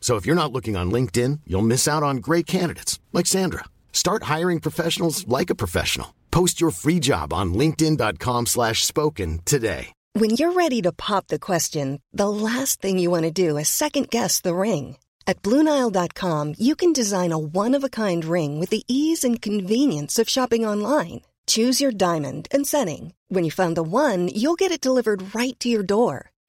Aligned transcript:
So 0.00 0.16
if 0.16 0.26
you're 0.26 0.42
not 0.42 0.50
looking 0.50 0.76
on 0.76 0.90
LinkedIn, 0.90 1.40
you'll 1.46 1.70
miss 1.74 1.86
out 1.86 2.02
on 2.02 2.16
great 2.16 2.48
candidates 2.48 2.98
like 3.12 3.26
Sandra. 3.26 3.66
Start 3.92 4.24
hiring 4.24 4.58
professionals 4.58 5.28
like 5.28 5.50
a 5.50 5.54
professional. 5.54 6.14
Post 6.32 6.60
your 6.60 6.72
free 6.72 6.98
job 6.98 7.32
on 7.32 7.54
linkedin.com/spoken 7.54 9.40
today. 9.44 9.92
When 10.14 10.30
you're 10.30 10.54
ready 10.54 10.82
to 10.82 10.90
pop 10.90 11.28
the 11.28 11.38
question, 11.38 12.00
the 12.12 12.28
last 12.28 12.82
thing 12.82 12.98
you 12.98 13.10
want 13.10 13.26
to 13.26 13.30
do 13.30 13.56
is 13.56 13.68
second 13.68 14.10
guess 14.10 14.40
the 14.40 14.54
ring. 14.54 14.96
At 15.24 15.42
Bluenile.com, 15.42 16.54
you 16.58 16.74
can 16.74 16.92
design 16.92 17.30
a 17.30 17.38
one-of-a-kind 17.38 18.24
ring 18.24 18.58
with 18.58 18.70
the 18.70 18.82
ease 18.88 19.22
and 19.22 19.40
convenience 19.40 20.18
of 20.18 20.28
shopping 20.28 20.66
online. 20.66 21.20
Choose 21.46 21.80
your 21.80 21.92
diamond 21.92 22.48
and 22.50 22.66
setting. 22.66 23.14
When 23.28 23.44
you 23.44 23.52
find 23.52 23.76
the 23.76 23.84
one, 23.84 24.26
you'll 24.28 24.58
get 24.58 24.72
it 24.72 24.80
delivered 24.80 25.32
right 25.32 25.58
to 25.60 25.68
your 25.68 25.84
door. 25.84 26.29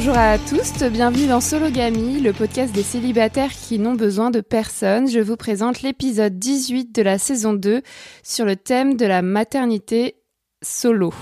Bonjour 0.00 0.16
à 0.16 0.38
tous, 0.38 0.84
bienvenue 0.92 1.26
dans 1.26 1.40
Sologamy, 1.40 2.20
le 2.20 2.32
podcast 2.32 2.72
des 2.72 2.84
célibataires 2.84 3.50
qui 3.50 3.80
n'ont 3.80 3.96
besoin 3.96 4.30
de 4.30 4.40
personne. 4.40 5.10
Je 5.10 5.18
vous 5.18 5.36
présente 5.36 5.82
l'épisode 5.82 6.38
18 6.38 6.94
de 6.94 7.02
la 7.02 7.18
saison 7.18 7.52
2 7.52 7.82
sur 8.22 8.44
le 8.44 8.54
thème 8.54 8.96
de 8.96 9.04
la 9.06 9.22
maternité 9.22 10.14
solo. 10.62 11.12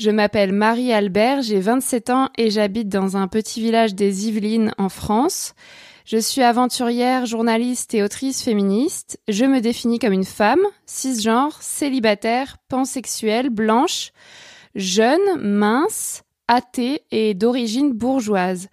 Je 0.00 0.10
m'appelle 0.10 0.50
Marie 0.50 0.92
Albert, 0.92 1.42
j'ai 1.42 1.60
27 1.60 2.10
ans 2.10 2.28
et 2.36 2.50
j'habite 2.50 2.88
dans 2.88 3.16
un 3.16 3.28
petit 3.28 3.60
village 3.60 3.94
des 3.94 4.26
Yvelines 4.26 4.72
en 4.78 4.88
France. 4.88 5.54
Je 6.04 6.18
suis 6.18 6.42
aventurière, 6.42 7.24
journaliste 7.24 7.94
et 7.94 8.02
autrice 8.02 8.42
féministe. 8.42 9.20
Je 9.28 9.44
me 9.44 9.60
définis 9.60 10.00
comme 10.00 10.12
une 10.12 10.24
femme, 10.24 10.66
cisgenre, 10.86 11.62
célibataire, 11.62 12.56
pansexuelle, 12.68 13.48
blanche, 13.48 14.10
jeune, 14.74 15.38
mince, 15.38 16.24
athée 16.52 17.02
et 17.10 17.32
d'origine 17.32 17.92
bourgeoise. 17.92 18.68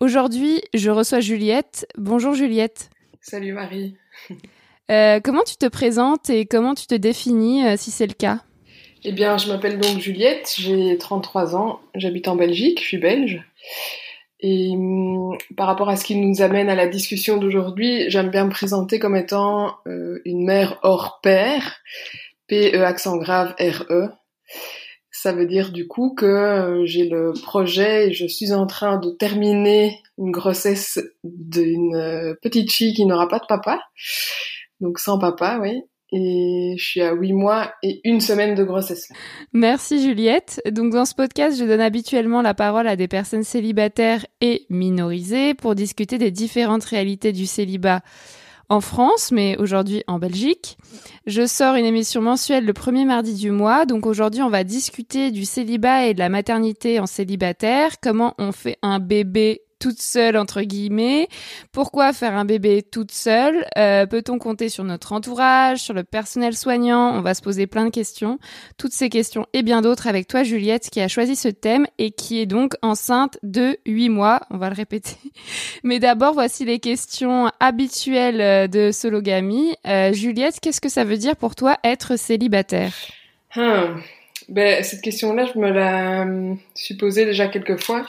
Aujourd'hui, 0.00 0.62
je 0.74 0.90
reçois 0.90 1.20
Juliette. 1.20 1.86
Bonjour 1.96 2.34
Juliette. 2.34 2.90
Salut 3.20 3.52
Marie. 3.52 3.94
Euh, 4.90 5.20
comment 5.22 5.44
tu 5.44 5.56
te 5.56 5.66
présentes 5.66 6.30
et 6.30 6.46
comment 6.46 6.74
tu 6.74 6.88
te 6.88 6.96
définis 6.96 7.64
euh, 7.64 7.76
si 7.76 7.92
c'est 7.92 8.08
le 8.08 8.14
cas? 8.14 8.40
Eh 9.04 9.12
bien, 9.12 9.38
je 9.38 9.46
m'appelle 9.46 9.78
donc 9.78 10.00
Juliette, 10.00 10.56
j'ai 10.58 10.98
33 10.98 11.54
ans, 11.54 11.78
j'habite 11.94 12.26
en 12.26 12.34
Belgique, 12.34 12.80
je 12.80 12.86
suis 12.86 12.98
belge. 12.98 13.40
Et 14.40 14.70
hum, 14.72 15.38
par 15.56 15.68
rapport 15.68 15.88
à 15.88 15.96
ce 15.96 16.04
qui 16.04 16.16
nous 16.16 16.42
amène 16.42 16.68
à 16.68 16.74
la 16.74 16.88
discussion 16.88 17.36
d'aujourd'hui, 17.36 18.10
j'aime 18.10 18.30
bien 18.30 18.46
me 18.46 18.50
présenter 18.50 18.98
comme 18.98 19.14
étant 19.14 19.76
euh, 19.86 20.20
une 20.24 20.44
mère 20.44 20.80
hors 20.82 21.20
pair, 21.22 21.78
P-E 22.48 22.82
accent 22.84 23.16
grave 23.16 23.54
R-E. 23.60 24.08
Ça 25.22 25.34
veut 25.34 25.44
dire 25.44 25.70
du 25.70 25.86
coup 25.86 26.14
que 26.14 26.24
euh, 26.24 26.86
j'ai 26.86 27.06
le 27.06 27.34
projet 27.42 28.08
et 28.08 28.12
je 28.14 28.26
suis 28.26 28.54
en 28.54 28.66
train 28.66 28.96
de 28.96 29.10
terminer 29.10 29.98
une 30.16 30.30
grossesse 30.30 30.98
d'une 31.24 31.94
euh, 31.94 32.34
petite 32.40 32.72
fille 32.72 32.94
qui 32.94 33.04
n'aura 33.04 33.28
pas 33.28 33.38
de 33.38 33.44
papa. 33.46 33.82
Donc 34.80 34.98
sans 34.98 35.18
papa, 35.18 35.58
oui. 35.60 35.82
Et 36.10 36.74
je 36.78 36.82
suis 36.82 37.02
à 37.02 37.12
8 37.12 37.34
mois 37.34 37.70
et 37.82 38.00
une 38.04 38.22
semaine 38.22 38.54
de 38.54 38.64
grossesse. 38.64 39.12
Merci 39.52 40.02
Juliette. 40.02 40.62
Donc 40.70 40.94
dans 40.94 41.04
ce 41.04 41.14
podcast, 41.14 41.58
je 41.60 41.66
donne 41.66 41.82
habituellement 41.82 42.40
la 42.40 42.54
parole 42.54 42.88
à 42.88 42.96
des 42.96 43.06
personnes 43.06 43.44
célibataires 43.44 44.24
et 44.40 44.64
minorisées 44.70 45.52
pour 45.52 45.74
discuter 45.74 46.16
des 46.16 46.30
différentes 46.30 46.84
réalités 46.84 47.32
du 47.32 47.44
célibat 47.44 48.00
en 48.70 48.80
France, 48.80 49.32
mais 49.32 49.56
aujourd'hui 49.58 50.02
en 50.06 50.18
Belgique. 50.18 50.78
Je 51.26 51.46
sors 51.46 51.74
une 51.74 51.84
émission 51.84 52.22
mensuelle 52.22 52.64
le 52.64 52.72
premier 52.72 53.04
mardi 53.04 53.34
du 53.34 53.50
mois, 53.50 53.84
donc 53.84 54.06
aujourd'hui 54.06 54.42
on 54.42 54.48
va 54.48 54.64
discuter 54.64 55.30
du 55.30 55.44
célibat 55.44 56.06
et 56.06 56.14
de 56.14 56.20
la 56.20 56.28
maternité 56.28 57.00
en 57.00 57.06
célibataire, 57.06 58.00
comment 58.00 58.34
on 58.38 58.52
fait 58.52 58.78
un 58.80 59.00
bébé 59.00 59.62
toute 59.80 60.00
seule 60.00 60.36
entre 60.36 60.62
guillemets 60.62 61.26
Pourquoi 61.72 62.12
faire 62.12 62.36
un 62.36 62.44
bébé 62.44 62.82
toute 62.82 63.10
seule? 63.10 63.66
Euh, 63.76 64.06
Peut-on 64.06 64.38
compter 64.38 64.68
sur 64.68 64.84
notre 64.84 65.12
entourage, 65.12 65.78
sur 65.78 65.94
le 65.94 66.04
personnel 66.04 66.56
soignant? 66.56 67.12
On 67.16 67.22
va 67.22 67.34
se 67.34 67.42
poser 67.42 67.66
plein 67.66 67.86
de 67.86 67.90
questions. 67.90 68.38
Toutes 68.78 68.92
ces 68.92 69.08
questions 69.08 69.46
et 69.52 69.62
bien 69.62 69.82
d'autres 69.82 70.06
avec 70.06 70.28
toi 70.28 70.44
Juliette 70.44 70.90
qui 70.90 71.00
a 71.00 71.08
choisi 71.08 71.34
ce 71.34 71.48
thème 71.48 71.86
et 71.98 72.12
qui 72.12 72.40
est 72.40 72.46
donc 72.46 72.74
enceinte 72.82 73.38
de 73.42 73.78
8 73.86 74.10
mois. 74.10 74.42
On 74.50 74.58
va 74.58 74.68
le 74.68 74.76
répéter. 74.76 75.16
Mais 75.82 75.98
d'abord 75.98 76.34
voici 76.34 76.64
les 76.64 76.78
questions 76.78 77.50
habituelles 77.58 78.40
euh, 78.40 78.66
de 78.68 78.92
Sologamie. 78.92 79.74
Euh, 79.86 80.12
Juliette, 80.12 80.60
qu'est-ce 80.60 80.80
que 80.80 80.88
ça 80.90 81.04
veut 81.04 81.16
dire 81.16 81.36
pour 81.36 81.54
toi 81.54 81.78
être 81.82 82.16
célibataire? 82.16 82.92
Ah, 83.56 83.94
ben, 84.48 84.82
cette 84.84 85.00
question-là, 85.00 85.46
je 85.52 85.58
me 85.58 85.70
la 85.70 86.26
suis 86.74 86.96
posée 86.96 87.24
déjà 87.24 87.48
quelques 87.48 87.80
fois. 87.80 88.06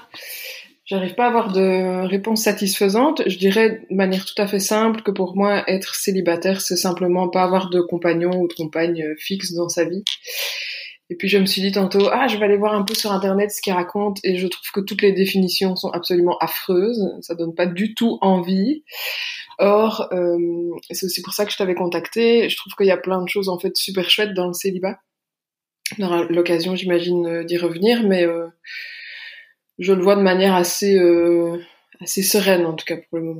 J'arrive 0.91 1.15
pas 1.15 1.23
à 1.23 1.27
avoir 1.29 1.53
de 1.53 2.05
réponse 2.05 2.43
satisfaisante. 2.43 3.21
Je 3.25 3.37
dirais 3.37 3.81
de 3.89 3.95
manière 3.95 4.25
tout 4.25 4.39
à 4.41 4.45
fait 4.45 4.59
simple 4.59 5.03
que 5.03 5.11
pour 5.11 5.37
moi, 5.37 5.63
être 5.69 5.95
célibataire, 5.95 6.59
c'est 6.59 6.75
simplement 6.75 7.29
pas 7.29 7.43
avoir 7.43 7.69
de 7.69 7.79
compagnon 7.79 8.41
ou 8.41 8.49
de 8.49 8.53
compagne 8.53 9.01
euh, 9.01 9.15
fixe 9.17 9.53
dans 9.53 9.69
sa 9.69 9.85
vie. 9.85 10.03
Et 11.09 11.15
puis 11.15 11.29
je 11.29 11.37
me 11.37 11.45
suis 11.45 11.61
dit 11.61 11.71
tantôt, 11.71 12.09
ah, 12.11 12.27
je 12.27 12.35
vais 12.35 12.43
aller 12.43 12.57
voir 12.57 12.73
un 12.73 12.83
peu 12.83 12.93
sur 12.93 13.13
internet 13.13 13.51
ce 13.51 13.61
qu'ils 13.61 13.71
racontent, 13.71 14.19
et 14.25 14.35
je 14.35 14.47
trouve 14.47 14.69
que 14.73 14.81
toutes 14.81 15.01
les 15.01 15.13
définitions 15.13 15.77
sont 15.77 15.91
absolument 15.91 16.37
affreuses. 16.39 17.07
Ça 17.21 17.35
donne 17.35 17.55
pas 17.55 17.67
du 17.67 17.95
tout 17.95 18.17
envie. 18.19 18.83
Or, 19.59 20.09
euh, 20.11 20.71
c'est 20.89 21.05
aussi 21.05 21.21
pour 21.21 21.33
ça 21.33 21.45
que 21.45 21.53
je 21.53 21.57
t'avais 21.57 21.75
contacté. 21.75 22.49
Je 22.49 22.57
trouve 22.57 22.73
qu'il 22.73 22.87
y 22.87 22.91
a 22.91 22.97
plein 22.97 23.23
de 23.23 23.29
choses 23.29 23.47
en 23.47 23.57
fait 23.57 23.77
super 23.77 24.09
chouettes 24.09 24.33
dans 24.33 24.47
le 24.47 24.53
célibat. 24.53 24.99
On 25.99 26.03
aura 26.03 26.23
l'occasion, 26.23 26.75
j'imagine, 26.75 27.25
euh, 27.27 27.43
d'y 27.45 27.57
revenir, 27.57 28.03
mais 28.05 28.25
euh, 28.25 28.47
je 29.81 29.93
le 29.93 30.01
vois 30.01 30.15
de 30.15 30.21
manière 30.21 30.55
assez 30.55 30.95
euh, 30.95 31.59
assez 31.99 32.23
sereine 32.23 32.65
en 32.65 32.73
tout 32.73 32.85
cas 32.85 32.95
pour 32.97 33.17
le 33.17 33.25
moment. 33.25 33.39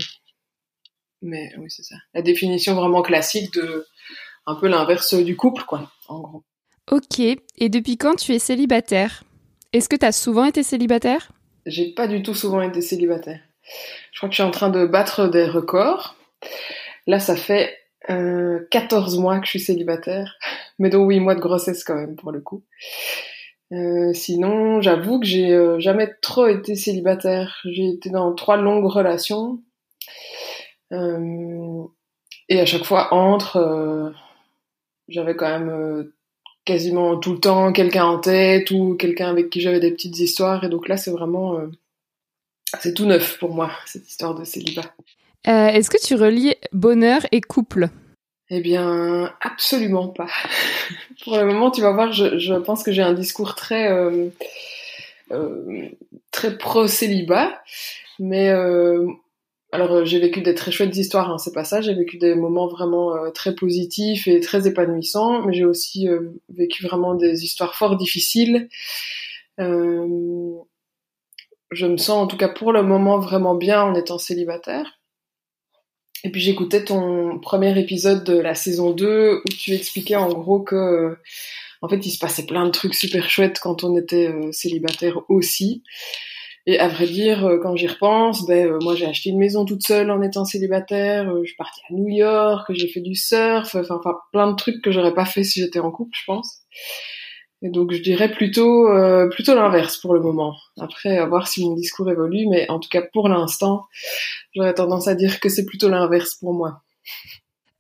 Mais 1.22 1.52
oui, 1.58 1.70
c'est 1.70 1.84
ça. 1.84 1.96
La 2.14 2.22
définition 2.22 2.74
vraiment 2.74 3.04
classique 3.04 3.54
de 3.54 3.86
un 4.48 4.56
peu 4.56 4.68
l'inverse 4.68 5.14
du 5.14 5.36
couple, 5.36 5.64
quoi, 5.64 5.92
en 6.08 6.20
gros. 6.20 6.44
Ok, 6.90 7.20
et 7.20 7.70
depuis 7.70 7.98
quand 7.98 8.16
tu 8.16 8.34
es 8.34 8.40
célibataire? 8.40 9.24
Est-ce 9.72 9.88
que 9.88 9.96
tu 9.96 10.06
as 10.06 10.12
souvent 10.12 10.46
été 10.46 10.64
célibataire? 10.64 11.32
J'ai 11.66 11.94
pas 11.94 12.08
du 12.08 12.24
tout 12.24 12.34
souvent 12.34 12.62
été 12.62 12.82
célibataire. 12.82 13.40
Je 14.12 14.18
crois 14.18 14.28
que 14.28 14.34
je 14.34 14.42
suis 14.42 14.48
en 14.48 14.52
train 14.52 14.70
de 14.70 14.86
battre 14.86 15.28
des 15.28 15.46
records. 15.46 16.16
Là, 17.06 17.20
ça 17.20 17.36
fait 17.36 17.78
euh, 18.10 18.68
14 18.72 19.20
mois 19.20 19.40
que 19.40 19.46
je 19.46 19.52
suis 19.52 19.60
célibataire, 19.60 20.36
mais 20.80 20.90
donc 20.90 21.08
8 21.08 21.20
mois 21.20 21.36
de 21.36 21.40
grossesse 21.40 21.84
quand 21.84 21.96
même 21.96 22.16
pour 22.16 22.32
le 22.32 22.42
coup. 22.42 22.64
Euh, 23.72 24.12
sinon, 24.14 24.82
j'avoue 24.82 25.20
que 25.20 25.26
j'ai 25.26 25.54
euh, 25.54 25.80
jamais 25.80 26.14
trop 26.22 26.48
été 26.48 26.76
célibataire. 26.76 27.62
J'ai 27.66 27.90
été 27.90 28.10
dans 28.10 28.34
trois 28.34 28.58
longues 28.58 28.86
relations. 28.86 29.60
Euh, 30.92 31.84
et 32.50 32.60
à 32.60 32.66
chaque 32.66 32.84
fois, 32.84 33.14
entre, 33.14 34.14
j'avais 35.08 35.36
quand 35.36 35.60
même 35.60 36.12
quasiment 36.66 37.18
tout 37.18 37.34
le 37.34 37.40
temps 37.40 37.72
quelqu'un 37.72 38.06
en 38.06 38.20
tête 38.20 38.72
ou 38.72 38.96
quelqu'un 38.96 39.30
avec 39.30 39.50
qui 39.50 39.62
j'avais 39.62 39.80
des 39.80 39.92
petites 39.92 40.20
histoires. 40.20 40.64
Et 40.66 40.70
donc 40.70 40.90
là, 40.90 40.98
c'est 40.98 41.12
vraiment... 41.12 41.62
c'est 42.80 42.94
tout 42.94 43.06
neuf 43.06 43.40
pour 43.40 43.54
moi, 43.54 43.72
cette 43.86 44.08
histoire 44.08 44.36
de 44.36 44.44
célibat. 44.44 44.94
Est-ce 45.46 45.90
que 45.90 46.06
tu 46.06 46.16
relis 46.16 46.56
bonheur 46.74 47.22
et 47.32 47.40
couple? 47.40 47.90
Eh 48.54 48.60
bien, 48.60 49.34
absolument 49.40 50.10
pas. 50.10 50.28
Pour 51.24 51.38
le 51.38 51.46
moment, 51.46 51.72
tu 51.72 51.80
vas 51.80 51.94
voir, 51.94 52.12
je, 52.12 52.54
pense 52.60 52.84
que 52.84 52.92
j'ai 52.92 53.02
un 53.02 53.14
discours 53.14 53.56
très 53.56 53.90
euh, 53.90 54.28
euh, 55.32 55.88
très 56.32 56.58
pro 56.58 56.86
célibat, 56.86 57.62
mais 58.20 58.50
euh, 58.50 59.08
alors 59.72 60.04
j'ai 60.04 60.20
vécu 60.20 60.42
des 60.42 60.54
très 60.54 60.70
chouettes 60.70 60.98
histoires, 60.98 61.32
hein, 61.32 61.38
c'est 61.38 61.54
pas 61.54 61.64
ça. 61.64 61.80
J'ai 61.80 61.94
vécu 61.94 62.18
des 62.18 62.36
moments 62.36 62.68
vraiment 62.68 63.32
très 63.32 63.56
positifs 63.56 64.28
et 64.28 64.42
très 64.42 64.68
épanouissants, 64.68 65.44
mais 65.44 65.54
j'ai 65.54 65.64
aussi 65.66 66.10
vécu 66.50 66.84
vraiment 66.86 67.16
des 67.16 67.46
histoires 67.46 67.76
fort 67.76 67.96
difficiles. 67.96 68.68
Je 69.58 69.66
me 71.80 71.96
sens 71.96 72.10
en 72.10 72.28
tout 72.28 72.38
cas 72.38 72.50
pour 72.50 72.74
le 72.74 72.84
moment 72.84 73.18
vraiment 73.18 73.56
bien 73.56 73.82
en 73.82 73.96
étant 73.96 74.18
célibataire. 74.18 75.01
Et 76.24 76.30
puis 76.30 76.42
j'écoutais 76.42 76.84
ton 76.84 77.40
premier 77.40 77.78
épisode 77.80 78.24
de 78.24 78.38
la 78.38 78.54
saison 78.54 78.92
2 78.92 79.42
où 79.44 79.50
tu 79.50 79.74
expliquais 79.74 80.16
en 80.16 80.30
gros 80.30 80.62
que 80.62 80.76
euh, 80.76 81.20
en 81.82 81.90
fait 81.90 82.06
il 82.06 82.12
se 82.12 82.20
passait 82.20 82.46
plein 82.46 82.66
de 82.66 82.72
trucs 82.72 82.94
super 82.94 83.28
chouettes 83.30 83.60
quand 83.60 83.84
on 83.84 83.98
était 83.98 84.28
euh, 84.28 84.52
célibataire 84.52 85.20
aussi. 85.30 85.84
Et 86.68 86.78
à 86.78 86.88
vrai 86.88 87.08
dire, 87.08 87.44
euh, 87.48 87.58
quand 87.58 87.76
j'y 87.76 87.88
repense, 87.88 88.46
ben 88.46 88.78
moi 88.84 88.94
j'ai 88.94 89.08
acheté 89.08 89.32
une 89.32 89.40
maison 89.40 89.66
toute 89.66 89.82
seule 89.82 90.12
en 90.12 90.22
étant 90.22 90.46
célibataire, 90.46 91.34
je 91.42 91.48
suis 91.48 91.56
partie 91.56 91.82
à 91.90 91.94
New 91.94 92.08
York, 92.08 92.68
j'ai 92.70 92.88
fait 92.88 93.02
du 93.02 93.16
surf, 93.16 93.76
enfin 93.76 94.00
plein 94.32 94.52
de 94.52 94.56
trucs 94.56 94.82
que 94.84 94.92
j'aurais 94.92 95.16
pas 95.16 95.26
fait 95.26 95.44
si 95.44 95.60
j'étais 95.60 95.80
en 95.80 95.90
couple, 95.90 96.12
je 96.14 96.26
pense. 96.28 96.60
Et 97.64 97.70
donc 97.70 97.92
je 97.92 98.02
dirais 98.02 98.32
plutôt 98.32 98.88
euh, 98.88 99.30
plutôt 99.30 99.54
l'inverse 99.54 99.98
pour 99.98 100.14
le 100.14 100.20
moment. 100.20 100.56
Après 100.80 101.18
à 101.18 101.26
voir 101.28 101.48
si 101.48 101.64
mon 101.64 101.76
discours 101.76 102.10
évolue, 102.10 102.48
mais 102.50 102.70
en 102.70 102.80
tout 102.80 102.90
cas 102.90 103.04
pour 103.14 103.30
l'instant, 103.30 103.84
j'aurais 104.56 104.74
tendance 104.74 105.08
à 105.08 105.14
dire 105.14 105.40
que 105.40 105.48
c'est 105.48 105.66
plutôt 105.66 105.90
l'inverse 105.90 106.36
pour 106.36 106.54
moi. 106.54 106.82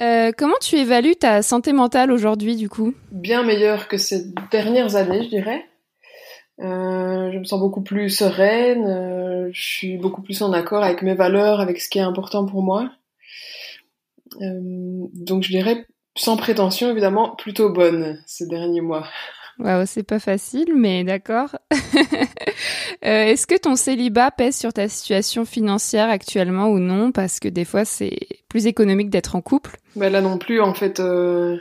Euh, 0.01 0.31
Comment 0.37 0.57
tu 0.61 0.75
évalues 0.75 1.15
ta 1.15 1.41
santé 1.41 1.73
mentale 1.73 2.11
aujourd'hui 2.11 2.55
du 2.55 2.69
coup? 2.69 2.93
Bien 3.11 3.43
meilleur 3.43 3.87
que 3.87 3.97
ces 3.97 4.25
dernières 4.51 4.95
années, 4.95 5.23
je 5.23 5.29
dirais. 5.29 5.65
Euh, 6.59 7.31
je 7.31 7.39
me 7.39 7.43
sens 7.43 7.59
beaucoup 7.59 7.81
plus 7.81 8.09
sereine, 8.11 9.49
je 9.51 9.61
suis 9.61 9.97
beaucoup 9.97 10.21
plus 10.21 10.43
en 10.43 10.53
accord 10.53 10.83
avec 10.83 11.01
mes 11.01 11.15
valeurs, 11.15 11.59
avec 11.59 11.81
ce 11.81 11.89
qui 11.89 11.97
est 11.97 12.03
important 12.03 12.45
pour 12.45 12.61
moi. 12.61 12.91
Donc 14.39 15.43
je 15.43 15.49
dirais, 15.49 15.87
sans 16.15 16.37
prétention 16.37 16.91
évidemment, 16.91 17.35
plutôt 17.35 17.71
bonne 17.71 18.21
ces 18.27 18.45
derniers 18.45 18.81
mois. 18.81 19.07
Waouh, 19.61 19.85
c'est 19.85 20.03
pas 20.03 20.19
facile, 20.19 20.73
mais 20.75 21.03
d'accord. 21.03 21.55
Euh, 23.03 23.23
Est-ce 23.23 23.47
que 23.47 23.57
ton 23.57 23.75
célibat 23.75 24.29
pèse 24.29 24.55
sur 24.55 24.73
ta 24.73 24.87
situation 24.87 25.43
financière 25.43 26.07
actuellement 26.09 26.67
ou 26.67 26.77
non? 26.77 27.11
Parce 27.11 27.39
que 27.39 27.47
des 27.47 27.65
fois, 27.65 27.83
c'est 27.83 28.15
plus 28.47 28.67
économique 28.67 29.09
d'être 29.09 29.35
en 29.35 29.41
couple. 29.41 29.77
Ben 29.95 30.11
là 30.11 30.21
non 30.21 30.37
plus, 30.37 30.61
en 30.61 30.75
fait. 30.75 30.99
Euh... 30.99 31.57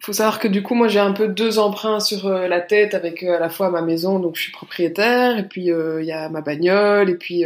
Faut 0.00 0.14
savoir 0.14 0.38
que 0.38 0.48
du 0.48 0.62
coup, 0.62 0.74
moi, 0.74 0.88
j'ai 0.88 1.00
un 1.00 1.12
peu 1.12 1.28
deux 1.28 1.58
emprunts 1.58 2.00
sur 2.00 2.26
euh, 2.26 2.48
la 2.48 2.62
tête 2.62 2.94
avec 2.94 3.22
euh, 3.22 3.36
à 3.36 3.38
la 3.38 3.50
fois 3.50 3.68
ma 3.68 3.82
maison, 3.82 4.18
donc 4.18 4.36
je 4.36 4.42
suis 4.42 4.52
propriétaire, 4.52 5.38
et 5.38 5.46
puis 5.46 5.66
il 5.66 6.04
y 6.04 6.12
a 6.12 6.30
ma 6.30 6.40
bagnole, 6.40 7.10
et 7.10 7.16
puis 7.16 7.44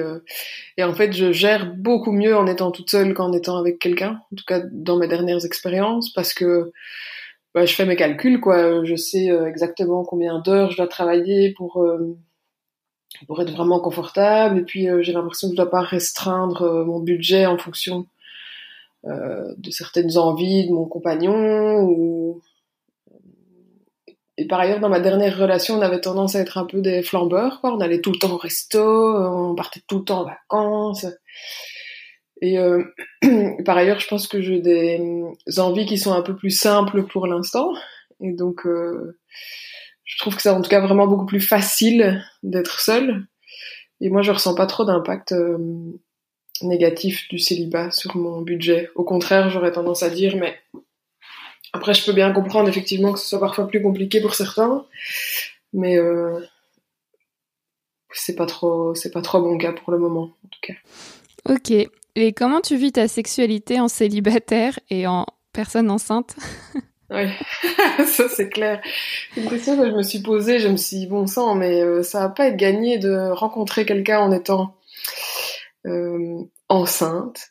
et 0.77 0.85
en 0.85 0.95
fait, 0.95 1.13
je 1.13 1.33
gère 1.33 1.67
beaucoup 1.67 2.13
mieux 2.13 2.37
en 2.37 2.47
étant 2.47 2.71
toute 2.71 2.91
seule 2.91 3.13
qu'en 3.13 3.33
étant 3.33 3.57
avec 3.57 3.81
quelqu'un. 3.81 4.21
En 4.33 4.37
tout 4.37 4.45
cas, 4.47 4.61
dans 4.71 4.99
mes 4.99 5.09
dernières 5.09 5.45
expériences, 5.45 6.13
parce 6.13 6.33
que 6.33 6.71
bah, 7.55 7.67
je 7.67 7.75
fais 7.75 7.85
mes 7.85 7.97
calculs, 7.97 8.41
quoi. 8.41 8.85
Je 8.85 8.95
sais 8.95 9.31
euh, 9.31 9.49
exactement 9.49 10.05
combien 10.05 10.39
d'heures 10.39 10.71
je 10.71 10.77
dois 10.77 10.87
travailler 10.87 11.53
pour 11.53 11.83
euh, 11.83 12.17
pour 13.27 13.43
être 13.43 13.53
vraiment 13.53 13.81
confortable, 13.81 14.59
et 14.61 14.63
puis 14.63 14.89
euh, 14.89 15.03
j'ai 15.03 15.13
l'impression 15.13 15.49
que 15.49 15.55
je 15.55 15.57
dois 15.57 15.71
pas 15.71 15.83
restreindre 15.83 16.85
mon 16.87 17.01
budget 17.01 17.47
en 17.47 17.59
fonction 17.59 18.07
de 19.05 19.71
certaines 19.71 20.19
envies 20.19 20.69
de 20.69 20.75
mon 20.75 20.85
compagnon 20.85 22.39
et 24.37 24.47
par 24.47 24.61
ailleurs 24.61 24.81
dans 24.81 24.91
ma 24.91 25.01
dernière 25.01 25.39
relation 25.39 25.79
on 25.79 25.81
avait 25.81 26.03
tendance 26.03 26.37
à 26.37 26.41
être 26.41 26.59
un 26.59 26.67
peu 26.67 26.83
des 26.83 27.03
flambeurs 27.03 27.63
quoi. 27.63 27.75
On 27.75 27.81
allait 27.81 28.03
tout 28.03 28.13
le 28.13 28.19
temps 28.19 28.33
au 28.33 28.37
resto 28.37 28.79
on 28.79 29.55
partait 29.55 29.81
tout 29.87 30.01
le 30.01 30.05
temps 30.05 30.21
en 30.21 30.25
vacances 30.25 31.07
et 32.41 32.59
euh, 32.59 32.85
par 33.65 33.77
ailleurs 33.77 34.01
je 34.01 34.09
pense 34.09 34.27
que 34.27 34.41
j'ai 34.41 34.61
des 34.61 35.01
envies 35.59 35.87
qui 35.87 35.99
sont 35.99 36.13
un 36.13 36.23
peu 36.23 36.37
plus 36.37 36.51
simples 36.51 37.05
pour 37.05 37.27
l'instant 37.27 37.73
et 38.21 38.33
donc 38.33 38.67
euh, 38.67 39.19
je 40.05 40.19
trouve 40.19 40.37
que 40.37 40.43
c'est 40.43 40.51
en 40.51 40.63
tout 40.63 40.71
cas 40.71 40.81
vraiment 40.81 41.07
beaucoup 41.07 41.27
plus 41.27 41.41
facile 41.41 42.23
d'être 42.43 42.81
seule 42.81 43.27
et 44.01 44.09
moi 44.09 44.23
je 44.23 44.33
ressens 44.33 44.55
pas 44.55 44.67
trop 44.67 44.85
d'impact 44.85 45.33
euh, 45.33 45.59
négatif 46.63 47.29
du 47.29 47.39
célibat 47.39 47.91
sur 47.91 48.17
mon 48.17 48.43
budget. 48.43 48.91
Au 48.95 49.05
contraire, 49.05 49.51
j'aurais 49.51 49.73
tendance 49.73 50.03
à 50.03 50.11
dire, 50.11 50.37
mais 50.37 50.59
après, 51.73 51.95
je 51.95 52.05
peux 52.05 52.13
bien 52.13 52.33
comprendre 52.33 52.69
effectivement 52.69 53.13
que 53.13 53.19
ce 53.19 53.27
soit 53.27 53.41
parfois 53.41 53.69
plus 53.69 53.83
compliqué 53.83 54.21
pour 54.21 54.35
certains, 54.35 54.85
mais 55.73 55.97
euh, 55.97 56.41
c'est 58.13 58.35
pas 58.35 58.47
trop, 58.47 58.95
c'est 58.95 59.11
pas 59.11 59.23
trop 59.23 59.41
mon 59.41 59.57
cas 59.57 59.73
pour 59.73 59.93
le 59.93 59.99
moment, 59.99 60.37
en 60.45 60.49
tout 60.49 60.61
cas. 60.63 60.75
Ok. 61.49 61.73
Et 62.17 62.33
comment 62.33 62.61
tu 62.61 62.77
vis 62.77 62.93
ta 62.93 63.09
sexualité 63.09 63.81
en 63.81 63.89
célibataire 63.89 64.79
et 64.91 65.07
en 65.07 65.27
personne 65.53 65.91
enceinte? 65.91 66.37
Oui, 67.13 67.25
ça 68.07 68.29
c'est 68.29 68.49
clair. 68.49 68.81
Une 69.37 69.49
question 69.49 69.77
que 69.77 69.85
je 69.85 69.97
me 69.97 70.03
suis 70.03 70.21
posée, 70.21 70.61
je 70.61 70.69
me 70.69 70.77
suis 70.77 70.99
dit, 70.99 71.07
bon 71.09 71.27
sang, 71.27 71.57
mais 71.57 71.83
euh, 71.83 72.05
ça 72.05 72.21
va 72.21 72.29
pas 72.29 72.47
être 72.47 72.57
gagné 72.57 72.99
de 72.99 73.33
rencontrer 73.33 73.85
quelqu'un 73.85 74.21
en 74.21 74.31
étant 74.31 74.77
euh, 75.87 76.45
enceinte. 76.69 77.49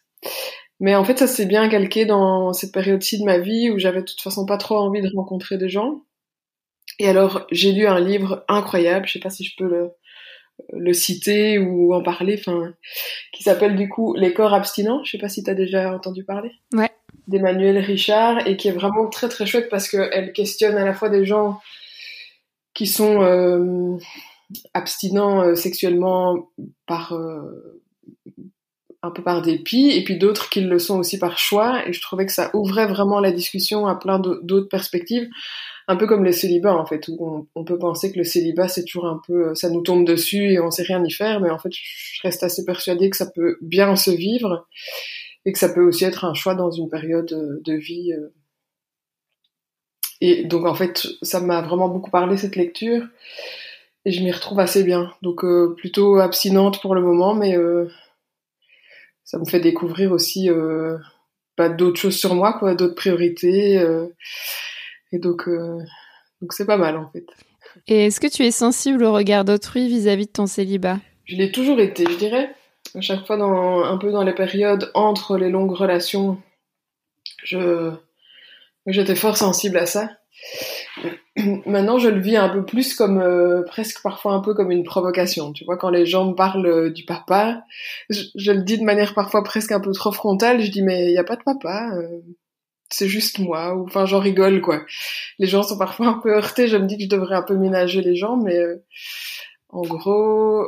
Mais 0.80 0.96
en 0.96 1.04
fait, 1.04 1.20
ça 1.20 1.28
s'est 1.28 1.46
bien 1.46 1.68
calqué 1.68 2.06
dans 2.06 2.54
cette 2.54 2.72
période-ci 2.72 3.20
de 3.20 3.26
ma 3.26 3.38
vie 3.38 3.70
où 3.70 3.78
j'avais 3.78 4.00
de 4.00 4.06
toute 4.06 4.22
façon 4.22 4.46
pas 4.46 4.58
trop 4.58 4.78
envie 4.78 5.02
de 5.02 5.12
rencontrer 5.14 5.58
des 5.58 5.68
gens. 5.68 6.04
Et 6.98 7.10
alors, 7.10 7.46
j'ai 7.52 7.74
lu 7.74 7.86
un 7.86 8.00
livre 8.00 8.46
incroyable, 8.48 9.08
je 9.08 9.14
sais 9.14 9.20
pas 9.20 9.30
si 9.30 9.44
je 9.44 9.56
peux 9.58 9.68
le, 9.68 9.92
le 10.74 10.94
citer 10.94 11.58
ou 11.60 11.94
en 11.94 12.02
parler, 12.04 12.36
enfin, 12.40 12.74
qui 13.34 13.44
s'appelle 13.44 13.76
du 13.76 13.90
coup 13.90 14.16
Les 14.16 14.34
corps 14.34 14.54
abstinents. 14.54 15.04
Je 15.04 15.12
sais 15.12 15.18
pas 15.18 15.30
si 15.30 15.44
tu 15.44 15.50
as 15.50 15.56
déjà 15.56 15.94
entendu 15.94 16.24
parler. 16.24 16.52
Ouais. 16.74 16.90
D'Emmanuel 17.28 17.78
Richard 17.78 18.48
et 18.48 18.58
qui 18.58 18.68
est 18.68 18.72
vraiment 18.74 19.08
très 19.08 19.30
très 19.30 19.46
chouette 19.46 19.70
parce 19.70 19.88
qu'elle 19.88 20.34
questionne 20.34 20.78
à 20.78 20.86
la 20.86 20.94
fois 20.94 21.10
des 21.10 21.26
gens 21.26 21.60
qui 22.74 22.88
sont 22.88 23.22
euh, 23.22 23.98
abstinents 24.74 25.42
euh, 25.44 25.56
sexuellement 25.56 26.50
par 26.88 27.14
euh, 27.14 27.82
un 29.02 29.12
peu 29.12 29.22
par 29.22 29.42
dépit 29.42 29.92
et 29.92 30.04
puis 30.04 30.18
d'autres 30.18 30.50
qui 30.50 30.62
le 30.62 30.80
sont 30.80 31.00
aussi 31.00 31.20
par 31.20 31.38
choix 31.38 31.88
et 31.88 31.94
je 31.94 32.02
trouvais 32.02 32.26
que 32.26 32.32
ça 32.32 32.50
ouvrait 32.54 32.88
vraiment 32.88 33.20
la 33.20 33.32
discussion 33.32 33.88
à 33.88 33.96
plein 33.96 34.20
d'au- 34.20 34.42
d'autres 34.42 34.70
perspectives 34.70 35.30
un 35.90 35.96
peu 35.96 36.08
comme 36.08 36.24
les 36.24 36.32
célibats 36.32 36.78
en 36.78 36.86
fait 36.86 37.08
où 37.10 37.48
on, 37.56 37.64
peut 37.66 37.78
penser 37.78 38.12
que 38.12 38.20
le 38.20 38.24
célibat 38.24 38.68
c'est 38.68 38.86
toujours 38.86 39.08
un 39.08 39.20
peu 39.26 39.54
ça 39.56 39.70
nous 39.70 39.82
tombe 39.82 40.06
dessus 40.06 40.52
et 40.52 40.60
on 40.60 40.72
sait 40.72 40.84
rien 40.84 41.04
y 41.04 41.12
faire 41.12 41.42
mais 41.42 41.50
en 41.50 41.58
fait 41.58 41.72
je 41.74 42.22
reste 42.22 42.44
assez 42.44 42.64
persuadée 42.64 43.10
que 43.10 43.18
ça 43.18 43.30
peut 43.30 43.58
bien 43.62 43.96
se 43.96 44.12
vivre 44.12 44.68
et 45.46 45.52
que 45.52 45.60
ça 45.60 45.70
peut 45.70 45.84
aussi 45.84 46.06
être 46.06 46.26
un 46.26 46.34
choix 46.34 46.54
dans 46.54 46.72
une 46.72 46.90
période 46.90 47.34
euh, 47.34 47.60
de 47.66 47.74
vie 47.74 48.14
euh. 48.14 48.32
et 50.22 50.46
donc 50.46 50.66
en 50.66 50.76
fait 50.76 51.08
ça 51.24 51.40
m'a 51.40 51.62
vraiment 51.62 51.90
beaucoup 51.90 52.12
parlé 52.12 52.38
cette 52.38 52.56
lecture 52.56 53.04
et 54.06 54.12
je 54.12 54.24
m'y 54.24 54.32
retrouve 54.32 54.60
assez 54.60 54.84
bien 54.84 55.12
donc 55.24 55.44
euh, 55.44 55.74
plutôt 55.76 56.20
abstinente 56.20 56.82
pour 56.82 56.94
le 56.94 57.02
moment 57.02 57.34
mais 57.34 57.58
euh, 57.58 57.90
ça 59.24 59.38
me 59.38 59.46
fait 59.46 59.60
découvrir 59.60 60.12
aussi 60.12 60.50
euh, 60.50 60.98
bah, 61.56 61.70
d'autres 61.70 62.00
choses 62.00 62.18
sur 62.18 62.34
moi, 62.34 62.54
quoi, 62.54 62.74
d'autres 62.74 62.96
priorités. 62.96 63.78
euh, 63.78 64.08
et 65.12 65.20
donc, 65.20 65.48
euh, 65.48 65.78
donc 66.42 66.54
c'est 66.54 66.66
pas 66.66 66.78
mal 66.78 66.98
en 66.98 67.10
fait. 67.10 67.26
Et 67.88 68.08
est-ce 68.08 68.20
que 68.20 68.28
tu 68.28 68.44
es 68.44 68.52
sensible 68.52 69.04
au 69.04 69.14
regard 69.14 69.46
d'autrui 69.46 69.88
vis-à-vis 69.88 70.28
de 70.28 70.32
ton 70.32 70.48
célibat? 70.48 70.98
Je 71.26 71.36
l'ai 71.36 71.52
toujours 71.52 71.80
été, 71.80 72.06
je 72.10 72.18
dirais. 72.18 72.56
À 72.96 73.02
chaque 73.02 73.26
fois, 73.28 73.38
dans, 73.38 73.84
un 73.84 73.98
peu 73.98 74.12
dans 74.12 74.24
les 74.24 74.34
périodes 74.34 74.92
entre 74.96 75.38
les 75.38 75.50
longues 75.50 75.72
relations, 75.72 76.42
je 77.44 77.92
j'étais 78.88 79.16
fort 79.16 79.38
sensible 79.38 79.78
à 79.78 79.86
ça. 79.86 80.10
Maintenant, 81.66 82.00
je 82.00 82.10
le 82.10 82.20
vis 82.20 82.38
un 82.38 82.50
peu 82.50 82.66
plus 82.66 82.96
comme 82.96 83.20
euh, 83.20 83.62
presque 83.64 84.02
parfois 84.02 84.34
un 84.34 84.40
peu 84.40 84.54
comme 84.54 84.72
une 84.72 84.84
provocation. 84.84 85.54
Tu 85.54 85.66
vois, 85.66 85.78
quand 85.78 85.90
les 85.90 86.06
gens 86.06 86.26
me 86.26 86.34
parlent 86.34 86.66
euh, 86.66 86.90
du 86.90 87.06
papa, 87.06 87.64
je, 88.10 88.24
je 88.36 88.52
le 88.52 88.64
dis 88.64 88.78
de 88.78 88.84
manière 88.84 89.14
parfois 89.14 89.44
presque 89.44 89.72
un 89.72 89.80
peu 89.80 89.92
trop 89.92 90.12
frontale. 90.12 90.62
Je 90.62 90.72
dis 90.72 90.82
mais 90.82 91.06
il 91.06 91.14
y 91.14 91.18
a 91.18 91.24
pas 91.24 91.36
de 91.36 91.44
papa, 91.44 91.92
euh, 91.96 92.22
c'est 92.92 93.08
juste 93.08 93.40
moi. 93.40 93.76
Ou 93.76 93.86
enfin, 93.86 94.06
j'en 94.06 94.20
rigole 94.20 94.62
quoi. 94.62 94.86
Les 95.40 95.48
gens 95.48 95.64
sont 95.64 95.78
parfois 95.78 96.08
un 96.08 96.20
peu 96.20 96.34
heurtés. 96.34 96.68
Je 96.68 96.78
me 96.78 96.88
dis 96.88 96.98
que 96.98 97.04
je 97.04 97.10
devrais 97.10 97.36
un 97.36 97.44
peu 97.44 97.56
ménager 97.56 98.02
les 98.02 98.16
gens, 98.16 98.38
mais 98.38 98.58
euh, 98.58 98.78
en 99.70 99.82
gros, 99.82 100.66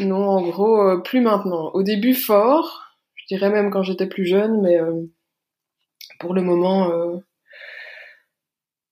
non, 0.00 0.28
en 0.28 0.42
gros, 0.42 0.80
euh, 0.82 0.98
plus 0.98 1.20
maintenant. 1.20 1.70
Au 1.74 1.82
début, 1.82 2.14
fort. 2.14 2.82
Je 3.14 3.34
dirais 3.34 3.50
même 3.50 3.70
quand 3.70 3.82
j'étais 3.82 4.06
plus 4.06 4.26
jeune, 4.26 4.60
mais 4.62 4.80
euh, 4.80 5.02
pour 6.20 6.34
le 6.34 6.42
moment. 6.42 6.90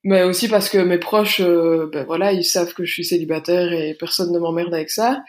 mais 0.03 0.23
aussi 0.23 0.49
parce 0.49 0.69
que 0.69 0.79
mes 0.79 0.99
proches, 0.99 1.41
ben 1.41 2.05
voilà, 2.05 2.33
ils 2.33 2.45
savent 2.45 2.75
que 2.75 2.85
je 2.85 2.93
suis 2.93 3.05
célibataire 3.05 3.73
et 3.73 3.95
personne 3.95 4.33
ne 4.33 4.39
m'emmerde 4.39 4.75
avec 4.75 4.91
ça. 4.91 5.23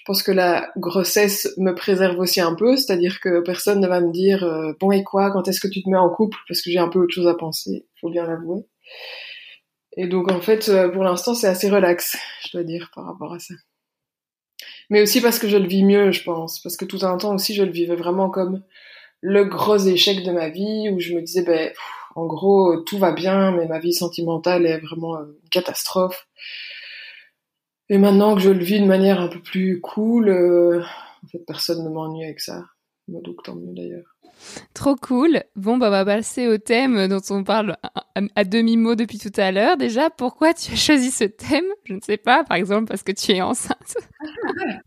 Je 0.00 0.04
pense 0.06 0.22
que 0.22 0.32
la 0.32 0.70
grossesse 0.78 1.52
me 1.58 1.74
préserve 1.74 2.18
aussi 2.18 2.40
un 2.40 2.54
peu, 2.54 2.74
c'est-à-dire 2.76 3.20
que 3.20 3.40
personne 3.40 3.80
ne 3.80 3.86
va 3.86 4.00
me 4.00 4.10
dire 4.10 4.44
euh, 4.44 4.72
bon 4.80 4.90
et 4.92 5.04
quoi, 5.04 5.30
quand 5.30 5.46
est-ce 5.46 5.60
que 5.60 5.68
tu 5.68 5.82
te 5.82 5.90
mets 5.90 5.98
en 5.98 6.08
couple? 6.08 6.38
Parce 6.48 6.62
que 6.62 6.70
j'ai 6.70 6.78
un 6.78 6.88
peu 6.88 7.00
autre 7.00 7.12
chose 7.12 7.28
à 7.28 7.34
penser, 7.34 7.84
faut 8.00 8.08
bien 8.08 8.26
l'avouer. 8.26 8.64
Et 9.98 10.06
donc 10.06 10.32
en 10.32 10.40
fait, 10.40 10.70
euh, 10.70 10.88
pour 10.88 11.04
l'instant, 11.04 11.34
c'est 11.34 11.48
assez 11.48 11.68
relax, 11.68 12.16
je 12.44 12.56
dois 12.56 12.64
dire, 12.64 12.90
par 12.94 13.04
rapport 13.04 13.34
à 13.34 13.38
ça. 13.38 13.52
Mais 14.88 15.02
aussi 15.02 15.20
parce 15.20 15.38
que 15.38 15.48
je 15.48 15.58
le 15.58 15.68
vis 15.68 15.84
mieux, 15.84 16.12
je 16.12 16.22
pense, 16.22 16.60
parce 16.60 16.78
que 16.78 16.86
tout 16.86 17.00
un 17.02 17.18
temps 17.18 17.34
aussi, 17.34 17.54
je 17.54 17.62
le 17.62 17.70
vivais 17.70 17.94
vraiment 17.94 18.30
comme 18.30 18.62
le 19.20 19.44
gros 19.44 19.76
échec 19.76 20.24
de 20.24 20.32
ma 20.32 20.48
vie, 20.48 20.88
où 20.90 20.98
je 20.98 21.12
me 21.12 21.20
disais 21.20 21.42
ben 21.42 21.72
en 22.14 22.26
gros, 22.26 22.80
tout 22.80 22.98
va 22.98 23.12
bien, 23.12 23.52
mais 23.52 23.66
ma 23.66 23.78
vie 23.78 23.92
sentimentale 23.92 24.64
est 24.64 24.78
vraiment 24.78 25.16
euh, 25.16 25.24
une 25.42 25.48
catastrophe. 25.50 26.26
Et 27.90 27.98
maintenant 27.98 28.34
que 28.34 28.40
je 28.40 28.50
le 28.50 28.64
vis 28.64 28.80
de 28.80 28.86
manière 28.86 29.20
un 29.20 29.28
peu 29.28 29.40
plus 29.40 29.80
cool, 29.80 30.28
euh, 30.30 30.80
en 30.80 31.28
fait, 31.28 31.40
personne 31.46 31.84
ne 31.84 31.90
m'ennuie 31.90 32.24
avec 32.24 32.40
ça. 32.40 32.64
Donc 33.08 33.42
tant 33.42 33.56
mieux 33.56 33.74
d'ailleurs. 33.74 34.16
Trop 34.72 34.94
cool. 34.96 35.42
Bon, 35.56 35.76
bah, 35.76 35.88
on 35.88 35.90
va 35.90 36.04
passer 36.04 36.46
au 36.48 36.56
thème 36.56 37.08
dont 37.08 37.20
on 37.30 37.44
parle 37.44 37.76
à, 37.82 37.90
à- 38.14 38.22
à 38.36 38.44
demi-mot 38.44 38.94
depuis 38.94 39.18
tout 39.18 39.32
à 39.36 39.50
l'heure. 39.52 39.76
Déjà, 39.76 40.08
pourquoi 40.08 40.54
tu 40.54 40.72
as 40.72 40.76
choisi 40.76 41.10
ce 41.10 41.24
thème? 41.24 41.64
Je 41.84 41.92
ne 41.94 42.00
sais 42.00 42.16
pas. 42.16 42.44
Par 42.44 42.56
exemple, 42.56 42.86
parce 42.86 43.02
que 43.02 43.12
tu 43.12 43.32
es 43.32 43.42
enceinte. 43.42 43.96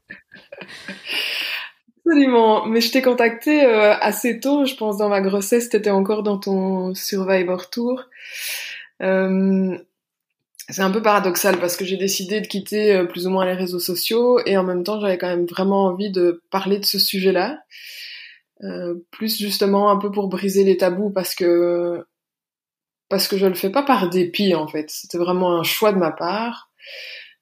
Absolument. 2.05 2.65
Mais 2.65 2.81
je 2.81 2.91
t'ai 2.91 3.01
contacté 3.01 3.65
euh, 3.65 3.93
assez 3.99 4.39
tôt, 4.39 4.65
je 4.65 4.75
pense, 4.75 4.97
dans 4.97 5.09
ma 5.09 5.21
grossesse. 5.21 5.69
T'étais 5.69 5.89
encore 5.91 6.23
dans 6.23 6.37
ton 6.37 6.93
Survivor 6.95 7.69
Tour. 7.69 8.03
Euh, 9.01 9.77
c'est 10.69 10.81
un 10.81 10.91
peu 10.91 11.01
paradoxal 11.01 11.59
parce 11.59 11.75
que 11.75 11.85
j'ai 11.85 11.97
décidé 11.97 12.39
de 12.39 12.47
quitter 12.47 12.95
euh, 12.95 13.05
plus 13.05 13.27
ou 13.27 13.29
moins 13.29 13.45
les 13.45 13.53
réseaux 13.53 13.79
sociaux 13.79 14.39
et 14.45 14.57
en 14.57 14.63
même 14.63 14.83
temps, 14.83 14.99
j'avais 14.99 15.17
quand 15.17 15.27
même 15.27 15.45
vraiment 15.45 15.85
envie 15.85 16.11
de 16.11 16.41
parler 16.51 16.79
de 16.79 16.85
ce 16.85 16.99
sujet-là. 16.99 17.59
Euh, 18.63 18.95
plus 19.11 19.39
justement 19.39 19.91
un 19.91 19.97
peu 19.97 20.09
pour 20.09 20.29
briser 20.29 20.63
les 20.63 20.77
tabous 20.77 21.09
parce 21.09 21.35
que 21.35 22.05
parce 23.09 23.27
que 23.27 23.37
je 23.37 23.45
le 23.45 23.55
fais 23.55 23.71
pas 23.71 23.83
par 23.83 24.09
dépit 24.09 24.55
en 24.55 24.67
fait. 24.67 24.89
C'était 24.89 25.17
vraiment 25.17 25.59
un 25.59 25.63
choix 25.63 25.91
de 25.91 25.97
ma 25.97 26.11
part. 26.11 26.71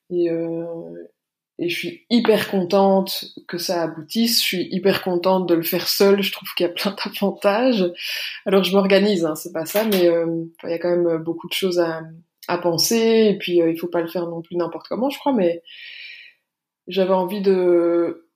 Et, 0.10 0.30
euh, 0.30 0.66
et 1.60 1.70
je 1.70 1.78
suis 1.78 2.06
hyper 2.10 2.50
contente 2.50 3.25
que 3.48 3.60
ça 3.60 3.84
aboutisse. 3.84 4.40
Je 4.42 4.46
suis 4.46 4.68
hyper 4.72 5.04
contente 5.04 5.48
de 5.48 5.54
le 5.54 5.63
faire 5.63 5.88
seule. 5.88 6.24
Je 6.24 6.32
trouve 6.32 6.50
qu'il 6.56 6.66
y 6.66 6.70
a 6.70 6.74
plein 6.74 6.96
d'avantages. 7.06 7.86
Alors 8.46 8.63
je 8.63 8.74
m'organise, 8.74 9.24
hein, 9.24 9.36
c'est 9.36 9.54
pas 9.54 9.66
ça, 9.66 9.86
mais 9.86 10.08
euh, 10.08 10.44
il 10.63 10.72
y 10.72 10.74
a 10.74 10.80
quand 10.80 10.90
même 10.90 11.18
beaucoup 11.20 11.48
de 11.48 11.54
choses 11.54 11.80
à, 11.80 12.01
à 12.51 12.58
penser. 12.58 13.29
Et 13.29 13.38
puis 13.38 13.62
euh, 13.62 13.72
il 13.72 13.77
faut 13.77 13.88
pas 13.88 14.01
le 14.01 14.08
faire 14.08 14.27
non 14.27 14.41
plus 14.41 14.55
n'importe 14.55 14.88
comment, 14.88 15.10
je 15.10 15.20
crois. 15.20 15.34
Mais 15.34 15.63
j'avais 16.88 17.13
envie 17.13 17.41
de, 17.41 18.29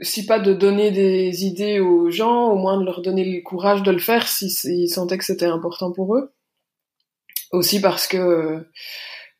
si 0.00 0.26
pas 0.26 0.40
de 0.40 0.52
donner 0.52 0.90
des 0.90 1.44
idées 1.44 1.80
aux 1.80 2.10
gens, 2.10 2.50
au 2.50 2.56
moins 2.56 2.78
de 2.78 2.84
leur 2.84 3.02
donner 3.02 3.24
le 3.24 3.42
courage 3.42 3.82
de 3.82 3.90
le 3.90 3.98
faire 3.98 4.26
s'ils 4.28 4.88
sentaient 4.88 5.18
que 5.18 5.24
c'était 5.24 5.46
important 5.46 5.92
pour 5.92 6.16
eux. 6.16 6.32
Aussi 7.52 7.80
parce 7.80 8.06
que 8.08 8.16
euh, 8.16 8.60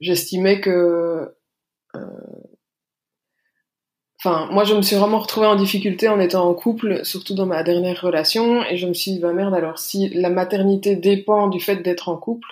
j'estimais 0.00 0.60
que 0.60 1.34
Enfin, 4.26 4.48
moi, 4.50 4.64
je 4.64 4.74
me 4.74 4.82
suis 4.82 4.96
vraiment 4.96 5.18
retrouvée 5.18 5.46
en 5.46 5.56
difficulté 5.56 6.08
en 6.08 6.18
étant 6.18 6.48
en 6.48 6.54
couple, 6.54 7.04
surtout 7.04 7.34
dans 7.34 7.46
ma 7.46 7.62
dernière 7.62 8.00
relation, 8.00 8.64
et 8.64 8.76
je 8.76 8.88
me 8.88 8.94
suis 8.94 9.12
dit, 9.12 9.18
bah 9.20 9.32
merde, 9.32 9.54
alors 9.54 9.78
si 9.78 10.08
la 10.08 10.30
maternité 10.30 10.96
dépend 10.96 11.48
du 11.48 11.60
fait 11.60 11.76
d'être 11.76 12.08
en 12.08 12.16
couple, 12.16 12.48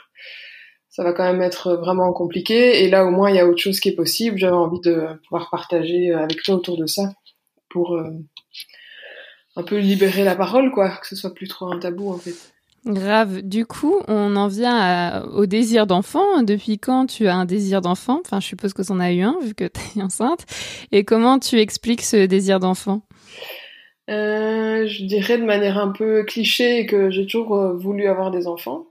ça 0.94 1.02
va 1.02 1.12
quand 1.12 1.24
même 1.24 1.42
être 1.42 1.74
vraiment 1.74 2.12
compliqué, 2.12 2.84
et 2.84 2.88
là, 2.88 3.04
au 3.04 3.10
moins, 3.10 3.28
il 3.28 3.34
y 3.34 3.40
a 3.40 3.46
autre 3.48 3.60
chose 3.60 3.80
qui 3.80 3.88
est 3.88 3.96
possible. 3.96 4.38
J'avais 4.38 4.54
envie 4.54 4.78
de 4.80 5.06
pouvoir 5.26 5.50
partager 5.50 6.12
avec 6.12 6.40
toi 6.44 6.54
autour 6.54 6.76
de 6.76 6.86
ça, 6.86 7.12
pour 7.68 7.96
euh, 7.96 8.10
un 9.56 9.62
peu 9.64 9.78
libérer 9.78 10.22
la 10.22 10.36
parole, 10.36 10.70
quoi, 10.70 10.90
que 10.90 11.08
ce 11.08 11.16
soit 11.16 11.34
plus 11.34 11.48
trop 11.48 11.66
un 11.66 11.80
tabou, 11.80 12.12
en 12.12 12.18
fait. 12.18 12.36
Grave. 12.86 13.42
Du 13.42 13.66
coup, 13.66 13.96
on 14.06 14.36
en 14.36 14.46
vient 14.46 14.76
à- 14.76 15.24
au 15.26 15.46
désir 15.46 15.88
d'enfant. 15.88 16.42
Depuis 16.42 16.78
quand 16.78 17.06
tu 17.06 17.26
as 17.26 17.34
un 17.34 17.44
désir 17.44 17.80
d'enfant? 17.80 18.20
Enfin, 18.24 18.38
je 18.38 18.46
suppose 18.46 18.72
que 18.72 18.82
tu 18.82 18.92
en 18.92 19.00
as 19.00 19.10
eu 19.10 19.22
un, 19.22 19.36
vu 19.42 19.54
que 19.54 19.64
tu 19.64 19.98
es 19.98 20.02
enceinte. 20.02 20.44
Et 20.92 21.02
comment 21.02 21.40
tu 21.40 21.58
expliques 21.58 22.02
ce 22.02 22.26
désir 22.26 22.60
d'enfant? 22.60 23.00
Euh, 24.10 24.86
je 24.86 25.04
dirais 25.04 25.38
de 25.38 25.44
manière 25.44 25.78
un 25.78 25.88
peu 25.88 26.22
cliché 26.24 26.86
que 26.86 27.10
j'ai 27.10 27.24
toujours 27.26 27.56
euh, 27.56 27.72
voulu 27.72 28.06
avoir 28.06 28.30
des 28.30 28.46
enfants. 28.46 28.86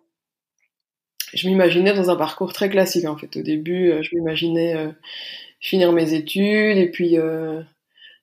Je 1.34 1.48
m'imaginais 1.48 1.94
dans 1.94 2.10
un 2.10 2.16
parcours 2.16 2.54
très 2.54 2.70
classique 2.70 3.06
en 3.06 3.18
fait. 3.18 3.36
Au 3.38 3.42
début, 3.42 3.92
euh, 3.92 4.02
je 4.02 4.16
m'imaginais 4.16 4.75
euh, 4.75 4.92
finir 5.60 5.92
mes 5.92 6.13
études 6.13 6.78
et 6.78 6.90
puis 6.92 7.18
euh, 7.18 7.62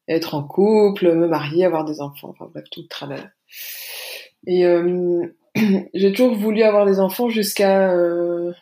être 0.08 0.34
en 0.34 0.42
couple, 0.42 1.14
me 1.14 1.26
marier, 1.26 1.64
avoir 1.64 1.84
des 1.84 2.00
enfants, 2.00 2.30
enfin 2.30 2.50
bref, 2.52 2.64
tout 2.70 2.82
le 2.82 2.88
tralala. 2.88 3.30
Et 4.46 4.64
euh, 4.66 5.26
j'ai 5.94 6.12
toujours 6.12 6.34
voulu 6.34 6.62
avoir 6.62 6.86
des 6.86 7.00
enfants 7.00 7.28
jusqu'à 7.28 7.92
euh, 7.92 8.52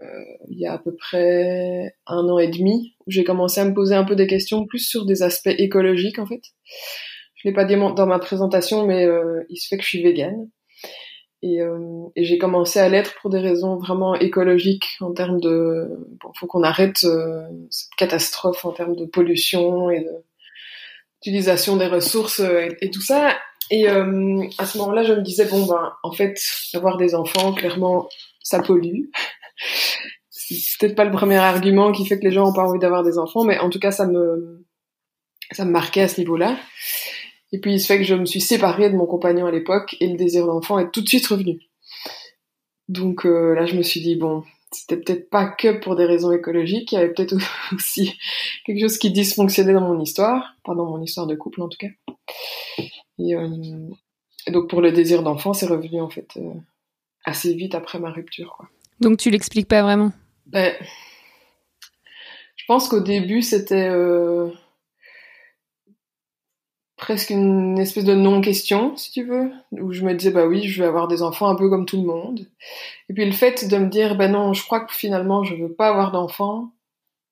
euh, 0.00 0.24
il 0.48 0.58
y 0.58 0.66
a 0.66 0.72
à 0.72 0.78
peu 0.78 0.94
près 0.94 1.94
un 2.06 2.28
an 2.28 2.38
et 2.38 2.48
demi 2.48 2.96
où 3.06 3.10
j'ai 3.10 3.24
commencé 3.24 3.60
à 3.60 3.64
me 3.64 3.74
poser 3.74 3.94
un 3.94 4.04
peu 4.04 4.16
des 4.16 4.26
questions 4.26 4.66
plus 4.66 4.80
sur 4.80 5.06
des 5.06 5.22
aspects 5.22 5.54
écologiques 5.58 6.18
en 6.18 6.26
fait. 6.26 6.42
Je 7.36 7.48
l'ai 7.48 7.54
pas 7.54 7.64
dit 7.64 7.76
dans 7.76 8.06
ma 8.06 8.18
présentation, 8.18 8.86
mais 8.86 9.06
il 9.48 9.56
se 9.56 9.68
fait 9.68 9.78
que 9.78 9.82
je 9.82 9.88
suis 9.88 10.02
végane. 10.02 10.50
Et, 11.42 11.62
euh, 11.62 12.04
et 12.16 12.24
j'ai 12.24 12.38
commencé 12.38 12.78
à 12.78 12.88
l'être 12.88 13.14
pour 13.20 13.30
des 13.30 13.38
raisons 13.38 13.76
vraiment 13.76 14.14
écologiques 14.14 14.98
en 15.00 15.12
termes 15.12 15.40
de... 15.40 15.88
Bon, 16.20 16.30
faut 16.38 16.46
qu'on 16.46 16.62
arrête 16.62 17.04
euh, 17.04 17.46
cette 17.70 17.94
catastrophe 17.96 18.64
en 18.64 18.72
termes 18.72 18.96
de 18.96 19.06
pollution 19.06 19.90
et 19.90 20.00
de 20.00 20.12
utilisation 21.22 21.76
des 21.76 21.86
ressources 21.86 22.40
euh, 22.40 22.68
et, 22.80 22.86
et 22.86 22.90
tout 22.90 23.02
ça. 23.02 23.36
Et 23.70 23.88
euh, 23.88 24.42
à 24.58 24.66
ce 24.66 24.78
moment-là, 24.78 25.02
je 25.02 25.12
me 25.12 25.22
disais, 25.22 25.46
bon, 25.46 25.64
ben, 25.64 25.92
en 26.02 26.12
fait, 26.12 26.38
avoir 26.74 26.96
des 26.96 27.14
enfants, 27.14 27.52
clairement, 27.52 28.08
ça 28.42 28.60
pollue. 28.60 29.04
C'est 30.28 30.78
peut-être 30.78 30.96
pas 30.96 31.04
le 31.04 31.12
premier 31.12 31.36
argument 31.36 31.92
qui 31.92 32.04
fait 32.04 32.18
que 32.18 32.24
les 32.24 32.32
gens 32.32 32.48
ont 32.48 32.52
pas 32.52 32.64
envie 32.64 32.80
d'avoir 32.80 33.04
des 33.04 33.16
enfants, 33.16 33.44
mais 33.44 33.58
en 33.58 33.70
tout 33.70 33.78
cas, 33.78 33.92
ça 33.92 34.06
me, 34.06 34.64
Ça 35.52 35.64
me 35.64 35.72
marquait 35.72 36.02
à 36.02 36.08
ce 36.08 36.20
niveau-là. 36.20 36.56
Et 37.52 37.58
puis 37.58 37.74
il 37.74 37.80
se 37.80 37.86
fait 37.86 37.98
que 37.98 38.04
je 38.04 38.14
me 38.14 38.24
suis 38.24 38.40
séparée 38.40 38.90
de 38.90 38.96
mon 38.96 39.06
compagnon 39.06 39.46
à 39.46 39.50
l'époque 39.50 39.96
et 40.00 40.08
le 40.08 40.16
désir 40.16 40.46
d'enfant 40.46 40.78
est 40.78 40.90
tout 40.90 41.00
de 41.00 41.08
suite 41.08 41.26
revenu. 41.26 41.58
Donc 42.88 43.26
euh, 43.26 43.54
là, 43.54 43.66
je 43.66 43.76
me 43.76 43.82
suis 43.82 44.00
dit, 44.00 44.16
bon, 44.16 44.44
c'était 44.72 44.96
peut-être 44.96 45.30
pas 45.30 45.46
que 45.46 45.78
pour 45.78 45.96
des 45.96 46.04
raisons 46.04 46.32
écologiques, 46.32 46.92
il 46.92 46.94
y 46.94 46.98
avait 46.98 47.12
peut-être 47.12 47.36
aussi 47.74 48.16
quelque 48.64 48.80
chose 48.80 48.98
qui 48.98 49.10
dysfonctionnait 49.10 49.72
dans 49.72 49.80
mon 49.80 50.00
histoire, 50.00 50.54
pas 50.64 50.74
dans 50.74 50.86
mon 50.86 51.02
histoire 51.02 51.26
de 51.26 51.34
couple 51.34 51.62
en 51.62 51.68
tout 51.68 51.78
cas. 51.78 51.88
Et, 53.18 53.34
euh, 53.34 53.88
et 54.46 54.52
donc 54.52 54.68
pour 54.68 54.80
le 54.80 54.92
désir 54.92 55.22
d'enfant, 55.22 55.52
c'est 55.52 55.66
revenu 55.66 56.00
en 56.00 56.10
fait 56.10 56.28
euh, 56.36 56.54
assez 57.24 57.54
vite 57.54 57.74
après 57.74 57.98
ma 57.98 58.10
rupture. 58.10 58.54
Quoi. 58.56 58.68
Donc 59.00 59.18
tu 59.18 59.30
l'expliques 59.30 59.68
pas 59.68 59.82
vraiment? 59.82 60.12
Ben, 60.46 60.74
je 62.56 62.64
pense 62.66 62.88
qu'au 62.88 63.00
début, 63.00 63.42
c'était 63.42 63.88
euh, 63.88 64.50
presque 67.00 67.30
une 67.30 67.78
espèce 67.78 68.04
de 68.04 68.14
non-question, 68.14 68.94
si 68.96 69.10
tu 69.10 69.24
veux, 69.24 69.50
où 69.72 69.90
je 69.92 70.04
me 70.04 70.14
disais, 70.14 70.30
bah 70.30 70.46
oui, 70.46 70.68
je 70.68 70.82
vais 70.82 70.86
avoir 70.86 71.08
des 71.08 71.22
enfants 71.22 71.48
un 71.48 71.56
peu 71.56 71.68
comme 71.70 71.86
tout 71.86 71.96
le 71.96 72.06
monde. 72.06 72.46
Et 73.08 73.14
puis 73.14 73.24
le 73.24 73.32
fait 73.32 73.66
de 73.66 73.76
me 73.78 73.88
dire, 73.88 74.16
ben 74.16 74.30
non, 74.30 74.52
je 74.52 74.62
crois 74.62 74.80
que 74.80 74.92
finalement, 74.92 75.42
je 75.42 75.54
veux 75.54 75.72
pas 75.72 75.88
avoir 75.88 76.12
d'enfants, 76.12 76.72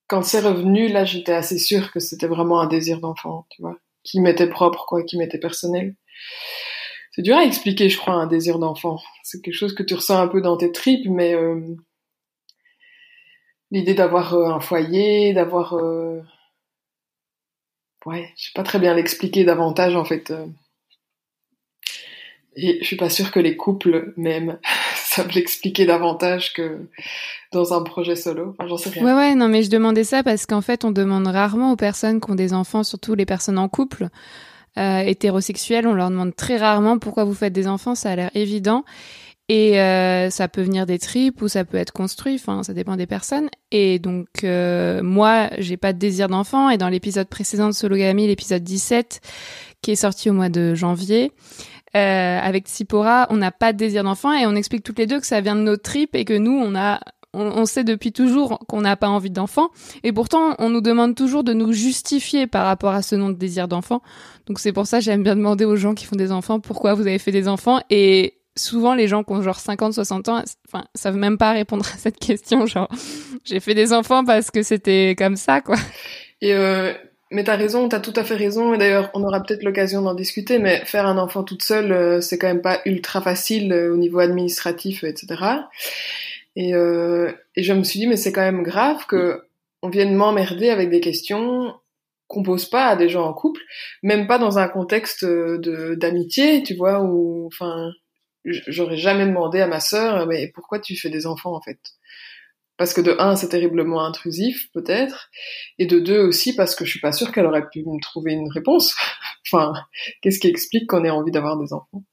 quand 0.08 0.22
c'est 0.22 0.40
revenu, 0.40 0.88
là, 0.88 1.04
j'étais 1.04 1.34
assez 1.34 1.58
sûre 1.58 1.92
que 1.92 2.00
c'était 2.00 2.26
vraiment 2.26 2.60
un 2.60 2.66
désir 2.66 2.98
d'enfant, 3.00 3.46
tu 3.50 3.60
vois, 3.60 3.78
qui 4.02 4.20
m'était 4.20 4.48
propre, 4.48 4.86
quoi, 4.88 5.02
qui 5.02 5.18
m'était 5.18 5.38
personnel. 5.38 5.94
C'est 7.12 7.22
dur 7.22 7.36
à 7.36 7.44
expliquer, 7.44 7.90
je 7.90 7.98
crois, 7.98 8.14
un 8.14 8.26
désir 8.26 8.58
d'enfant. 8.58 8.98
C'est 9.22 9.42
quelque 9.42 9.54
chose 9.54 9.74
que 9.74 9.82
tu 9.82 9.94
ressens 9.94 10.18
un 10.18 10.28
peu 10.28 10.40
dans 10.40 10.56
tes 10.56 10.72
tripes, 10.72 11.08
mais 11.10 11.34
euh, 11.34 11.60
l'idée 13.70 13.94
d'avoir 13.94 14.32
euh, 14.34 14.46
un 14.46 14.60
foyer, 14.60 15.34
d'avoir... 15.34 15.74
euh, 15.74 16.20
Ouais, 18.08 18.32
je 18.38 18.44
sais 18.44 18.52
pas 18.54 18.62
très 18.62 18.78
bien 18.78 18.94
l'expliquer 18.94 19.44
davantage, 19.44 19.94
en 19.94 20.04
fait. 20.04 20.30
euh. 20.30 20.46
Et 22.56 22.78
je 22.80 22.86
suis 22.86 22.96
pas 22.96 23.10
sûre 23.10 23.30
que 23.30 23.38
les 23.38 23.54
couples, 23.54 24.14
même, 24.16 24.58
savent 24.94 25.30
l'expliquer 25.34 25.84
davantage 25.84 26.54
que 26.54 26.88
dans 27.52 27.74
un 27.74 27.82
projet 27.82 28.16
solo. 28.16 28.56
J'en 28.66 28.78
sais 28.78 28.88
rien. 28.88 29.04
Ouais, 29.04 29.12
ouais, 29.12 29.34
non, 29.34 29.48
mais 29.48 29.62
je 29.62 29.68
demandais 29.68 30.04
ça 30.04 30.22
parce 30.22 30.46
qu'en 30.46 30.62
fait, 30.62 30.86
on 30.86 30.90
demande 30.90 31.26
rarement 31.26 31.70
aux 31.72 31.76
personnes 31.76 32.18
qui 32.18 32.30
ont 32.30 32.34
des 32.34 32.54
enfants, 32.54 32.82
surtout 32.82 33.14
les 33.14 33.26
personnes 33.26 33.58
en 33.58 33.68
couple, 33.68 34.08
euh, 34.78 35.00
hétérosexuelles, 35.00 35.86
on 35.86 35.92
leur 35.92 36.08
demande 36.08 36.34
très 36.34 36.56
rarement 36.56 36.98
pourquoi 36.98 37.24
vous 37.24 37.34
faites 37.34 37.52
des 37.52 37.68
enfants, 37.68 37.94
ça 37.94 38.10
a 38.12 38.16
l'air 38.16 38.30
évident. 38.34 38.84
Et 39.50 39.80
euh, 39.80 40.28
ça 40.28 40.46
peut 40.46 40.60
venir 40.60 40.84
des 40.84 40.98
tripes 40.98 41.40
ou 41.40 41.48
ça 41.48 41.64
peut 41.64 41.78
être 41.78 41.92
construit, 41.92 42.34
enfin 42.34 42.62
ça 42.62 42.74
dépend 42.74 42.96
des 42.96 43.06
personnes. 43.06 43.48
Et 43.70 43.98
donc 43.98 44.44
euh, 44.44 45.02
moi 45.02 45.48
j'ai 45.56 45.78
pas 45.78 45.94
de 45.94 45.98
désir 45.98 46.28
d'enfant 46.28 46.68
et 46.68 46.76
dans 46.76 46.90
l'épisode 46.90 47.28
précédent 47.28 47.68
de 47.68 47.72
Sologamy, 47.72 48.26
l'épisode 48.26 48.62
17 48.62 49.20
qui 49.80 49.92
est 49.92 49.96
sorti 49.96 50.28
au 50.28 50.34
mois 50.34 50.50
de 50.50 50.74
janvier, 50.74 51.32
euh, 51.96 52.38
avec 52.38 52.66
Tsipora, 52.66 53.26
on 53.30 53.38
n'a 53.38 53.50
pas 53.50 53.72
de 53.72 53.78
désir 53.78 54.04
d'enfant 54.04 54.34
et 54.34 54.46
on 54.46 54.54
explique 54.54 54.82
toutes 54.82 54.98
les 54.98 55.06
deux 55.06 55.20
que 55.20 55.26
ça 55.26 55.40
vient 55.40 55.56
de 55.56 55.62
nos 55.62 55.76
tripes 55.78 56.14
et 56.14 56.26
que 56.26 56.36
nous 56.36 56.52
on 56.52 56.74
a 56.74 57.00
on, 57.32 57.42
on 57.42 57.64
sait 57.64 57.84
depuis 57.84 58.12
toujours 58.12 58.58
qu'on 58.68 58.82
n'a 58.82 58.96
pas 58.96 59.08
envie 59.08 59.30
d'enfant 59.30 59.70
et 60.02 60.12
pourtant 60.12 60.56
on 60.58 60.68
nous 60.68 60.82
demande 60.82 61.14
toujours 61.14 61.42
de 61.42 61.54
nous 61.54 61.72
justifier 61.72 62.46
par 62.46 62.66
rapport 62.66 62.92
à 62.92 63.00
ce 63.00 63.14
nom 63.14 63.30
de 63.30 63.34
désir 63.34 63.66
d'enfant. 63.66 64.02
Donc 64.46 64.58
c'est 64.60 64.72
pour 64.72 64.86
ça 64.86 64.98
que 64.98 65.04
j'aime 65.04 65.22
bien 65.22 65.36
demander 65.36 65.64
aux 65.64 65.76
gens 65.76 65.94
qui 65.94 66.04
font 66.04 66.16
des 66.16 66.32
enfants 66.32 66.60
pourquoi 66.60 66.92
vous 66.92 67.06
avez 67.06 67.18
fait 67.18 67.32
des 67.32 67.48
enfants 67.48 67.80
et 67.88 68.37
souvent 68.58 68.94
les 68.94 69.08
gens 69.08 69.24
qui 69.24 69.32
ont 69.32 69.42
genre 69.42 69.58
50 69.58 69.94
60 69.94 70.28
ans 70.28 70.42
enfin 70.68 70.84
savent 70.94 71.16
même 71.16 71.38
pas 71.38 71.52
répondre 71.52 71.86
à 71.94 71.96
cette 71.96 72.18
question 72.18 72.66
genre 72.66 72.88
j'ai 73.44 73.60
fait 73.60 73.74
des 73.74 73.92
enfants 73.92 74.24
parce 74.24 74.50
que 74.50 74.62
c'était 74.62 75.14
comme 75.16 75.36
ça 75.36 75.60
quoi. 75.60 75.76
Et 76.40 76.54
euh, 76.54 76.92
mais 77.30 77.44
t'as 77.44 77.56
raison, 77.56 77.88
t'as 77.88 78.00
tout 78.00 78.12
à 78.16 78.24
fait 78.24 78.36
raison. 78.36 78.72
Et 78.72 78.78
d'ailleurs, 78.78 79.10
on 79.14 79.22
aura 79.22 79.42
peut-être 79.42 79.62
l'occasion 79.62 80.02
d'en 80.02 80.14
discuter. 80.14 80.58
Mais 80.58 80.84
faire 80.86 81.06
un 81.06 81.18
enfant 81.18 81.44
toute 81.44 81.62
seule, 81.62 81.92
euh, 81.92 82.20
c'est 82.20 82.38
quand 82.38 82.46
même 82.46 82.62
pas 82.62 82.80
ultra 82.86 83.20
facile 83.20 83.72
euh, 83.72 83.92
au 83.92 83.96
niveau 83.96 84.18
administratif, 84.20 85.04
etc. 85.04 85.44
Et, 86.56 86.74
euh, 86.74 87.30
et 87.54 87.62
je 87.62 87.72
me 87.72 87.82
suis 87.84 88.00
dit, 88.00 88.06
mais 88.06 88.16
c'est 88.16 88.32
quand 88.32 88.40
même 88.42 88.62
grave 88.62 89.06
que 89.06 89.42
on 89.82 89.90
vienne 89.90 90.14
m'emmerder 90.14 90.70
avec 90.70 90.90
des 90.90 91.00
questions 91.00 91.74
qu'on 92.26 92.42
pose 92.42 92.68
pas 92.68 92.86
à 92.86 92.96
des 92.96 93.08
gens 93.08 93.26
en 93.26 93.32
couple, 93.32 93.60
même 94.02 94.26
pas 94.26 94.38
dans 94.38 94.58
un 94.58 94.68
contexte 94.68 95.24
de 95.24 95.94
d'amitié, 95.94 96.62
tu 96.62 96.74
vois, 96.74 97.00
où, 97.02 97.46
enfin, 97.46 97.90
j'aurais 98.44 98.96
jamais 98.96 99.26
demandé 99.26 99.60
à 99.60 99.66
ma 99.66 99.80
sœur, 99.80 100.26
mais 100.26 100.50
pourquoi 100.54 100.78
tu 100.78 100.96
fais 100.96 101.10
des 101.10 101.26
enfants 101.26 101.54
en 101.54 101.60
fait? 101.60 101.78
Parce 102.76 102.94
que 102.94 103.00
de 103.00 103.16
un, 103.18 103.34
c'est 103.34 103.48
terriblement 103.48 104.04
intrusif, 104.04 104.70
peut-être, 104.72 105.30
et 105.78 105.86
de 105.86 105.98
deux 105.98 106.20
aussi 106.20 106.54
parce 106.54 106.76
que 106.76 106.84
je 106.84 106.90
suis 106.90 107.00
pas 107.00 107.10
sûre 107.10 107.32
qu'elle 107.32 107.46
aurait 107.46 107.68
pu 107.68 107.80
me 107.80 108.00
trouver 108.00 108.32
une 108.32 108.50
réponse. 108.50 108.94
enfin, 109.46 109.72
qu'est-ce 110.22 110.38
qui 110.38 110.46
explique 110.46 110.88
qu'on 110.88 111.04
ait 111.04 111.10
envie 111.10 111.32
d'avoir 111.32 111.58
des 111.58 111.72
enfants? 111.72 112.04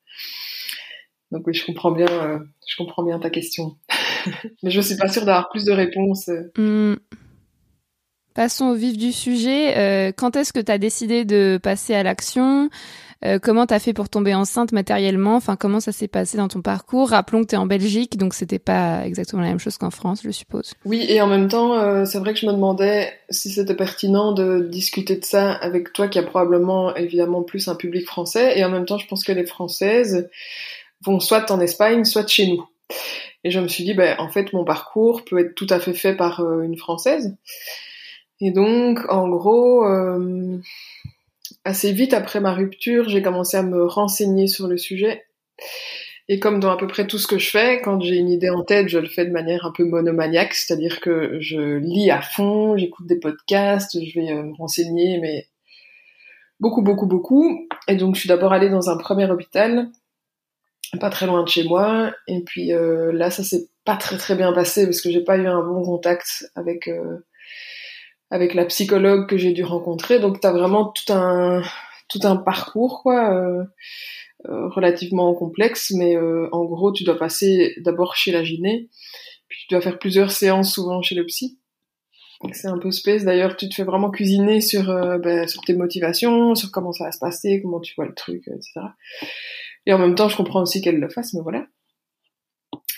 Donc 1.31 1.45
oui, 1.47 1.53
je 1.53 1.65
comprends 1.65 1.91
bien, 1.91 2.07
euh, 2.09 2.39
je 2.67 2.75
comprends 2.77 3.03
bien 3.03 3.19
ta 3.19 3.29
question, 3.29 3.77
mais 4.63 4.71
je 4.71 4.81
suis 4.81 4.97
pas 4.97 5.07
sûre 5.07 5.25
d'avoir 5.25 5.49
plus 5.49 5.65
de 5.65 5.71
réponses. 5.71 6.29
euh. 6.29 6.51
Hmm. 6.57 6.95
Passons 8.33 8.65
au 8.65 8.75
vif 8.75 8.97
du 8.97 9.13
sujet. 9.13 9.77
Euh, 9.77 10.11
quand 10.11 10.35
est-ce 10.35 10.51
que 10.51 10.59
tu 10.59 10.71
as 10.71 10.77
décidé 10.77 11.23
de 11.23 11.57
passer 11.61 11.93
à 11.93 12.03
l'action? 12.03 12.69
Euh, 13.25 13.39
Comment 13.41 13.65
t'as 13.65 13.79
fait 13.79 13.93
pour 13.93 14.07
tomber 14.07 14.35
enceinte 14.35 14.71
matériellement? 14.71 15.35
Enfin, 15.35 15.55
comment 15.55 15.79
ça 15.79 15.91
s'est 15.91 16.07
passé 16.07 16.37
dans 16.37 16.47
ton 16.47 16.61
parcours? 16.61 17.09
Rappelons 17.09 17.41
que 17.41 17.47
t'es 17.47 17.57
en 17.57 17.65
Belgique, 17.65 18.17
donc 18.17 18.33
c'était 18.33 18.59
pas 18.59 19.05
exactement 19.05 19.41
la 19.41 19.47
même 19.49 19.59
chose 19.59 19.77
qu'en 19.77 19.89
France, 19.89 20.21
je 20.23 20.29
suppose. 20.29 20.73
Oui, 20.85 21.05
et 21.09 21.21
en 21.21 21.27
même 21.27 21.47
temps, 21.47 21.73
euh, 21.73 22.05
c'est 22.05 22.19
vrai 22.19 22.33
que 22.33 22.39
je 22.39 22.45
me 22.45 22.51
demandais 22.51 23.11
si 23.31 23.49
c'était 23.49 23.75
pertinent 23.75 24.31
de 24.31 24.59
discuter 24.59 25.15
de 25.15 25.25
ça 25.25 25.51
avec 25.53 25.91
toi, 25.91 26.07
qui 26.07 26.19
a 26.19 26.23
probablement 26.23 26.95
évidemment 26.95 27.41
plus 27.41 27.67
un 27.67 27.75
public 27.75 28.05
français, 28.05 28.59
et 28.59 28.63
en 28.63 28.69
même 28.69 28.85
temps, 28.85 28.99
je 28.99 29.07
pense 29.07 29.23
que 29.23 29.31
les 29.31 29.45
Françaises 29.45 30.29
vont 31.03 31.19
soit 31.19 31.49
en 31.49 31.59
Espagne, 31.59 32.05
soit 32.05 32.27
chez 32.27 32.47
nous. 32.47 32.63
Et 33.43 33.49
je 33.49 33.59
me 33.59 33.67
suis 33.67 33.83
dit, 33.83 33.95
ben, 33.95 34.15
en 34.19 34.29
fait, 34.29 34.53
mon 34.53 34.63
parcours 34.63 35.25
peut 35.25 35.39
être 35.39 35.55
tout 35.55 35.67
à 35.69 35.79
fait 35.79 35.93
fait 35.93 36.15
par 36.15 36.41
euh, 36.41 36.61
une 36.61 36.77
Française. 36.77 37.35
Et 38.41 38.51
donc, 38.51 38.99
en 39.09 39.29
gros, 39.29 39.85
assez 41.65 41.91
vite 41.91 42.13
après 42.13 42.39
ma 42.39 42.53
rupture, 42.53 43.09
j'ai 43.09 43.21
commencé 43.21 43.57
à 43.57 43.63
me 43.63 43.85
renseigner 43.85 44.47
sur 44.47 44.67
le 44.67 44.77
sujet. 44.77 45.25
Et 46.27 46.39
comme 46.39 46.59
dans 46.59 46.71
à 46.71 46.77
peu 46.77 46.87
près 46.87 47.05
tout 47.05 47.19
ce 47.19 47.27
que 47.27 47.37
je 47.37 47.49
fais, 47.49 47.81
quand 47.81 48.01
j'ai 48.01 48.15
une 48.15 48.29
idée 48.29 48.49
en 48.49 48.63
tête, 48.63 48.87
je 48.87 48.97
le 48.97 49.07
fais 49.07 49.25
de 49.25 49.31
manière 49.31 49.65
un 49.65 49.71
peu 49.71 49.83
monomaniaque, 49.83 50.53
c'est-à-dire 50.53 50.99
que 50.99 51.37
je 51.39 51.77
lis 51.77 52.09
à 52.09 52.21
fond, 52.21 52.77
j'écoute 52.77 53.05
des 53.07 53.19
podcasts, 53.19 53.99
je 54.03 54.19
vais 54.19 54.31
euh, 54.31 54.43
me 54.43 54.55
renseigner, 54.55 55.19
mais 55.19 55.47
beaucoup, 56.59 56.81
beaucoup, 56.81 57.05
beaucoup. 57.05 57.67
Et 57.87 57.95
donc, 57.95 58.15
je 58.15 58.21
suis 58.21 58.29
d'abord 58.29 58.53
allée 58.53 58.69
dans 58.69 58.89
un 58.89 58.97
premier 58.97 59.29
hôpital, 59.29 59.89
pas 60.99 61.09
très 61.09 61.27
loin 61.27 61.43
de 61.43 61.49
chez 61.49 61.63
moi, 61.63 62.11
et 62.27 62.41
puis 62.41 62.73
euh, 62.73 63.11
là, 63.11 63.29
ça 63.29 63.43
s'est 63.43 63.67
pas 63.85 63.97
très 63.97 64.17
très 64.17 64.35
bien 64.35 64.51
passé 64.51 64.85
parce 64.85 65.01
que 65.01 65.11
j'ai 65.11 65.23
pas 65.23 65.37
eu 65.37 65.45
un 65.45 65.61
bon 65.61 65.83
contact 65.83 66.49
avec 66.55 66.87
euh, 66.87 67.19
avec 68.31 68.53
la 68.53 68.65
psychologue 68.65 69.27
que 69.27 69.37
j'ai 69.37 69.53
dû 69.53 69.63
rencontrer. 69.63 70.19
Donc, 70.19 70.39
t'as 70.39 70.51
vraiment 70.51 70.87
tout 70.87 71.13
un 71.13 71.61
tout 72.07 72.19
un 72.23 72.35
parcours, 72.35 73.01
quoi. 73.01 73.33
euh, 73.33 73.63
euh, 74.49 74.67
relativement 74.69 75.33
complexe, 75.33 75.91
mais 75.95 76.15
euh, 76.15 76.47
en 76.51 76.65
gros, 76.65 76.91
tu 76.91 77.03
dois 77.03 77.17
passer 77.17 77.73
d'abord 77.77 78.15
chez 78.15 78.31
la 78.31 78.43
gyné, 78.43 78.89
puis 79.47 79.59
tu 79.61 79.73
dois 79.73 79.81
faire 79.81 79.97
plusieurs 79.97 80.29
séances 80.29 80.73
souvent 80.73 81.01
chez 81.01 81.15
le 81.15 81.25
psy. 81.25 81.59
C'est 82.51 82.67
un 82.67 82.77
peu 82.77 82.91
space. 82.91 83.23
D'ailleurs, 83.23 83.57
tu 83.57 83.67
te 83.69 83.73
fais 83.73 83.83
vraiment 83.83 84.11
cuisiner 84.11 84.61
sur, 84.61 84.91
euh, 84.91 85.17
ben, 85.17 85.47
sur 85.47 85.61
tes 85.61 85.73
motivations, 85.73 86.53
sur 86.53 86.69
comment 86.69 86.91
ça 86.91 87.05
va 87.05 87.11
se 87.11 87.17
passer, 87.17 87.59
comment 87.63 87.79
tu 87.79 87.95
vois 87.95 88.05
le 88.05 88.13
truc, 88.13 88.43
etc. 88.47 88.81
Et 89.87 89.93
en 89.93 89.97
même 89.97 90.13
temps, 90.13 90.29
je 90.29 90.37
comprends 90.37 90.61
aussi 90.61 90.81
qu'elle 90.81 90.99
le 90.99 91.09
fasse, 91.09 91.33
mais 91.33 91.41
voilà. 91.41 91.65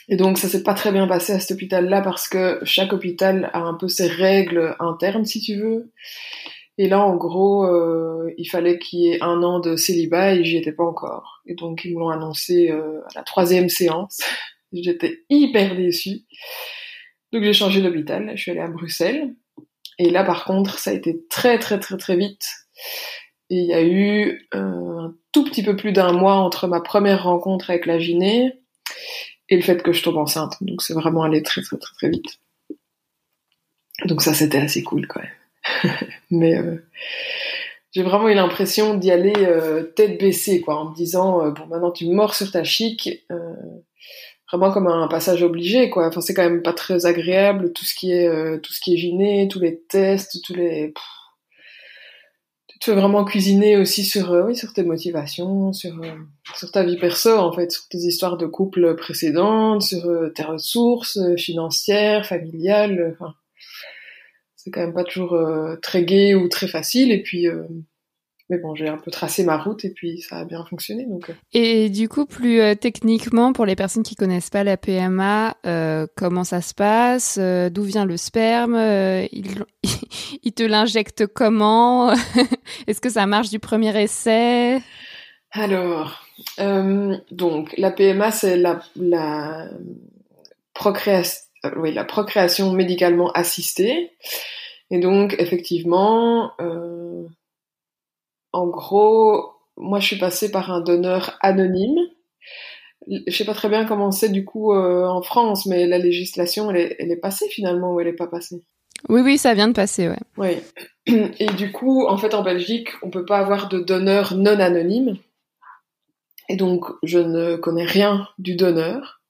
Et 0.09 0.15
donc, 0.15 0.37
ça 0.37 0.47
s'est 0.47 0.63
pas 0.63 0.73
très 0.73 0.91
bien 0.91 1.07
passé 1.07 1.33
à 1.33 1.39
cet 1.39 1.51
hôpital-là 1.51 2.01
parce 2.01 2.29
que 2.29 2.59
chaque 2.63 2.93
hôpital 2.93 3.49
a 3.53 3.59
un 3.59 3.73
peu 3.73 3.87
ses 3.87 4.07
règles 4.07 4.75
internes, 4.79 5.25
si 5.25 5.41
tu 5.41 5.57
veux. 5.59 5.91
Et 6.77 6.87
là, 6.87 7.01
en 7.01 7.15
gros, 7.15 7.65
euh, 7.65 8.31
il 8.37 8.45
fallait 8.45 8.77
qu'il 8.77 8.99
y 8.99 9.11
ait 9.11 9.23
un 9.23 9.41
an 9.43 9.59
de 9.59 9.75
célibat 9.75 10.35
et 10.35 10.43
j'y 10.43 10.57
étais 10.57 10.71
pas 10.71 10.83
encore. 10.83 11.41
Et 11.45 11.55
donc, 11.55 11.83
ils 11.83 11.93
me 11.93 11.99
l'ont 11.99 12.09
annoncé 12.09 12.69
euh, 12.69 13.01
à 13.07 13.09
la 13.15 13.23
troisième 13.23 13.67
séance. 13.67 14.19
J'étais 14.73 15.23
hyper 15.29 15.75
déçue. 15.75 16.25
Donc, 17.33 17.43
j'ai 17.43 17.53
changé 17.53 17.81
d'hôpital. 17.81 18.31
Je 18.35 18.41
suis 18.41 18.51
allée 18.51 18.61
à 18.61 18.67
Bruxelles. 18.67 19.33
Et 19.97 20.09
là, 20.09 20.23
par 20.23 20.45
contre, 20.45 20.77
ça 20.77 20.91
a 20.91 20.93
été 20.93 21.25
très, 21.29 21.57
très, 21.57 21.79
très, 21.79 21.97
très 21.97 22.15
vite. 22.15 22.45
Et 23.49 23.57
il 23.57 23.65
y 23.65 23.73
a 23.73 23.81
eu 23.81 24.47
euh, 24.53 24.59
un 24.59 25.15
tout 25.31 25.43
petit 25.45 25.63
peu 25.63 25.75
plus 25.75 25.93
d'un 25.93 26.11
mois 26.11 26.35
entre 26.35 26.67
ma 26.67 26.81
première 26.81 27.23
rencontre 27.23 27.69
avec 27.69 27.85
la 27.85 27.97
gyné 27.97 28.53
et 29.49 29.55
le 29.55 29.61
fait 29.61 29.81
que 29.81 29.93
je 29.93 30.03
tombe 30.03 30.17
enceinte. 30.17 30.55
Donc, 30.61 30.81
c'est 30.81 30.93
vraiment 30.93 31.23
allé 31.23 31.41
très, 31.43 31.61
très, 31.61 31.77
très, 31.77 31.93
très 31.95 32.09
vite. 32.09 32.39
Donc, 34.05 34.21
ça, 34.21 34.33
c'était 34.33 34.59
assez 34.59 34.83
cool, 34.83 35.07
quand 35.07 35.21
même. 35.83 35.93
Mais 36.29 36.57
euh, 36.57 36.77
j'ai 37.91 38.03
vraiment 38.03 38.29
eu 38.29 38.35
l'impression 38.35 38.93
d'y 38.95 39.11
aller 39.11 39.33
euh, 39.37 39.83
tête 39.83 40.19
baissée, 40.19 40.61
quoi, 40.61 40.79
en 40.79 40.91
me 40.91 40.95
disant 40.95 41.43
euh, 41.43 41.51
bon, 41.51 41.65
maintenant 41.67 41.91
tu 41.91 42.05
mords 42.07 42.35
sur 42.35 42.51
ta 42.51 42.63
chic, 42.63 43.25
euh, 43.31 43.55
vraiment 44.51 44.71
comme 44.71 44.87
un 44.87 45.07
passage 45.07 45.43
obligé, 45.43 45.89
quoi. 45.89 46.07
Enfin, 46.07 46.21
c'est 46.21 46.33
quand 46.33 46.43
même 46.43 46.61
pas 46.61 46.73
très 46.73 47.05
agréable 47.05 47.73
tout 47.73 47.85
ce 47.85 47.95
qui 47.95 48.11
est 48.11 48.27
euh, 48.27 48.59
tout 48.59 48.73
ce 48.73 48.81
qui 48.81 48.93
est 48.93 48.97
gyné, 48.97 49.47
tous 49.47 49.59
les 49.59 49.79
tests, 49.79 50.43
tous 50.43 50.53
les. 50.53 50.93
Tu 52.79 52.91
fais 52.91 52.95
vraiment 52.95 53.23
cuisiner 53.25 53.77
aussi 53.77 54.03
sur, 54.03 54.31
euh, 54.31 54.43
oui, 54.43 54.55
sur 54.55 54.73
tes 54.73 54.83
motivations, 54.83 55.73
sur, 55.73 56.01
euh, 56.03 56.15
sur 56.55 56.71
ta 56.71 56.83
vie 56.83 56.97
perso, 56.97 57.31
en 57.31 57.51
fait, 57.51 57.71
sur 57.71 57.87
tes 57.87 57.97
histoires 57.97 58.37
de 58.37 58.45
couple 58.45 58.95
précédentes, 58.95 59.81
sur 59.81 60.05
euh, 60.05 60.29
tes 60.29 60.43
ressources 60.43 61.19
financières, 61.37 62.25
familiales. 62.25 63.13
Enfin, 63.13 63.33
c'est 64.55 64.71
quand 64.71 64.81
même 64.81 64.93
pas 64.93 65.03
toujours 65.03 65.37
très 65.81 66.03
gai 66.03 66.35
ou 66.35 66.49
très 66.49 66.67
facile. 66.67 67.11
Et 67.11 67.21
puis, 67.21 67.47
mais 68.49 68.57
bon, 68.59 68.75
j'ai 68.75 68.87
un 68.87 68.97
peu 68.97 69.11
tracé 69.11 69.43
ma 69.43 69.57
route 69.57 69.83
et 69.83 69.89
puis 69.89 70.21
ça 70.21 70.37
a 70.37 70.45
bien 70.45 70.63
fonctionné. 70.63 71.05
Donc, 71.05 71.29
euh. 71.29 71.33
Et 71.53 71.89
du 71.89 72.07
coup, 72.07 72.25
plus 72.25 72.61
euh, 72.61 72.75
techniquement, 72.75 73.51
pour 73.51 73.65
les 73.65 73.75
personnes 73.75 74.03
qui 74.03 74.15
connaissent 74.15 74.49
pas 74.49 74.63
la 74.63 74.77
PMA, 74.77 75.57
euh, 75.65 76.07
comment 76.15 76.45
ça 76.45 76.61
se 76.61 76.73
passe 76.73 77.37
euh, 77.39 77.69
D'où 77.69 77.83
vient 77.83 78.05
le 78.05 78.15
sperme 78.15 78.75
euh, 78.75 79.27
il, 79.31 79.63
il 80.43 80.53
te 80.53 80.63
l'injecte 80.63 81.27
comment? 81.27 82.11
Est-ce 82.87 83.01
que 83.01 83.09
ça 83.09 83.25
marche 83.25 83.49
du 83.49 83.59
premier 83.59 84.01
essai? 84.01 84.81
Alors, 85.51 86.23
euh, 86.59 87.17
donc 87.31 87.73
la 87.77 87.91
PMA, 87.91 88.31
c'est 88.31 88.57
la, 88.57 88.79
la, 88.95 89.69
procréation, 90.73 91.41
oui, 91.77 91.93
la 91.93 92.05
procréation 92.05 92.71
médicalement 92.71 93.31
assistée. 93.31 94.11
Et 94.89 94.99
donc, 94.99 95.35
effectivement, 95.37 96.51
euh, 96.61 97.25
en 98.57 98.67
gros, 98.67 99.53
moi, 99.77 99.99
je 99.99 100.07
suis 100.07 100.17
passée 100.17 100.51
par 100.51 100.71
un 100.71 100.81
donneur 100.81 101.37
anonyme. 101.41 101.99
Je 103.07 103.35
sais 103.35 103.45
pas 103.45 103.53
très 103.53 103.69
bien 103.69 103.85
comment 103.85 104.11
c'est 104.11 104.29
du 104.29 104.43
coup 104.43 104.73
euh, 104.73 105.05
en 105.05 105.21
France, 105.21 105.65
mais 105.67 105.85
la 105.85 105.99
législation, 105.99 106.71
elle 106.71 106.77
est, 106.77 106.95
elle 106.99 107.11
est 107.11 107.17
passée 107.17 107.47
finalement 107.49 107.93
ou 107.93 107.99
elle 107.99 108.07
est 108.07 108.13
pas 108.13 108.27
passée? 108.27 108.63
Oui, 109.09 109.21
oui, 109.21 109.37
ça 109.37 109.53
vient 109.53 109.67
de 109.67 109.73
passer, 109.73 110.09
ouais. 110.09 110.19
Oui. 110.37 110.57
Et 111.39 111.45
du 111.45 111.71
coup, 111.71 112.05
en 112.07 112.17
fait, 112.17 112.33
en 112.33 112.41
Belgique, 112.41 112.89
on 113.03 113.11
peut 113.11 113.25
pas 113.25 113.37
avoir 113.37 113.69
de 113.69 113.79
donneur 113.79 114.35
non 114.35 114.59
anonyme. 114.59 115.17
Et 116.49 116.55
donc, 116.55 116.85
je 117.03 117.19
ne 117.19 117.55
connais 117.55 117.85
rien 117.85 118.27
du 118.39 118.55
donneur. 118.55 119.21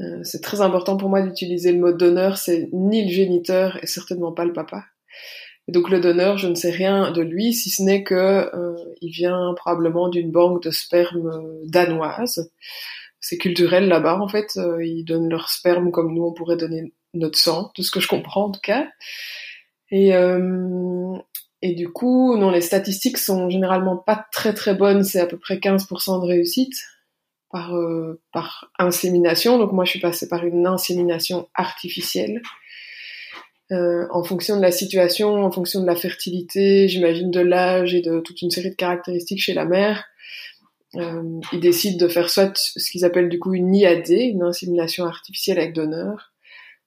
Euh, 0.00 0.22
c'est 0.22 0.42
très 0.42 0.60
important 0.60 0.96
pour 0.96 1.08
moi 1.08 1.22
d'utiliser 1.22 1.72
le 1.72 1.78
mot 1.78 1.92
donneur. 1.92 2.36
C'est 2.36 2.68
ni 2.72 3.06
le 3.06 3.10
géniteur 3.10 3.82
et 3.82 3.86
certainement 3.86 4.32
pas 4.32 4.44
le 4.44 4.52
papa. 4.52 4.84
Donc, 5.68 5.90
le 5.90 6.00
donneur, 6.00 6.38
je 6.38 6.48
ne 6.48 6.54
sais 6.54 6.70
rien 6.70 7.10
de 7.12 7.20
lui, 7.20 7.52
si 7.52 7.70
ce 7.70 7.82
n'est 7.82 8.02
que 8.02 8.14
euh, 8.14 8.76
il 9.00 9.10
vient 9.10 9.54
probablement 9.54 10.08
d'une 10.08 10.30
banque 10.30 10.62
de 10.62 10.70
sperme 10.70 11.28
euh, 11.28 11.62
danoise. 11.64 12.50
C'est 13.20 13.38
culturel 13.38 13.88
là-bas, 13.88 14.18
en 14.18 14.28
fait. 14.28 14.56
Euh, 14.56 14.84
ils 14.84 15.04
donnent 15.04 15.28
leur 15.28 15.48
sperme 15.50 15.90
comme 15.90 16.14
nous, 16.14 16.24
on 16.24 16.32
pourrait 16.32 16.56
donner 16.56 16.92
notre 17.14 17.38
sang, 17.38 17.72
de 17.76 17.82
ce 17.82 17.90
que 17.90 18.00
je 18.00 18.08
comprends 18.08 18.46
en 18.46 18.50
tout 18.50 18.60
cas. 18.62 18.86
Et, 19.90 20.14
euh, 20.14 21.16
et 21.62 21.74
du 21.74 21.90
coup, 21.90 22.36
non, 22.36 22.50
les 22.50 22.60
statistiques 22.60 23.18
sont 23.18 23.50
généralement 23.50 23.96
pas 23.96 24.26
très 24.32 24.54
très 24.54 24.74
bonnes, 24.74 25.04
c'est 25.04 25.20
à 25.20 25.26
peu 25.26 25.38
près 25.38 25.56
15% 25.56 26.20
de 26.20 26.26
réussite 26.26 26.74
par, 27.50 27.74
euh, 27.74 28.20
par 28.32 28.70
insémination. 28.78 29.58
Donc 29.58 29.72
moi, 29.72 29.84
je 29.84 29.90
suis 29.90 30.00
passée 30.00 30.28
par 30.28 30.44
une 30.44 30.66
insémination 30.66 31.48
artificielle. 31.54 32.42
Euh, 33.70 34.06
en 34.10 34.24
fonction 34.24 34.56
de 34.56 34.62
la 34.62 34.70
situation, 34.70 35.44
en 35.44 35.50
fonction 35.50 35.80
de 35.80 35.86
la 35.86 35.96
fertilité, 35.96 36.88
j'imagine 36.88 37.30
de 37.30 37.40
l'âge 37.40 37.94
et 37.94 38.00
de 38.00 38.20
toute 38.20 38.40
une 38.40 38.50
série 38.50 38.70
de 38.70 38.74
caractéristiques 38.74 39.42
chez 39.42 39.52
la 39.52 39.66
mère, 39.66 40.04
euh, 40.94 41.22
ils 41.52 41.60
décident 41.60 41.98
de 41.98 42.10
faire 42.10 42.30
soit 42.30 42.56
ce 42.56 42.90
qu'ils 42.90 43.04
appellent 43.04 43.28
du 43.28 43.38
coup 43.38 43.52
une 43.52 43.74
IAD, 43.74 44.08
une 44.08 44.42
insémination 44.42 45.04
artificielle 45.04 45.58
avec 45.58 45.74
donneur, 45.74 46.32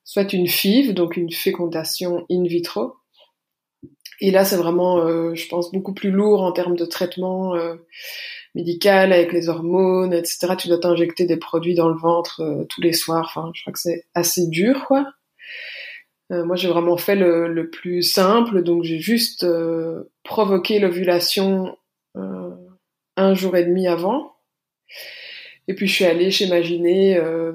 soit 0.04 0.34
une 0.34 0.48
FIV, 0.48 0.94
donc 0.94 1.18
une 1.18 1.32
fécondation 1.32 2.26
in 2.32 2.44
vitro. 2.44 2.96
Et 4.22 4.30
là, 4.30 4.46
c'est 4.46 4.56
vraiment, 4.56 5.00
euh, 5.00 5.34
je 5.34 5.48
pense, 5.48 5.72
beaucoup 5.72 5.94
plus 5.94 6.12
lourd 6.12 6.44
en 6.44 6.52
termes 6.52 6.76
de 6.76 6.86
traitement 6.86 7.56
euh, 7.56 7.76
médical 8.54 9.14
avec 9.14 9.34
les 9.34 9.50
hormones, 9.50 10.14
etc. 10.14 10.56
Tu 10.58 10.68
dois 10.68 10.78
t'injecter 10.78 11.26
des 11.26 11.38
produits 11.38 11.74
dans 11.74 11.90
le 11.90 11.98
ventre 11.98 12.42
euh, 12.42 12.64
tous 12.70 12.82
les 12.82 12.94
soirs. 12.94 13.26
Enfin, 13.30 13.52
je 13.56 13.62
crois 13.62 13.74
que 13.74 13.80
c'est 13.80 14.06
assez 14.14 14.48
dur, 14.48 14.86
quoi. 14.88 15.08
Euh, 16.32 16.46
moi, 16.46 16.56
j'ai 16.56 16.70
vraiment 16.70 16.98
fait 16.98 17.16
le, 17.16 17.70
plus 17.70 18.02
simple, 18.04 18.64
donc 18.64 18.84
j'ai 18.84 19.00
juste 19.00 19.44
euh, 19.44 20.04
provoqué 20.24 20.80
l'ovulation 20.80 21.78
euh, 22.16 22.56
un 23.18 23.34
jour 23.34 23.56
et 23.58 23.66
demi 23.66 23.88
avant. 23.88 24.36
Et 25.68 25.76
puis 25.76 25.88
je 25.88 25.94
suis 25.94 26.06
allée 26.06 26.32
chez 26.32 26.48
ma 26.48 26.62
gyné 26.62 27.18
euh, 27.18 27.54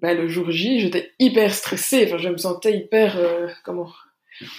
bah, 0.00 0.14
le 0.14 0.26
jour 0.28 0.50
J. 0.50 0.80
J'étais 0.80 1.12
hyper 1.18 1.54
stressée. 1.54 2.04
Enfin, 2.06 2.18
je 2.18 2.28
me 2.28 2.36
sentais 2.36 2.76
hyper 2.76 3.18
comment 3.64 3.90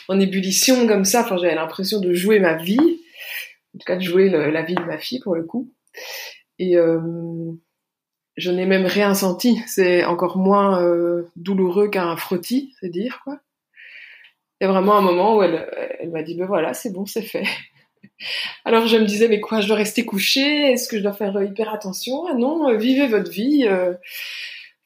en 0.07 0.19
ébullition 0.19 0.87
comme 0.87 1.05
ça. 1.05 1.21
Enfin, 1.21 1.37
j'avais 1.37 1.55
l'impression 1.55 1.99
de 1.99 2.13
jouer 2.13 2.39
ma 2.39 2.55
vie, 2.55 2.79
en 2.79 3.79
tout 3.79 3.85
cas 3.85 3.95
de 3.95 4.01
jouer 4.01 4.29
la 4.29 4.61
vie 4.61 4.75
de 4.75 4.83
ma 4.83 4.97
fille 4.97 5.19
pour 5.19 5.35
le 5.35 5.43
coup. 5.43 5.71
Et 6.59 6.77
je 8.37 8.51
n'ai 8.51 8.65
même 8.65 8.85
rien 8.85 9.13
senti. 9.13 9.59
C'est 9.67 10.05
encore 10.05 10.37
moins 10.37 10.81
euh, 10.81 11.23
douloureux 11.35 11.89
qu'un 11.89 12.15
frottis, 12.15 12.73
c'est 12.79 12.89
dire. 12.89 13.23
Il 14.59 14.65
y 14.65 14.67
a 14.67 14.71
vraiment 14.71 14.97
un 14.97 15.01
moment 15.01 15.37
où 15.37 15.43
elle, 15.43 15.67
m'a 16.11 16.23
dit 16.23 16.35
ben 16.35 16.45
voilà, 16.45 16.73
c'est 16.73 16.91
bon, 16.91 17.05
c'est 17.05 17.23
fait. 17.23 17.43
Alors 18.65 18.87
je 18.87 18.97
me 18.97 19.05
disais 19.05 19.27
mais 19.27 19.39
quoi, 19.39 19.61
je 19.61 19.67
dois 19.67 19.75
rester 19.75 20.05
couchée? 20.05 20.71
Est-ce 20.71 20.87
que 20.87 20.97
je 20.97 21.03
dois 21.03 21.13
faire 21.13 21.35
euh, 21.35 21.45
hyper 21.45 21.73
attention? 21.73 22.25
Ah 22.29 22.35
non, 22.35 22.69
euh, 22.69 22.77
vivez 22.77 23.07
votre 23.07 23.31
vie. 23.31 23.67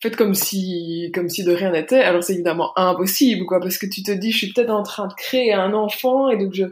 faites 0.02 0.16
comme 0.16 0.34
si 0.34 1.12
comme 1.14 1.30
si 1.30 1.44
de 1.44 1.52
rien 1.52 1.72
n'était. 1.72 2.02
Alors 2.02 2.24
c'est 2.24 2.34
évidemment 2.34 2.78
impossible 2.78 3.46
quoi 3.46 3.60
parce 3.60 3.78
que 3.78 3.86
tu 3.86 4.02
te 4.02 4.12
dis 4.12 4.32
je 4.32 4.38
suis 4.38 4.54
peut-être 4.54 4.72
en 4.72 4.84
train 4.84 5.08
de 5.08 5.14
créer 5.14 5.54
un 5.54 5.74
enfant 5.74 6.30
et 6.30 6.38
donc 6.38 6.54
je 6.54 6.64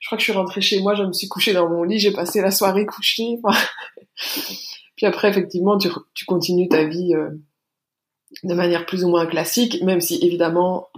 je 0.00 0.08
crois 0.08 0.18
que 0.18 0.22
je 0.22 0.30
suis 0.30 0.38
rentrée 0.38 0.60
chez 0.60 0.80
moi, 0.80 0.94
je 0.94 1.02
me 1.02 1.12
suis 1.12 1.28
couchée 1.28 1.52
dans 1.52 1.68
mon 1.68 1.82
lit, 1.82 1.98
j'ai 1.98 2.12
passé 2.12 2.40
la 2.40 2.50
soirée 2.50 2.86
couchée. 2.86 3.40
Puis 4.96 5.06
après 5.06 5.28
effectivement 5.28 5.78
tu 5.78 5.88
tu 6.14 6.24
continues 6.24 6.68
ta 6.68 6.84
vie 6.84 7.14
euh, 7.14 7.30
de 8.42 8.54
manière 8.54 8.86
plus 8.86 9.04
ou 9.04 9.08
moins 9.08 9.26
classique, 9.26 9.82
même 9.82 10.00
si 10.00 10.18
évidemment 10.22 10.88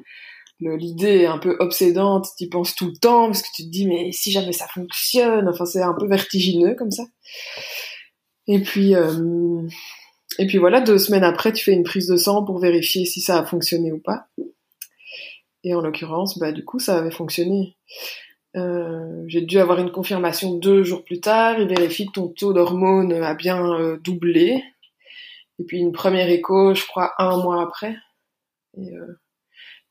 l'idée 0.61 1.18
est 1.18 1.26
un 1.26 1.38
peu 1.38 1.56
obsédante, 1.61 2.26
tu 2.37 2.44
y 2.44 2.48
penses 2.48 2.74
tout 2.74 2.87
le 2.87 2.96
temps 2.96 3.26
parce 3.26 3.42
que 3.42 3.48
tu 3.54 3.62
te 3.64 3.68
dis 3.68 3.87
mais 3.87 4.11
si 4.12 4.32
jamais 4.32 4.52
ça 4.52 4.66
fonctionne, 4.66 5.48
enfin 5.48 5.64
c'est 5.64 5.82
un 5.82 5.94
peu 5.94 6.06
vertigineux 6.06 6.74
comme 6.74 6.90
ça. 6.90 7.04
Et 8.46 8.61
puis 8.61 8.94
euh, 8.94 9.68
et 10.38 10.46
puis 10.46 10.58
voilà, 10.58 10.80
deux 10.80 10.98
semaines 10.98 11.24
après, 11.24 11.52
tu 11.52 11.64
fais 11.64 11.72
une 11.72 11.82
prise 11.82 12.06
de 12.06 12.16
sang 12.16 12.44
pour 12.44 12.58
vérifier 12.58 13.04
si 13.06 13.20
ça 13.20 13.38
a 13.38 13.44
fonctionné 13.44 13.92
ou 13.92 13.98
pas. 13.98 14.26
Et 15.64 15.74
en 15.74 15.80
l'occurrence, 15.80 16.38
bah 16.38 16.52
du 16.52 16.64
coup, 16.64 16.78
ça 16.78 16.98
avait 16.98 17.11
fonctionné. 17.11 17.76
Euh, 18.58 19.24
j'ai 19.26 19.42
dû 19.42 19.58
avoir 19.58 19.78
une 19.78 19.92
confirmation 19.92 20.54
deux 20.54 20.82
jours 20.82 21.04
plus 21.04 21.20
tard. 21.20 21.58
Il 21.58 21.68
vérifie 21.68 22.06
que 22.06 22.12
ton 22.12 22.28
taux 22.28 22.52
d'hormones 22.52 23.12
a 23.12 23.34
bien 23.34 23.64
euh, 23.74 23.98
doublé. 23.98 24.62
Et 25.58 25.64
puis 25.64 25.78
une 25.78 25.92
première 25.92 26.28
écho, 26.28 26.74
je 26.74 26.86
crois, 26.86 27.12
un 27.18 27.36
mois 27.36 27.62
après. 27.62 27.96
Et, 28.76 28.94
euh, 28.94 29.20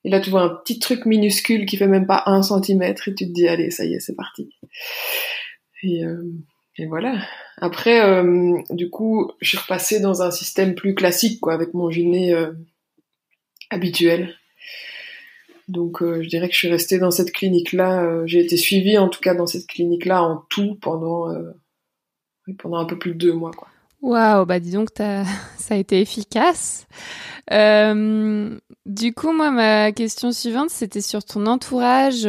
et 0.03 0.09
là, 0.09 0.19
tu 0.19 0.29
vois 0.29 0.43
un 0.43 0.49
petit 0.49 0.79
truc 0.79 1.05
minuscule 1.05 1.65
qui 1.65 1.77
fait 1.77 1.87
même 1.87 2.07
pas 2.07 2.23
un 2.25 2.41
centimètre 2.41 3.07
et 3.07 3.15
tu 3.15 3.27
te 3.27 3.33
dis, 3.33 3.47
allez, 3.47 3.71
ça 3.71 3.85
y 3.85 3.93
est, 3.93 3.99
c'est 3.99 4.15
parti. 4.15 4.49
Et, 5.83 6.03
euh, 6.03 6.23
et 6.77 6.85
voilà. 6.85 7.21
Après, 7.57 8.23
du 8.69 8.91
coup, 8.91 9.31
je 9.41 9.49
suis 9.49 9.57
repassée 9.57 9.99
dans 9.99 10.21
un 10.21 10.29
système 10.29 10.75
plus 10.75 10.93
classique, 10.93 11.41
quoi, 11.41 11.53
avec 11.53 11.73
mon 11.73 11.89
gyné 11.89 12.35
habituel. 13.71 14.35
Donc, 15.67 16.01
euh, 16.01 16.21
je 16.23 16.29
dirais 16.29 16.47
que 16.47 16.53
je 16.53 16.59
suis 16.59 16.69
restée 16.69 16.97
dans 16.97 17.11
cette 17.11 17.31
clinique-là. 17.31 18.03
euh, 18.03 18.23
J'ai 18.25 18.39
été 18.39 18.57
suivie, 18.57 18.97
en 18.97 19.09
tout 19.09 19.19
cas, 19.19 19.35
dans 19.35 19.47
cette 19.47 19.67
clinique-là 19.67 20.23
en 20.23 20.43
tout 20.49 20.75
pendant 20.81 21.29
euh, 21.29 21.51
pendant 22.59 22.77
un 22.77 22.85
peu 22.85 22.97
plus 22.97 23.11
de 23.13 23.17
deux 23.17 23.33
mois. 23.33 23.51
Waouh, 24.01 24.45
bah 24.45 24.59
dis 24.59 24.71
donc, 24.71 24.89
ça 24.97 25.25
a 25.71 25.75
été 25.75 25.99
efficace. 25.99 26.87
Du 27.49 29.13
coup, 29.13 29.31
moi, 29.33 29.51
ma 29.51 29.91
question 29.91 30.31
suivante, 30.31 30.69
c'était 30.69 31.01
sur 31.01 31.25
ton 31.25 31.45
entourage, 31.45 32.23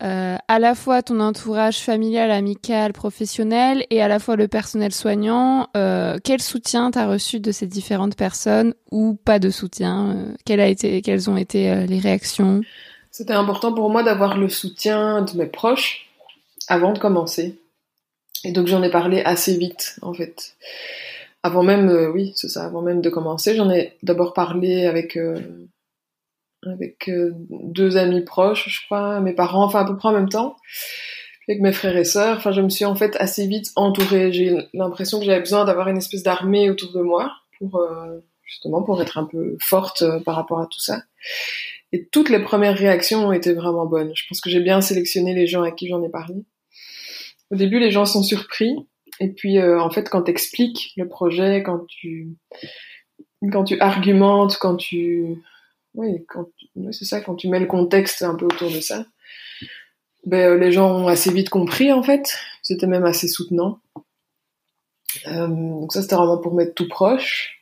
euh, 0.00 0.36
à 0.46 0.58
la 0.60 0.76
fois 0.76 1.02
ton 1.02 1.18
entourage 1.18 1.78
familial, 1.78 2.30
amical, 2.30 2.92
professionnel, 2.92 3.84
et 3.90 4.00
à 4.00 4.06
la 4.06 4.20
fois 4.20 4.36
le 4.36 4.46
personnel 4.46 4.92
soignant. 4.92 5.68
Euh, 5.76 6.18
quel 6.22 6.40
soutien 6.40 6.92
t'as 6.92 7.06
reçu 7.06 7.40
de 7.40 7.50
ces 7.50 7.66
différentes 7.66 8.16
personnes 8.16 8.74
ou 8.92 9.14
pas 9.14 9.40
de 9.40 9.50
soutien 9.50 10.34
euh, 10.48 10.62
a 10.62 10.66
été, 10.66 11.02
Quelles 11.02 11.28
ont 11.28 11.36
été 11.36 11.86
les 11.86 11.98
réactions? 11.98 12.60
C'était 13.10 13.32
important 13.32 13.72
pour 13.72 13.90
moi 13.90 14.04
d'avoir 14.04 14.38
le 14.38 14.48
soutien 14.48 15.22
de 15.22 15.36
mes 15.36 15.46
proches 15.46 16.08
avant 16.68 16.92
de 16.92 16.98
commencer. 16.98 17.58
Et 18.44 18.52
donc 18.52 18.68
j'en 18.68 18.82
ai 18.84 18.90
parlé 18.90 19.22
assez 19.22 19.56
vite, 19.56 19.96
en 20.02 20.14
fait. 20.14 20.54
Avant 21.42 21.64
même, 21.64 22.10
oui, 22.14 22.32
c'est 22.36 22.48
ça, 22.48 22.64
avant 22.64 22.82
même 22.82 23.00
de 23.00 23.10
commencer, 23.10 23.56
j'en 23.56 23.70
ai 23.70 23.96
d'abord 24.04 24.32
parlé 24.32 24.86
avec 24.86 25.18
avec 26.68 27.08
euh, 27.08 27.32
deux 27.50 27.96
amis 27.96 28.22
proches, 28.22 28.68
je 28.68 28.84
crois, 28.86 29.20
mes 29.20 29.34
parents, 29.34 29.64
enfin 29.64 29.80
à 29.80 29.84
peu 29.84 29.96
près 29.96 30.08
en 30.08 30.12
même 30.12 30.28
temps, 30.28 30.56
avec 31.48 31.60
mes 31.60 31.72
frères 31.72 31.96
et 31.96 32.04
sœurs. 32.04 32.36
Enfin, 32.36 32.52
je 32.52 32.60
me 32.60 32.68
suis 32.68 32.84
en 32.84 32.94
fait 32.94 33.16
assez 33.18 33.46
vite 33.46 33.70
entourée. 33.76 34.32
J'ai 34.32 34.56
l'impression 34.74 35.18
que 35.18 35.24
j'avais 35.24 35.40
besoin 35.40 35.64
d'avoir 35.64 35.88
une 35.88 35.96
espèce 35.96 36.22
d'armée 36.22 36.70
autour 36.70 36.92
de 36.92 37.00
moi 37.00 37.32
pour 37.58 37.76
euh, 37.76 38.18
justement 38.44 38.82
pour 38.82 39.00
être 39.02 39.18
un 39.18 39.24
peu 39.24 39.56
forte 39.60 40.02
euh, 40.02 40.20
par 40.20 40.36
rapport 40.36 40.60
à 40.60 40.66
tout 40.66 40.80
ça. 40.80 41.02
Et 41.92 42.06
toutes 42.06 42.28
les 42.28 42.40
premières 42.40 42.76
réactions 42.76 43.28
ont 43.28 43.32
été 43.32 43.54
vraiment 43.54 43.86
bonnes. 43.86 44.12
Je 44.14 44.24
pense 44.28 44.40
que 44.40 44.50
j'ai 44.50 44.60
bien 44.60 44.80
sélectionné 44.80 45.34
les 45.34 45.46
gens 45.46 45.62
à 45.62 45.70
qui 45.70 45.88
j'en 45.88 46.02
ai 46.02 46.10
parlé. 46.10 46.34
Au 47.50 47.56
début, 47.56 47.78
les 47.78 47.90
gens 47.90 48.04
sont 48.04 48.22
surpris. 48.22 48.74
Et 49.20 49.28
puis, 49.28 49.60
en 49.60 49.88
fait, 49.88 50.10
quand 50.10 50.22
tu 50.24 50.30
expliques 50.30 50.92
le 50.98 51.08
projet, 51.08 51.62
quand 51.62 51.86
tu, 51.88 52.36
quand 53.50 53.64
tu 53.64 53.80
argumentes, 53.80 54.58
quand 54.58 54.76
tu, 54.76 55.38
oui, 55.94 56.24
quand, 56.28 56.46
c'est 56.92 57.04
ça, 57.04 57.20
quand 57.20 57.34
tu 57.34 57.48
mets 57.48 57.60
le 57.60 57.66
contexte 57.66 58.22
un 58.22 58.34
peu 58.34 58.46
autour 58.46 58.70
de 58.70 58.80
ça, 58.80 59.04
ben, 60.24 60.50
euh, 60.52 60.58
les 60.58 60.72
gens 60.72 60.90
ont 60.90 61.08
assez 61.08 61.32
vite 61.32 61.48
compris, 61.48 61.92
en 61.92 62.02
fait. 62.02 62.38
C'était 62.62 62.86
même 62.86 63.04
assez 63.04 63.28
soutenant. 63.28 63.78
Euh, 65.26 65.46
donc 65.46 65.92
ça, 65.92 66.02
c'était 66.02 66.16
vraiment 66.16 66.38
pour 66.38 66.54
mettre 66.54 66.74
tout 66.74 66.88
proche. 66.88 67.58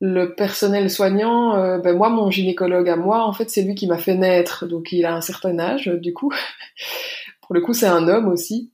Le 0.00 0.34
personnel 0.34 0.90
soignant, 0.90 1.56
euh, 1.56 1.78
ben 1.78 1.96
moi, 1.96 2.10
mon 2.10 2.30
gynécologue 2.30 2.88
à 2.88 2.96
moi, 2.96 3.24
en 3.24 3.32
fait, 3.32 3.50
c'est 3.50 3.62
lui 3.62 3.74
qui 3.74 3.86
m'a 3.86 3.98
fait 3.98 4.14
naître, 4.14 4.66
donc 4.66 4.92
il 4.92 5.06
a 5.06 5.14
un 5.14 5.22
certain 5.22 5.58
âge, 5.58 5.88
du 5.88 6.12
coup. 6.12 6.30
pour 7.42 7.54
le 7.54 7.60
coup, 7.62 7.72
c'est 7.72 7.86
un 7.86 8.06
homme 8.06 8.28
aussi. 8.28 8.72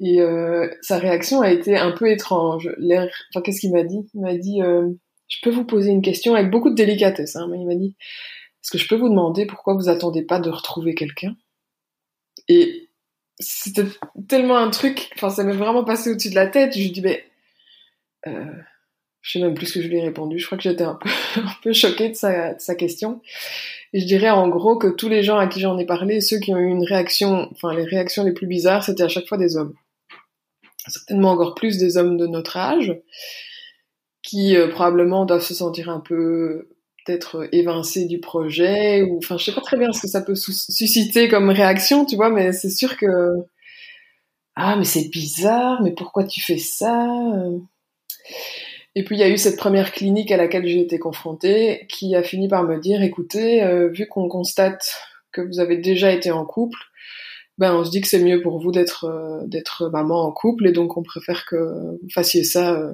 Et 0.00 0.18
sa 0.82 0.98
réaction 0.98 1.40
a 1.40 1.50
été 1.50 1.78
un 1.78 1.92
peu 1.92 2.10
étrange. 2.10 2.68
L'air, 2.78 3.08
enfin, 3.30 3.40
qu'est-ce 3.40 3.60
qu'il 3.60 3.72
m'a 3.72 3.84
dit? 3.84 4.06
Il 4.12 4.20
m'a 4.20 4.34
dit, 4.34 4.60
je 5.28 5.38
peux 5.42 5.50
vous 5.50 5.64
poser 5.64 5.92
une 5.92 6.02
question 6.02 6.34
avec 6.34 6.50
beaucoup 6.50 6.68
de 6.68 6.74
délicatesse. 6.74 7.36
Hein, 7.36 7.48
il 7.54 7.66
m'a 7.66 7.74
dit, 7.74 7.96
est-ce 8.64 8.70
que 8.70 8.78
je 8.78 8.88
peux 8.88 8.96
vous 8.96 9.10
demander 9.10 9.44
pourquoi 9.44 9.74
vous 9.74 9.90
attendez 9.90 10.22
pas 10.22 10.40
de 10.40 10.48
retrouver 10.48 10.94
quelqu'un? 10.94 11.36
Et 12.48 12.88
c'était 13.38 13.84
tellement 14.26 14.56
un 14.56 14.70
truc, 14.70 15.10
enfin, 15.16 15.28
ça 15.28 15.44
m'est 15.44 15.52
vraiment 15.52 15.84
passé 15.84 16.10
au-dessus 16.10 16.30
de 16.30 16.34
la 16.34 16.46
tête. 16.46 16.72
Je 16.74 16.88
dis, 16.88 17.02
mais 17.02 17.26
euh, 18.26 18.46
je 19.20 19.32
sais 19.32 19.44
même 19.44 19.52
plus 19.52 19.66
ce 19.66 19.74
que 19.74 19.82
je 19.82 19.88
lui 19.88 19.98
ai 19.98 20.02
répondu. 20.02 20.38
Je 20.38 20.46
crois 20.46 20.56
que 20.56 20.64
j'étais 20.64 20.84
un 20.84 20.94
peu, 20.94 21.10
un 21.36 21.54
peu 21.62 21.74
choquée 21.74 22.08
de 22.08 22.14
sa, 22.14 22.54
de 22.54 22.60
sa 22.60 22.74
question. 22.74 23.20
Et 23.92 24.00
je 24.00 24.06
dirais 24.06 24.30
en 24.30 24.48
gros 24.48 24.78
que 24.78 24.88
tous 24.88 25.10
les 25.10 25.22
gens 25.22 25.36
à 25.36 25.46
qui 25.46 25.60
j'en 25.60 25.78
ai 25.78 25.84
parlé, 25.84 26.22
ceux 26.22 26.38
qui 26.38 26.54
ont 26.54 26.58
eu 26.58 26.70
une 26.70 26.84
réaction, 26.84 27.50
enfin 27.52 27.74
les 27.74 27.84
réactions 27.84 28.24
les 28.24 28.32
plus 28.32 28.46
bizarres, 28.46 28.82
c'était 28.82 29.02
à 29.02 29.08
chaque 29.08 29.28
fois 29.28 29.36
des 29.36 29.58
hommes. 29.58 29.74
Certainement 30.86 31.32
encore 31.32 31.54
plus 31.54 31.76
des 31.76 31.98
hommes 31.98 32.16
de 32.16 32.26
notre 32.26 32.56
âge, 32.56 32.96
qui 34.22 34.56
euh, 34.56 34.68
probablement 34.68 35.26
doivent 35.26 35.44
se 35.44 35.54
sentir 35.54 35.90
un 35.90 36.00
peu 36.00 36.68
peut-être 37.04 37.48
évincés 37.52 38.06
du 38.06 38.20
projet, 38.20 39.02
ou 39.02 39.18
enfin 39.18 39.36
je 39.38 39.44
sais 39.46 39.52
pas 39.54 39.60
très 39.60 39.76
bien 39.78 39.92
ce 39.92 40.00
que 40.02 40.08
ça 40.08 40.22
peut 40.22 40.34
sus- 40.34 40.52
susciter 40.70 41.28
comme 41.28 41.50
réaction, 41.50 42.04
tu 42.04 42.16
vois, 42.16 42.30
mais 42.30 42.52
c'est 42.52 42.70
sûr 42.70 42.96
que 42.96 43.06
ah 44.56 44.76
mais 44.76 44.84
c'est 44.84 45.08
bizarre, 45.10 45.82
mais 45.82 45.92
pourquoi 45.92 46.24
tu 46.24 46.40
fais 46.40 46.58
ça 46.58 47.08
Et 48.94 49.04
puis 49.04 49.16
il 49.16 49.18
y 49.18 49.22
a 49.22 49.28
eu 49.28 49.38
cette 49.38 49.56
première 49.56 49.92
clinique 49.92 50.30
à 50.30 50.36
laquelle 50.36 50.66
j'ai 50.66 50.80
été 50.80 50.98
confrontée, 50.98 51.86
qui 51.88 52.14
a 52.14 52.22
fini 52.22 52.48
par 52.48 52.62
me 52.64 52.78
dire, 52.78 53.02
écoutez, 53.02 53.62
euh, 53.62 53.88
vu 53.88 54.06
qu'on 54.06 54.28
constate 54.28 54.96
que 55.32 55.40
vous 55.40 55.58
avez 55.60 55.76
déjà 55.78 56.12
été 56.12 56.30
en 56.30 56.44
couple, 56.44 56.78
ben 57.58 57.74
on 57.74 57.84
se 57.84 57.90
dit 57.90 58.00
que 58.00 58.08
c'est 58.08 58.22
mieux 58.22 58.40
pour 58.42 58.60
vous 58.60 58.72
d'être 58.72 59.04
euh, 59.06 59.46
d'être 59.46 59.88
maman 59.90 60.22
en 60.24 60.32
couple, 60.32 60.66
et 60.68 60.72
donc 60.72 60.96
on 60.96 61.02
préfère 61.02 61.44
que 61.46 61.56
vous 61.56 62.10
fassiez 62.12 62.44
ça, 62.44 62.72
euh, 62.74 62.92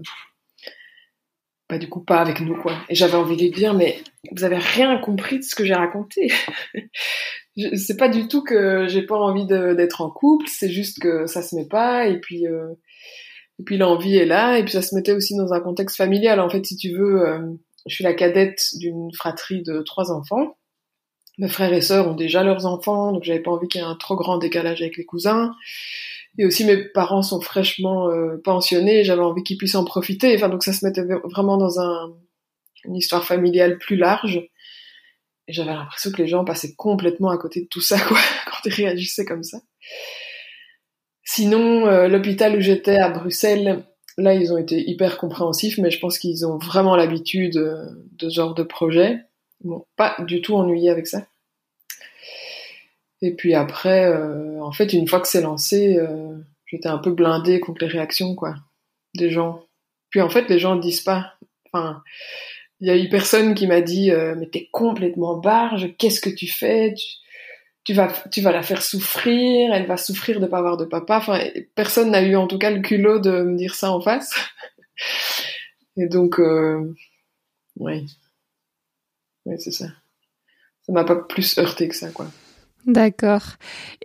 bah 1.71 1.79
du 1.79 1.89
coup 1.89 2.01
pas 2.01 2.21
avec 2.21 2.41
nous 2.41 2.61
quoi. 2.61 2.75
Et 2.89 2.95
j'avais 2.95 3.15
envie 3.15 3.37
de 3.37 3.43
lui 3.43 3.51
dire, 3.51 3.75
mais 3.75 3.99
vous 4.33 4.45
avez 4.45 4.59
rien 4.59 4.99
compris 4.99 5.39
de 5.39 5.45
ce 5.45 5.55
que 5.55 5.65
j'ai 5.65 5.75
raconté. 5.75 6.33
C'est 7.77 7.97
pas 7.97 8.09
du 8.09 8.29
tout 8.29 8.43
que 8.43 8.87
j'ai 8.89 9.03
pas 9.03 9.17
envie 9.17 9.47
d'être 9.47 10.01
en 10.01 10.11
couple, 10.11 10.47
c'est 10.49 10.71
juste 10.71 11.01
que 11.01 11.27
ça 11.27 11.43
se 11.43 11.55
met 11.57 11.67
pas, 11.67 12.07
et 12.07 12.19
puis 12.19 12.47
euh, 12.47 12.69
et 13.59 13.65
puis 13.65 13.77
l'envie 13.77 14.17
est 14.17 14.25
là, 14.25 14.59
et 14.59 14.63
puis 14.63 14.73
ça 14.73 14.81
se 14.81 14.95
mettait 14.95 15.13
aussi 15.13 15.37
dans 15.37 15.53
un 15.53 15.61
contexte 15.61 15.97
familial. 15.97 16.41
En 16.41 16.49
fait, 16.49 16.65
si 16.65 16.77
tu 16.77 16.91
veux, 16.91 17.27
euh, 17.27 17.39
je 17.87 17.95
suis 17.95 18.05
la 18.05 18.15
cadette 18.15 18.63
d'une 18.79 19.13
fratrie 19.13 19.63
de 19.63 19.83
trois 19.83 20.13
enfants. 20.13 20.57
Mes 21.39 21.49
frères 21.49 21.73
et 21.73 21.83
sœurs 21.83 22.09
ont 22.09 22.15
déjà 22.15 22.45
leurs 22.45 22.67
enfants, 22.67 23.13
donc 23.13 23.25
j'avais 23.25 23.41
pas 23.41 23.51
envie 23.51 23.69
qu'il 23.69 23.81
y 23.81 23.85
ait 23.85 23.87
un 23.87 23.97
trop 23.97 24.17
grand 24.17 24.39
décalage 24.39 24.81
avec 24.81 24.97
les 24.97 25.05
cousins. 25.05 25.53
Et 26.39 26.47
aussi 26.47 26.65
mes 26.65 26.85
parents 26.89 27.23
sont 27.23 27.41
fraîchement 27.41 28.09
euh, 28.09 28.37
pensionnés, 28.43 29.05
j'avais 29.05 29.23
envie 29.23 29.43
qu'ils 29.43 29.57
puissent 29.57 29.75
en 29.75 29.85
profiter. 29.85 30.35
Enfin, 30.37 30.49
donc 30.49 30.63
ça 30.63 30.73
se 30.73 30.85
mettait 30.85 31.03
vraiment 31.25 31.57
dans 31.57 31.81
un, 31.81 32.15
une 32.85 32.97
histoire 32.97 33.25
familiale 33.25 33.79
plus 33.79 33.97
large. 33.97 34.37
Et 35.49 35.53
j'avais 35.53 35.73
l'impression 35.73 36.13
que 36.13 36.23
les 36.23 36.29
gens 36.29 36.45
passaient 36.45 36.75
complètement 36.75 37.31
à 37.31 37.39
côté 37.39 37.63
de 37.63 37.67
tout 37.67 37.81
ça, 37.81 37.99
quoi, 37.99 38.19
quand 38.47 38.59
ils 38.67 38.73
réagissaient 38.73 39.25
comme 39.25 39.43
ça. 39.43 39.59
Sinon, 41.25 41.87
euh, 41.87 42.09
l'hôpital 42.09 42.57
où 42.57 42.61
j'étais 42.61 42.97
à 42.97 43.09
Bruxelles, 43.09 43.85
là, 44.17 44.35
ils 44.35 44.53
ont 44.53 44.59
été 44.59 44.89
hyper 44.89 45.19
compréhensifs, 45.19 45.79
mais 45.79 45.91
je 45.91 45.99
pense 45.99 46.19
qu'ils 46.19 46.47
ont 46.47 46.59
vraiment 46.59 46.97
l'habitude 46.97 47.57
euh, 47.57 47.85
de 48.13 48.29
ce 48.29 48.35
genre 48.35 48.55
de 48.55 48.63
projet. 48.63 49.19
Ils 49.63 49.71
m'ont 49.71 49.87
pas 49.97 50.17
du 50.27 50.41
tout 50.41 50.55
ennuyé 50.55 50.91
avec 50.91 51.07
ça. 51.07 51.27
Et 53.23 53.35
puis 53.35 53.55
après, 53.55 54.07
euh, 54.07 54.61
en 54.63 54.73
fait, 54.73 54.93
une 54.93 55.07
fois 55.07 55.21
que 55.21 55.29
c'est 55.29 55.43
lancé, 55.43 55.97
euh, 55.99 56.37
j'étais 56.67 56.89
un 56.89 56.99
peu 56.99 57.11
blindée 57.11 57.61
contre 57.61 57.85
les 57.85 57.91
réactions, 57.91 58.35
quoi, 58.35 58.55
des 59.15 59.31
gens. 59.31 59.65
Puis 60.11 60.21
en 60.21 60.31
fait, 60.31 60.49
les 60.49 60.59
gens 60.59 60.77
disent 60.77 61.03
pas. 61.03 61.35
Enfin, 61.67 62.03
il 62.81 62.89
y 62.89 62.91
a 62.91 62.97
eu 62.97 63.09
personne 63.09 63.55
qui 63.55 63.67
m'a 63.67 63.83
dit, 63.83 64.11
euh, 64.11 64.35
mais 64.39 64.49
t'es 64.49 64.69
complètement 64.73 65.37
barge, 65.37 65.95
qu'est-ce 65.99 66.21
que 66.21 66.31
tu 66.31 66.47
fais? 66.47 66.95
Tu, 67.85 67.93
vas, 67.93 68.13
tu 68.31 68.41
vas 68.41 68.53
la 68.53 68.63
faire 68.63 68.83
souffrir, 68.83 69.73
elle 69.73 69.87
va 69.87 69.97
souffrir 69.97 70.41
de 70.41 70.47
pas 70.47 70.59
avoir 70.59 70.77
de 70.77 70.87
papa. 70.87 71.19
Enfin, 71.19 71.41
personne 71.75 72.11
n'a 72.11 72.23
eu 72.23 72.37
en 72.37 72.47
tout 72.47 72.59
cas 72.59 72.71
le 72.71 72.81
culot 72.81 73.19
de 73.19 73.43
me 73.43 73.57
dire 73.57 73.75
ça 73.75 73.93
en 73.93 74.01
face. 74.01 74.33
Et 75.97 76.09
donc, 76.09 76.39
euh, 76.39 76.95
oui, 77.77 78.07
oui, 79.45 79.57
c'est 79.59 79.73
ça. 79.73 79.87
Ça 80.83 80.93
m'a 80.93 81.05
pas 81.05 81.17
plus 81.17 81.59
heurté 81.59 81.89
que 81.89 81.95
ça, 81.95 82.11
quoi. 82.11 82.27
D'accord. 82.87 83.43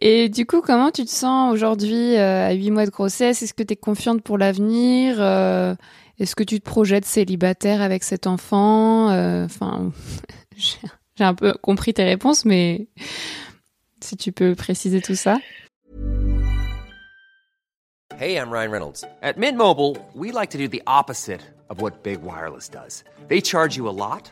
Et 0.01 0.29
du 0.29 0.45
coup, 0.45 0.61
comment 0.61 0.91
tu 0.91 1.05
te 1.05 1.09
sens 1.09 1.53
aujourd'hui 1.53 2.15
euh, 2.17 2.47
à 2.47 2.51
huit 2.53 2.71
mois 2.71 2.85
de 2.85 2.91
grossesse? 2.91 3.41
Est-ce 3.41 3.53
que 3.53 3.63
tu 3.63 3.73
es 3.73 3.77
confiante 3.77 4.21
pour 4.21 4.37
l'avenir? 4.37 5.15
Euh, 5.19 5.75
Est-ce 6.19 6.35
que 6.35 6.43
tu 6.43 6.59
te 6.59 6.65
projettes 6.69 7.05
célibataire 7.05 7.81
avec 7.81 8.03
cet 8.03 8.27
enfant? 8.27 9.09
Euh, 9.11 9.45
Enfin, 9.45 9.91
j'ai 10.57 11.23
un 11.23 11.33
peu 11.33 11.53
compris 11.61 11.93
tes 11.93 12.03
réponses, 12.03 12.43
mais 12.45 12.87
si 14.01 14.17
tu 14.17 14.31
peux 14.31 14.55
préciser 14.55 15.01
tout 15.01 15.15
ça. 15.15 15.37
Hey, 18.19 18.37
I'm 18.37 18.49
Ryan 18.49 18.71
Reynolds. 18.71 19.03
At 19.21 19.37
Mint 19.37 19.57
Mobile, 19.57 19.97
we 20.13 20.31
like 20.31 20.51
to 20.51 20.57
do 20.57 20.67
the 20.69 20.81
opposite 20.87 21.41
of 21.69 21.81
what 21.81 22.03
Big 22.03 22.19
Wireless 22.23 22.69
does. 22.69 23.03
They 23.27 23.41
charge 23.41 23.75
you 23.75 23.89
a 23.89 23.91
lot, 23.91 24.31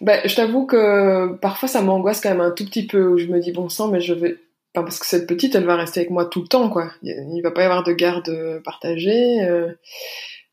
bah, 0.00 0.26
je 0.26 0.34
t'avoue 0.34 0.66
que 0.66 1.34
parfois 1.36 1.68
ça 1.68 1.82
m'angoisse 1.82 2.20
quand 2.20 2.30
même 2.30 2.40
un 2.40 2.50
tout 2.52 2.64
petit 2.64 2.86
peu, 2.86 3.06
où 3.06 3.18
je 3.18 3.26
me 3.26 3.40
dis 3.40 3.52
bon 3.52 3.68
sang, 3.68 3.88
mais 3.88 4.00
je 4.00 4.14
vais. 4.14 4.38
Enfin, 4.74 4.84
parce 4.84 4.98
que 4.98 5.06
cette 5.06 5.26
petite, 5.26 5.54
elle 5.54 5.64
va 5.64 5.76
rester 5.76 6.00
avec 6.00 6.10
moi 6.10 6.26
tout 6.26 6.42
le 6.42 6.48
temps, 6.48 6.70
quoi. 6.70 6.92
Il 7.02 7.40
va 7.42 7.50
pas 7.50 7.62
y 7.62 7.64
avoir 7.64 7.82
de 7.84 7.92
garde 7.92 8.62
partagée. 8.64 9.42
euh, 9.42 9.72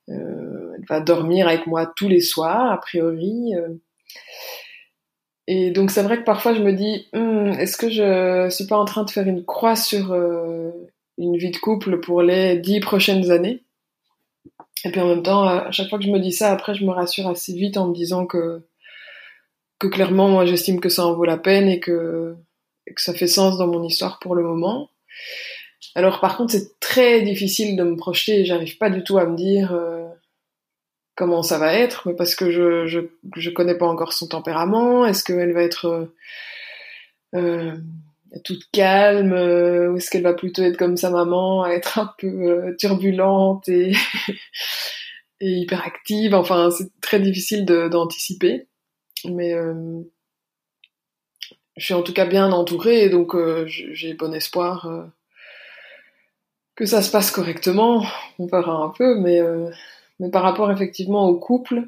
euh, 0.10 0.74
elle 0.78 0.86
va 0.90 1.02
dormir 1.02 1.48
avec 1.48 1.68
moi 1.68 1.86
tous 1.96 2.08
les 2.08 2.22
soirs, 2.22 2.72
a 2.72 2.78
priori. 2.80 3.54
euh. 3.56 3.70
Et 5.48 5.72
donc 5.72 5.92
c'est 5.92 6.04
vrai 6.04 6.18
que 6.18 6.24
parfois 6.24 6.54
je 6.54 6.62
me 6.62 6.74
dis, 6.74 7.08
Hum, 7.14 7.48
est-ce 7.60 7.78
que 7.78 7.90
je 7.90 8.50
suis 8.50 8.68
pas 8.68 8.78
en 8.78 8.86
train 8.86 9.04
de 9.04 9.10
faire 9.10 9.28
une 9.28 9.46
croix 9.46 9.76
sur 9.76 10.12
euh, 10.12 10.72
une 11.18 11.38
vie 11.38 11.52
de 11.52 11.58
couple 11.58 12.00
pour 12.00 12.22
les 12.22 12.58
dix 12.58 12.80
prochaines 12.80 13.32
années? 13.32 13.64
Et 14.86 14.92
puis 14.92 15.02
en 15.02 15.08
même 15.08 15.24
temps, 15.24 15.44
à 15.44 15.72
chaque 15.72 15.90
fois 15.90 15.98
que 16.00 16.06
je 16.06 16.12
me 16.12 16.20
dis 16.20 16.32
ça, 16.34 16.52
après 16.52 16.76
je 16.76 16.86
me 16.86 16.92
rassure 16.92 17.28
assez 17.28 17.54
vite 17.54 17.78
en 17.78 17.88
me 17.88 17.94
disant 17.94 18.26
que 18.26 18.62
que 19.80 19.88
clairement, 19.88 20.30
moi, 20.30 20.46
j'estime 20.46 20.80
que 20.80 20.90
ça 20.90 21.06
en 21.06 21.14
vaut 21.14 21.26
la 21.26 21.38
peine 21.38 21.68
et 21.68 21.80
que, 21.80 22.36
ça 22.96 23.14
fait 23.14 23.28
sens 23.28 23.58
dans 23.58 23.68
mon 23.68 23.84
histoire 23.84 24.20
pour 24.20 24.34
le 24.36 24.44
moment. 24.44 24.90
Alors, 25.96 26.20
par 26.20 26.38
contre, 26.38 26.54
c'est 26.54 26.80
très 26.80 27.22
difficile 27.22 27.76
de 27.76 27.84
me 27.84 27.96
projeter. 27.96 28.46
J'arrive 28.46 28.78
pas 28.78 28.90
du 28.90 29.04
tout 29.04 29.18
à 29.18 29.26
me 29.26 29.36
dire 29.36 29.74
euh, 29.74 30.08
comment 31.16 31.44
ça 31.44 31.60
va 31.60 31.74
être, 31.74 32.08
mais 32.08 32.16
parce 32.16 32.34
que 32.34 32.50
je, 32.50 32.88
je, 32.88 33.50
connais 33.50 33.78
pas 33.78 33.88
encore 33.88 34.14
son 34.14 34.28
tempérament. 34.28 35.06
Est-ce 35.06 35.24
qu'elle 35.24 35.54
va 35.54 35.64
être 35.64 35.86
euh, 35.86 36.16
euh, 37.36 37.76
toute 38.44 38.64
calme 38.72 39.34
ou 39.34 39.98
est-ce 39.98 40.10
qu'elle 40.10 40.24
va 40.24 40.34
plutôt 40.34 40.64
être 40.64 40.78
comme 40.78 40.98
sa 40.98 41.10
maman, 41.10 41.66
être 41.66 42.00
un 42.00 42.14
peu 42.18 42.76
turbulente 42.80 43.68
et, 43.70 43.92
et 45.42 45.50
hyperactive? 45.50 46.34
Enfin, 46.34 46.72
c'est 46.72 46.90
très 47.02 47.20
difficile 47.20 47.66
d'anticiper. 47.66 48.68
Mais 49.28 49.54
euh, 49.54 50.02
je 51.76 51.86
suis 51.86 51.94
en 51.94 52.04
tout 52.04 52.14
cas 52.14 52.26
bien 52.26 52.52
entourée 52.52 53.10
donc 53.10 53.36
euh, 53.36 53.66
j'ai 53.68 54.14
bon 54.14 54.34
espoir 54.34 54.88
euh, 54.88 55.04
que 56.76 56.86
ça 56.86 57.02
se 57.02 57.12
passe 57.12 57.32
correctement. 57.32 58.06
On 58.40 58.48
verra 58.48 58.74
un 58.74 58.90
peu, 58.90 59.16
mais, 59.20 59.42
par 60.32 60.44
rapport 60.44 60.72
effectivement 60.72 61.28
au 61.28 61.36
couple, 61.40 61.88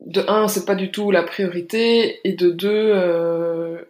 de 0.00 0.22
un, 0.28 0.48
c'est 0.48 0.64
pas 0.64 0.74
du 0.74 0.90
tout 0.90 1.10
la 1.10 1.22
priorité, 1.22 2.20
et 2.28 2.34
de 2.34 2.50
deux, 2.50 3.86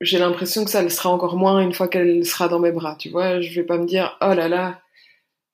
j'ai 0.00 0.18
l'impression 0.18 0.64
que 0.64 0.70
ça 0.70 0.82
le 0.82 0.88
sera 0.88 1.10
encore 1.10 1.36
moins 1.36 1.60
une 1.60 1.74
fois 1.74 1.88
qu'elle 1.88 2.24
sera 2.24 2.48
dans 2.48 2.58
mes 2.58 2.72
bras. 2.72 2.96
Tu 2.98 3.10
vois, 3.10 3.40
je 3.40 3.54
vais 3.54 3.66
pas 3.66 3.78
me 3.78 3.86
dire 3.86 4.18
oh 4.22 4.34
là 4.34 4.48
là, 4.48 4.81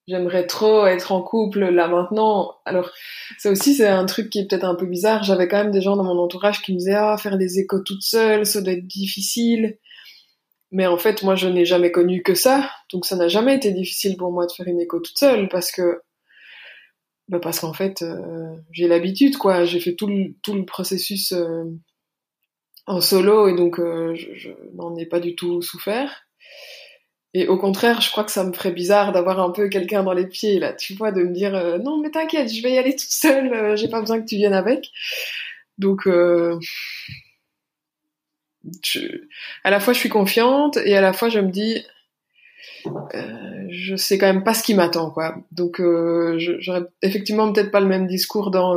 j'aimerais 0.08 0.46
trop 0.46 0.86
être 0.86 1.12
en 1.12 1.22
couple 1.22 1.66
là 1.68 1.86
maintenant. 1.86 2.56
Alors 2.64 2.90
ça 3.38 3.50
aussi 3.50 3.74
c'est 3.74 3.86
un 3.86 4.06
truc 4.06 4.30
qui 4.30 4.40
est 4.40 4.48
peut-être 4.48 4.64
un 4.64 4.74
peu 4.74 4.86
bizarre. 4.86 5.22
J'avais 5.22 5.46
quand 5.46 5.58
même 5.58 5.70
des 5.70 5.82
gens 5.82 5.96
dans 5.96 6.04
mon 6.04 6.18
entourage 6.18 6.62
qui 6.62 6.72
me 6.72 6.78
disaient 6.78 6.94
ah 6.94 7.16
faire 7.18 7.38
des 7.38 7.60
échos 7.60 7.80
toute 7.80 8.02
seule, 8.02 8.46
ça 8.46 8.60
doit 8.62 8.72
être 8.72 8.86
difficile. 8.86 9.78
Mais 10.70 10.86
en 10.86 10.98
fait, 10.98 11.22
moi, 11.22 11.34
je 11.34 11.48
n'ai 11.48 11.64
jamais 11.64 11.90
connu 11.90 12.22
que 12.22 12.34
ça, 12.34 12.70
donc 12.92 13.06
ça 13.06 13.16
n'a 13.16 13.28
jamais 13.28 13.56
été 13.56 13.72
difficile 13.72 14.16
pour 14.16 14.32
moi 14.32 14.46
de 14.46 14.52
faire 14.52 14.66
une 14.66 14.80
écho 14.80 15.00
toute 15.00 15.18
seule 15.18 15.48
parce 15.48 15.70
que 15.72 16.02
bah 17.28 17.40
parce 17.40 17.60
qu'en 17.60 17.74
fait, 17.74 18.02
euh, 18.02 18.56
j'ai 18.72 18.88
l'habitude, 18.88 19.36
quoi. 19.36 19.64
J'ai 19.64 19.80
fait 19.80 19.94
tout 19.94 20.06
le, 20.06 20.34
tout 20.42 20.54
le 20.54 20.64
processus 20.64 21.32
euh, 21.32 21.64
en 22.86 23.00
solo 23.02 23.48
et 23.48 23.54
donc 23.54 23.78
euh, 23.78 24.14
je, 24.14 24.34
je 24.34 24.50
n'en 24.74 24.96
ai 24.96 25.06
pas 25.06 25.20
du 25.20 25.34
tout 25.36 25.60
souffert. 25.62 26.22
Et 27.34 27.46
au 27.46 27.58
contraire, 27.58 28.00
je 28.00 28.10
crois 28.10 28.24
que 28.24 28.30
ça 28.30 28.44
me 28.44 28.52
ferait 28.52 28.72
bizarre 28.72 29.12
d'avoir 29.12 29.40
un 29.40 29.50
peu 29.50 29.68
quelqu'un 29.68 30.02
dans 30.02 30.14
les 30.14 30.26
pieds, 30.26 30.58
là, 30.58 30.72
tu 30.72 30.94
vois, 30.94 31.12
de 31.12 31.22
me 31.22 31.32
dire 31.32 31.54
euh, 31.54 31.78
non, 31.78 31.98
mais 31.98 32.10
t'inquiète, 32.10 32.52
je 32.52 32.62
vais 32.62 32.72
y 32.72 32.78
aller 32.78 32.96
toute 32.96 33.10
seule, 33.10 33.52
euh, 33.52 33.76
j'ai 33.76 33.88
pas 33.88 34.00
besoin 34.00 34.20
que 34.20 34.26
tu 34.26 34.36
viennes 34.36 34.54
avec. 34.54 34.90
Donc, 35.76 36.06
euh, 36.06 36.58
à 39.64 39.70
la 39.70 39.80
fois 39.80 39.92
je 39.94 39.98
suis 39.98 40.08
confiante 40.08 40.76
et 40.78 40.96
à 40.96 41.00
la 41.00 41.12
fois 41.12 41.28
je 41.28 41.38
me 41.38 41.50
dis 41.50 41.82
euh, 42.86 43.66
je 43.70 43.96
sais 43.96 44.18
quand 44.18 44.26
même 44.26 44.44
pas 44.44 44.52
ce 44.52 44.62
qui 44.62 44.74
m'attend 44.74 45.10
quoi 45.10 45.36
donc 45.52 45.80
j'aurais 46.36 46.82
effectivement 47.00 47.50
peut-être 47.50 47.70
pas 47.70 47.80
le 47.80 47.86
même 47.86 48.06
discours 48.06 48.50
dans 48.50 48.74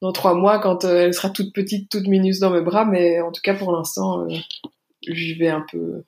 dans 0.00 0.12
trois 0.12 0.34
mois 0.34 0.60
quand 0.60 0.84
elle 0.84 1.12
sera 1.12 1.30
toute 1.30 1.52
petite 1.52 1.90
toute 1.90 2.06
minus 2.06 2.38
dans 2.38 2.50
mes 2.50 2.60
bras 2.60 2.84
mais 2.84 3.20
en 3.20 3.32
tout 3.32 3.40
cas 3.42 3.54
pour 3.54 3.72
l'instant 3.72 4.28
j'y 5.02 5.34
vais 5.34 5.48
un 5.48 5.64
peu 5.72 6.04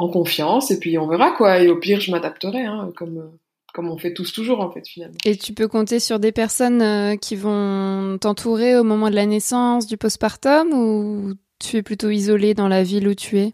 en 0.00 0.08
confiance 0.08 0.70
et 0.70 0.78
puis 0.78 0.96
on 0.96 1.06
verra 1.06 1.32
quoi 1.32 1.60
et 1.60 1.68
au 1.68 1.76
pire 1.76 2.00
je 2.00 2.10
m'adapterai 2.10 2.64
hein, 2.64 2.90
comme 2.96 3.18
euh, 3.18 3.38
comme 3.74 3.88
on 3.88 3.98
fait 3.98 4.14
tous 4.14 4.32
toujours 4.32 4.60
en 4.60 4.70
fait 4.70 4.86
finalement 4.88 5.16
Et 5.24 5.36
tu 5.36 5.52
peux 5.52 5.68
compter 5.68 6.00
sur 6.00 6.18
des 6.18 6.32
personnes 6.32 6.82
euh, 6.82 7.16
qui 7.16 7.36
vont 7.36 8.18
t'entourer 8.18 8.76
au 8.76 8.82
moment 8.82 9.10
de 9.10 9.14
la 9.14 9.26
naissance, 9.26 9.86
du 9.86 9.96
postpartum, 9.96 10.72
ou 10.72 11.34
tu 11.60 11.76
es 11.76 11.82
plutôt 11.82 12.10
isolée 12.10 12.54
dans 12.54 12.66
la 12.66 12.82
ville 12.82 13.06
où 13.06 13.14
tu 13.14 13.38
es? 13.38 13.52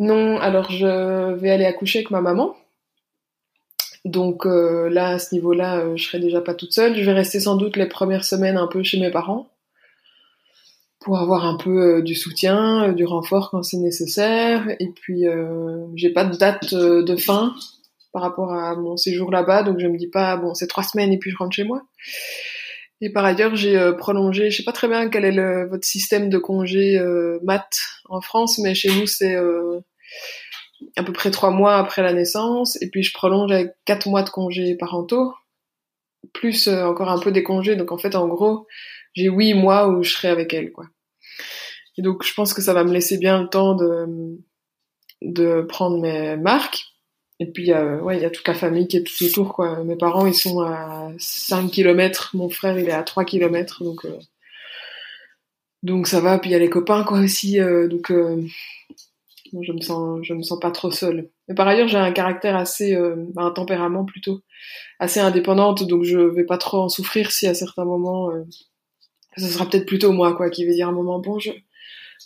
Non, 0.00 0.38
alors 0.38 0.70
je 0.70 1.34
vais 1.34 1.50
aller 1.50 1.64
accoucher 1.64 2.00
avec 2.00 2.10
ma 2.10 2.20
maman. 2.20 2.56
Donc 4.04 4.46
euh, 4.46 4.88
là, 4.88 5.10
à 5.10 5.18
ce 5.18 5.34
niveau-là, 5.34 5.78
euh, 5.78 5.96
je 5.96 6.04
serai 6.04 6.18
déjà 6.18 6.40
pas 6.40 6.54
toute 6.54 6.72
seule. 6.72 6.96
Je 6.96 7.04
vais 7.04 7.12
rester 7.12 7.38
sans 7.38 7.56
doute 7.56 7.76
les 7.76 7.86
premières 7.86 8.24
semaines 8.24 8.56
un 8.56 8.66
peu 8.66 8.82
chez 8.82 8.98
mes 8.98 9.10
parents 9.10 9.48
pour 11.00 11.18
avoir 11.18 11.46
un 11.46 11.56
peu 11.56 11.96
euh, 11.96 12.02
du 12.02 12.14
soutien, 12.14 12.90
euh, 12.90 12.92
du 12.92 13.04
renfort 13.04 13.50
quand 13.50 13.62
c'est 13.62 13.78
nécessaire. 13.78 14.68
Et 14.78 14.90
puis, 14.90 15.26
euh, 15.26 15.86
j'ai 15.96 16.10
pas 16.10 16.24
de 16.24 16.36
date 16.36 16.72
euh, 16.74 17.02
de 17.02 17.16
fin 17.16 17.54
par 18.12 18.22
rapport 18.22 18.52
à 18.52 18.76
mon 18.76 18.96
séjour 18.96 19.30
là-bas, 19.30 19.62
donc 19.62 19.78
je 19.78 19.86
me 19.86 19.96
dis 19.96 20.08
pas 20.08 20.36
bon, 20.36 20.52
c'est 20.52 20.66
trois 20.66 20.82
semaines 20.82 21.12
et 21.12 21.18
puis 21.18 21.30
je 21.30 21.36
rentre 21.36 21.54
chez 21.54 21.64
moi. 21.64 21.82
Et 23.00 23.12
par 23.12 23.24
ailleurs, 23.24 23.54
j'ai 23.54 23.92
prolongé, 23.96 24.50
je 24.50 24.58
sais 24.58 24.64
pas 24.64 24.72
très 24.72 24.88
bien 24.88 25.08
quel 25.08 25.24
est 25.24 25.32
le, 25.32 25.68
votre 25.68 25.86
système 25.86 26.28
de 26.28 26.36
congé 26.36 27.00
mat 27.44 27.68
en 28.08 28.20
France, 28.20 28.58
mais 28.58 28.74
chez 28.74 28.88
nous 28.88 29.06
c'est 29.06 29.36
à 30.96 31.04
peu 31.04 31.12
près 31.12 31.30
trois 31.30 31.52
mois 31.52 31.76
après 31.76 32.02
la 32.02 32.12
naissance, 32.12 32.82
et 32.82 32.90
puis 32.90 33.04
je 33.04 33.14
prolonge 33.14 33.52
avec 33.52 33.74
quatre 33.84 34.08
mois 34.08 34.24
de 34.24 34.30
congés 34.30 34.74
parentaux, 34.74 35.32
plus 36.34 36.66
encore 36.66 37.10
un 37.10 37.20
peu 37.20 37.30
des 37.30 37.44
congés, 37.44 37.76
donc 37.76 37.92
en 37.92 37.98
fait 37.98 38.16
en 38.16 38.26
gros 38.26 38.66
j'ai 39.14 39.28
huit 39.28 39.54
mois 39.54 39.88
où 39.88 40.02
je 40.02 40.10
serai 40.12 40.28
avec 40.28 40.54
elle, 40.54 40.72
quoi. 40.72 40.86
Et 41.98 42.02
donc 42.02 42.24
je 42.24 42.32
pense 42.34 42.54
que 42.54 42.62
ça 42.62 42.72
va 42.72 42.84
me 42.84 42.92
laisser 42.92 43.18
bien 43.18 43.42
le 43.42 43.48
temps 43.48 43.74
de 43.74 44.38
de 45.22 45.62
prendre 45.62 46.00
mes 46.00 46.36
marques. 46.36 46.84
Et 47.40 47.46
puis, 47.46 47.72
euh, 47.72 48.00
ouais, 48.00 48.18
il 48.18 48.22
y 48.22 48.26
a 48.26 48.30
toute 48.30 48.46
la 48.46 48.54
famille 48.54 48.86
qui 48.86 48.98
est 48.98 49.02
tout 49.02 49.24
autour, 49.24 49.54
quoi. 49.54 49.82
Mes 49.84 49.96
parents, 49.96 50.26
ils 50.26 50.34
sont 50.34 50.60
à 50.60 51.10
5 51.18 51.70
km, 51.70 52.32
mon 52.34 52.50
frère, 52.50 52.78
il 52.78 52.88
est 52.88 52.92
à 52.92 53.02
3 53.02 53.24
km, 53.24 53.82
donc, 53.82 54.04
euh, 54.04 54.18
donc 55.82 56.06
ça 56.06 56.20
va. 56.20 56.38
Puis 56.38 56.50
il 56.50 56.52
y 56.52 56.56
a 56.56 56.58
les 56.58 56.68
copains, 56.68 57.02
quoi, 57.04 57.20
aussi, 57.20 57.58
euh, 57.58 57.88
donc, 57.88 58.12
je 59.62 59.72
me 59.72 59.80
sens, 59.80 60.20
je 60.22 60.34
me 60.34 60.42
sens 60.42 60.60
pas 60.60 60.70
trop 60.70 60.90
seule. 60.90 61.30
Mais 61.48 61.54
par 61.54 61.66
ailleurs, 61.66 61.88
j'ai 61.88 61.96
un 61.96 62.12
caractère 62.12 62.56
assez, 62.56 62.94
euh, 62.94 63.16
un 63.36 63.50
tempérament 63.50 64.04
plutôt, 64.04 64.42
assez 64.98 65.20
indépendante, 65.20 65.86
donc 65.88 66.04
je 66.04 66.18
vais 66.18 66.44
pas 66.44 66.58
trop 66.58 66.78
en 66.78 66.88
souffrir 66.90 67.30
si 67.32 67.46
à 67.46 67.54
certains 67.54 67.86
moments, 67.86 68.30
ce 69.36 69.46
sera 69.46 69.68
peut-être 69.68 69.86
plutôt 69.86 70.12
moi, 70.12 70.34
quoi, 70.34 70.50
qui 70.50 70.64
vais 70.64 70.74
dire 70.74 70.88
un 70.88 70.92
moment, 70.92 71.18
bon, 71.18 71.38
je, 71.38 71.50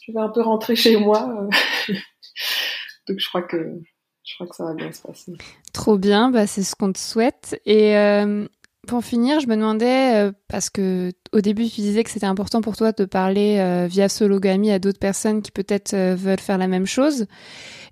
je 0.03 0.12
vais 0.12 0.21
un 0.21 0.29
peu 0.29 0.43
rentrer 0.43 0.77
chez 0.77 0.97
moi. 0.97 1.49
donc 3.09 3.19
je 3.19 3.29
crois 3.29 3.43
que, 3.43 3.81
je 4.25 4.35
crois 4.35 4.47
que 4.47 4.57
ça 4.57 4.64
va 4.64 4.75
bien 4.75 4.93
se 4.93 5.03
passer. 5.03 5.33
Trop 5.73 5.99
bien, 5.99 6.31
bah 6.31 6.47
c'est 6.47 6.62
ce 6.62 6.75
qu'on 6.75 6.93
te 6.93 6.99
souhaite. 6.99 7.61
Et 7.67 7.97
euh, 7.97 8.47
pour 8.87 9.05
finir, 9.05 9.40
je 9.40 9.47
me 9.47 9.57
demandais, 9.57 10.14
euh, 10.14 10.33
parce 10.49 10.71
que 10.71 11.12
au 11.33 11.40
début 11.40 11.69
tu 11.69 11.81
disais 11.81 12.05
que 12.05 12.11
c'était 12.11 12.27
important 12.27 12.61
pour 12.61 12.77
toi 12.77 12.93
de 12.93 13.05
parler 13.05 13.57
euh, 13.59 13.87
via 13.88 14.09
Sologamy 14.09 14.71
à 14.71 14.79
d'autres 14.79 14.99
personnes 14.99 15.43
qui 15.43 15.51
peut-être 15.51 15.95
euh, 15.95 16.14
veulent 16.14 16.40
faire 16.40 16.59
la 16.59 16.69
même 16.69 16.87
chose. 16.87 17.27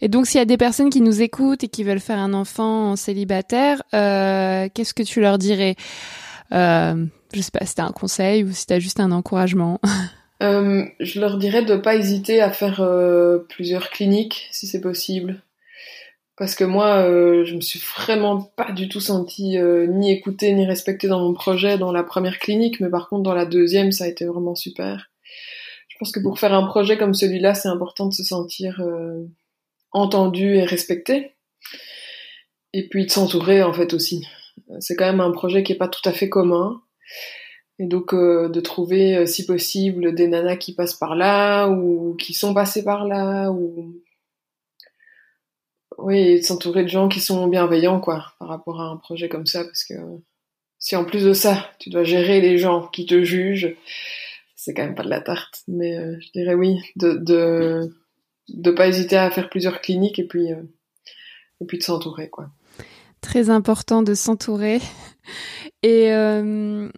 Et 0.01 0.09
donc 0.09 0.27
s'il 0.27 0.39
y 0.39 0.43
a 0.43 0.47
des 0.47 0.57
personnes 0.57 0.91
qui 0.91 1.01
nous 1.01 1.23
écoutent 1.23 1.65
et 1.65 1.69
qui 1.69 1.85
veulent 1.85 2.01
faire 2.01 2.19
un 2.19 2.35
enfant 2.35 2.91
en 2.91 2.97
célibataire, 2.97 3.83
qu'est-ce 3.91 4.95
que 4.95 5.03
tu 5.03 5.21
leur 5.21 5.39
dirais? 5.39 5.77
Euh, 6.53 7.07
Je 7.35 7.41
sais 7.41 7.51
pas 7.51 7.65
si 7.67 7.75
t'as 7.75 7.85
un 7.85 7.93
conseil 7.93 8.45
ou 8.45 8.53
si 8.53 8.67
t'as 8.67 8.79
juste 8.79 9.01
un 9.01 9.13
encouragement. 9.13 9.81
Euh, 10.43 10.85
je 10.99 11.21
leur 11.21 11.39
dirais 11.39 11.65
de 11.65 11.77
pas 11.77 11.95
hésiter 11.95 12.41
à 12.41 12.51
faire 12.51 12.81
euh, 12.81 13.39
plusieurs 13.49 13.91
cliniques 13.91 14.49
si 14.51 14.67
c'est 14.67 14.81
possible. 14.81 15.41
Parce 16.37 16.57
que 16.57 16.65
moi, 16.65 17.09
euh, 17.09 17.45
je 17.45 17.55
me 17.55 17.61
suis 17.61 17.79
vraiment 17.79 18.41
pas 18.57 18.73
du 18.73 18.89
tout 18.89 18.99
sentie 18.99 19.59
euh, 19.59 19.87
ni 19.87 20.11
écoutée 20.11 20.53
ni 20.53 20.67
respectée 20.67 21.07
dans 21.07 21.21
mon 21.21 21.33
projet 21.33 21.79
dans 21.79 21.93
la 21.93 22.03
première 22.03 22.41
clinique, 22.41 22.81
mais 22.81 22.91
par 22.91 23.09
contre 23.09 23.23
dans 23.23 23.35
la 23.35 23.45
deuxième, 23.45 23.93
ça 23.93 24.05
a 24.05 24.09
été 24.09 24.25
vraiment 24.25 24.57
super. 24.57 25.11
Je 25.89 25.97
pense 25.99 26.11
que 26.11 26.19
pour 26.19 26.41
faire 26.41 26.55
un 26.55 26.67
projet 26.67 26.97
comme 26.97 27.15
celui-là, 27.15 27.55
c'est 27.55 27.69
important 27.69 28.07
de 28.07 28.15
se 28.15 28.25
sentir 28.25 28.83
entendu 29.93 30.57
et 30.57 30.65
respecté. 30.65 31.37
Et 32.73 32.89
puis 32.89 33.07
de 33.07 33.11
s'entourer 33.11 33.63
en 33.63 33.73
fait 33.73 33.93
aussi. 33.95 34.27
C'est 34.81 34.97
quand 34.97 35.07
même 35.07 35.21
un 35.21 35.31
projet 35.31 35.63
qui 35.63 35.73
est 35.73 35.77
pas 35.77 35.89
tout 35.89 36.07
à 36.09 36.13
fait 36.13 36.29
commun. 36.29 36.83
Et 37.79 37.87
donc 37.87 38.15
euh, 38.15 38.49
de 38.49 38.61
trouver, 38.61 39.17
euh, 39.17 39.27
si 39.27 39.47
possible, 39.47 40.15
des 40.15 40.29
nanas 40.29 40.57
qui 40.57 40.75
passent 40.75 40.95
par 40.95 41.17
là 41.17 41.69
ou 41.69 42.15
qui 42.17 42.35
sont 42.35 42.55
passées 42.55 42.85
par 42.85 43.07
là 43.07 43.51
ou 43.51 43.97
oui, 45.99 46.19
et 46.21 46.41
de 46.41 46.45
s'entourer 46.45 46.83
de 46.83 46.89
gens 46.89 47.09
qui 47.09 47.21
sont 47.21 47.47
bienveillants 47.49 48.01
quoi 48.01 48.33
par 48.39 48.49
rapport 48.49 48.81
à 48.81 48.85
un 48.85 48.97
projet 48.97 49.29
comme 49.29 49.47
ça 49.47 49.65
parce 49.65 49.85
que 49.85 49.95
si 50.79 50.97
en 50.97 51.05
plus 51.05 51.25
de 51.25 51.33
ça, 51.33 51.71
tu 51.79 51.91
dois 51.91 52.05
gérer 52.05 52.41
les 52.41 52.59
gens 52.59 52.89
qui 52.89 53.07
te 53.07 53.23
jugent, 53.23 53.77
c'est 54.57 54.75
quand 54.75 54.85
même 54.85 54.95
pas 54.95 55.05
de 55.05 55.11
la 55.11 55.21
tarte. 55.21 55.63
Mais 55.69 55.97
euh, 55.97 56.17
je 56.21 56.31
dirais 56.33 56.55
oui, 56.55 56.79
de 56.97 57.13
de 57.15 57.97
de 58.49 58.71
pas 58.71 58.89
hésiter 58.89 59.17
à 59.17 59.31
faire 59.31 59.49
plusieurs 59.51 59.81
cliniques 59.81 60.19
et 60.19 60.27
puis 60.27 60.49
et 60.49 61.65
puis 61.67 61.79
de 61.79 61.83
s'entourer 61.83 62.29
quoi. 62.29 62.51
Très 63.23 63.49
important 63.49 64.03
de 64.03 64.15
s'entourer. 64.15 64.81
Et, 65.85 66.13
euh, 66.13 66.89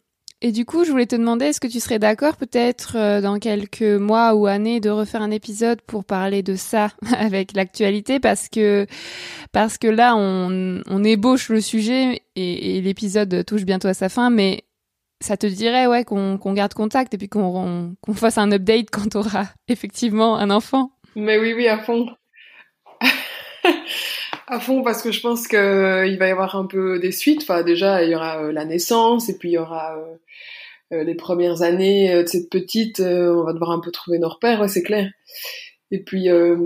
et 0.46 0.52
du 0.52 0.66
coup, 0.66 0.84
je 0.84 0.90
voulais 0.90 1.06
te 1.06 1.16
demander, 1.16 1.46
est-ce 1.46 1.60
que 1.60 1.66
tu 1.66 1.80
serais 1.80 1.98
d'accord 1.98 2.36
peut-être 2.36 2.96
euh, 2.96 3.22
dans 3.22 3.38
quelques 3.38 3.80
mois 3.80 4.34
ou 4.34 4.46
années 4.46 4.78
de 4.78 4.90
refaire 4.90 5.22
un 5.22 5.30
épisode 5.30 5.80
pour 5.80 6.04
parler 6.04 6.42
de 6.42 6.54
ça 6.54 6.90
avec 7.16 7.54
l'actualité? 7.54 8.20
Parce 8.20 8.50
que 8.50 8.86
parce 9.52 9.78
que 9.78 9.86
là, 9.86 10.14
on, 10.16 10.82
on 10.86 11.02
ébauche 11.02 11.48
le 11.48 11.62
sujet 11.62 12.20
et, 12.36 12.82
l'épisode 12.82 13.42
touche 13.46 13.64
bientôt 13.64 13.88
à 13.88 13.94
sa 13.94 14.10
fin, 14.10 14.28
mais 14.28 14.64
ça 15.22 15.38
te 15.38 15.46
dirait 15.46 15.86
ouais 15.86 16.04
qu'on 16.04 16.36
qu'on 16.36 16.52
garde 16.52 16.74
contact 16.74 17.14
et 17.14 17.16
puis 17.16 17.30
qu'on 17.30 17.94
qu'on 18.02 18.14
fasse 18.14 18.36
un 18.36 18.52
update 18.52 18.90
quand 18.92 19.08
tu 19.12 19.16
auras 19.16 19.46
effectivement 19.68 20.36
un 20.36 20.50
enfant? 20.50 20.90
Mais 21.16 21.38
oui, 21.38 21.54
oui, 21.54 21.68
à 21.68 21.78
fond. 21.78 22.06
à 24.46 24.60
fond, 24.60 24.82
parce 24.82 25.02
que 25.02 25.12
je 25.12 25.20
pense 25.20 25.46
qu'il 25.48 25.58
va 25.58 26.26
y 26.28 26.30
avoir 26.30 26.56
un 26.56 26.66
peu 26.66 26.98
des 26.98 27.12
suites. 27.12 27.42
Enfin, 27.42 27.62
déjà, 27.62 28.02
il 28.04 28.10
y 28.10 28.14
aura 28.14 28.42
euh, 28.42 28.52
la 28.52 28.64
naissance, 28.64 29.28
et 29.28 29.38
puis 29.38 29.50
il 29.50 29.52
y 29.52 29.58
aura 29.58 29.96
euh, 29.98 30.16
euh, 30.92 31.04
les 31.04 31.14
premières 31.14 31.62
années 31.62 32.12
euh, 32.12 32.22
de 32.22 32.28
cette 32.28 32.50
petite. 32.50 33.00
euh, 33.00 33.34
on 33.34 33.44
va 33.44 33.52
devoir 33.52 33.70
un 33.72 33.80
peu 33.80 33.90
trouver 33.90 34.18
nos 34.18 34.28
repères, 34.28 34.60
ouais, 34.60 34.68
c'est 34.68 34.82
clair. 34.82 35.10
Et 35.90 36.02
puis, 36.02 36.28
euh, 36.30 36.56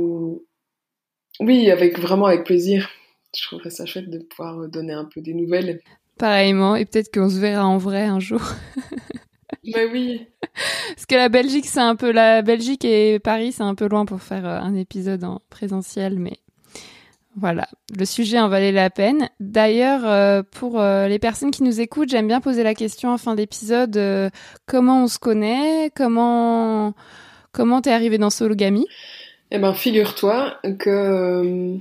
oui, 1.40 1.70
avec 1.70 1.98
vraiment 1.98 2.26
avec 2.26 2.44
plaisir. 2.44 2.88
Je 3.36 3.42
trouverais 3.46 3.70
ça 3.70 3.86
chouette 3.86 4.10
de 4.10 4.18
pouvoir 4.18 4.60
euh, 4.62 4.68
donner 4.68 4.92
un 4.94 5.04
peu 5.04 5.20
des 5.20 5.34
nouvelles. 5.34 5.80
Pareillement, 6.18 6.74
et 6.76 6.84
peut-être 6.84 7.12
qu'on 7.14 7.28
se 7.30 7.38
verra 7.38 7.64
en 7.66 7.78
vrai 7.78 8.04
un 8.04 8.18
jour. 8.20 8.40
Mais 9.64 9.86
oui, 9.92 10.26
Parce 10.88 11.06
que 11.06 11.14
la 11.14 11.28
Belgique, 11.28 11.66
c'est 11.66 11.80
un 11.80 11.94
peu 11.96 12.10
la 12.10 12.42
Belgique 12.42 12.84
et 12.84 13.20
Paris, 13.20 13.52
c'est 13.52 13.62
un 13.62 13.74
peu 13.76 13.88
loin 13.88 14.04
pour 14.04 14.20
faire 14.22 14.46
euh, 14.46 14.58
un 14.58 14.74
épisode 14.74 15.22
en 15.24 15.40
présentiel, 15.50 16.18
mais 16.18 16.38
voilà, 17.38 17.68
le 17.96 18.04
sujet 18.04 18.38
en 18.40 18.48
valait 18.48 18.72
la 18.72 18.90
peine. 18.90 19.28
D'ailleurs, 19.38 20.00
euh, 20.04 20.42
pour 20.42 20.80
euh, 20.80 21.08
les 21.08 21.18
personnes 21.18 21.50
qui 21.50 21.62
nous 21.62 21.80
écoutent, 21.80 22.08
j'aime 22.08 22.26
bien 22.26 22.40
poser 22.40 22.62
la 22.62 22.74
question 22.74 23.10
en 23.10 23.18
fin 23.18 23.34
d'épisode 23.34 23.96
euh, 23.96 24.30
comment 24.66 25.04
on 25.04 25.06
se 25.06 25.18
connaît, 25.18 25.90
comment 25.94 26.94
comment 27.52 27.80
t'es 27.80 27.92
arrivé 27.92 28.18
dans 28.18 28.30
Sologamy? 28.30 28.86
Eh 29.50 29.58
ben, 29.58 29.72
figure-toi 29.72 30.58
que 30.78 31.78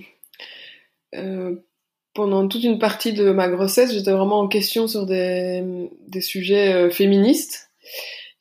pendant 2.14 2.47
toute 2.47 2.64
une 2.64 2.80
partie 2.80 3.14
de 3.14 3.32
ma 3.32 3.47
grossesse, 3.47 3.93
j'étais 3.93 4.12
vraiment 4.12 4.39
en 4.39 4.47
question 4.47 4.88
sur 4.88 5.05
des, 5.05 5.89
des 6.08 6.22
sujets 6.22 6.89
féministes, 6.89 7.70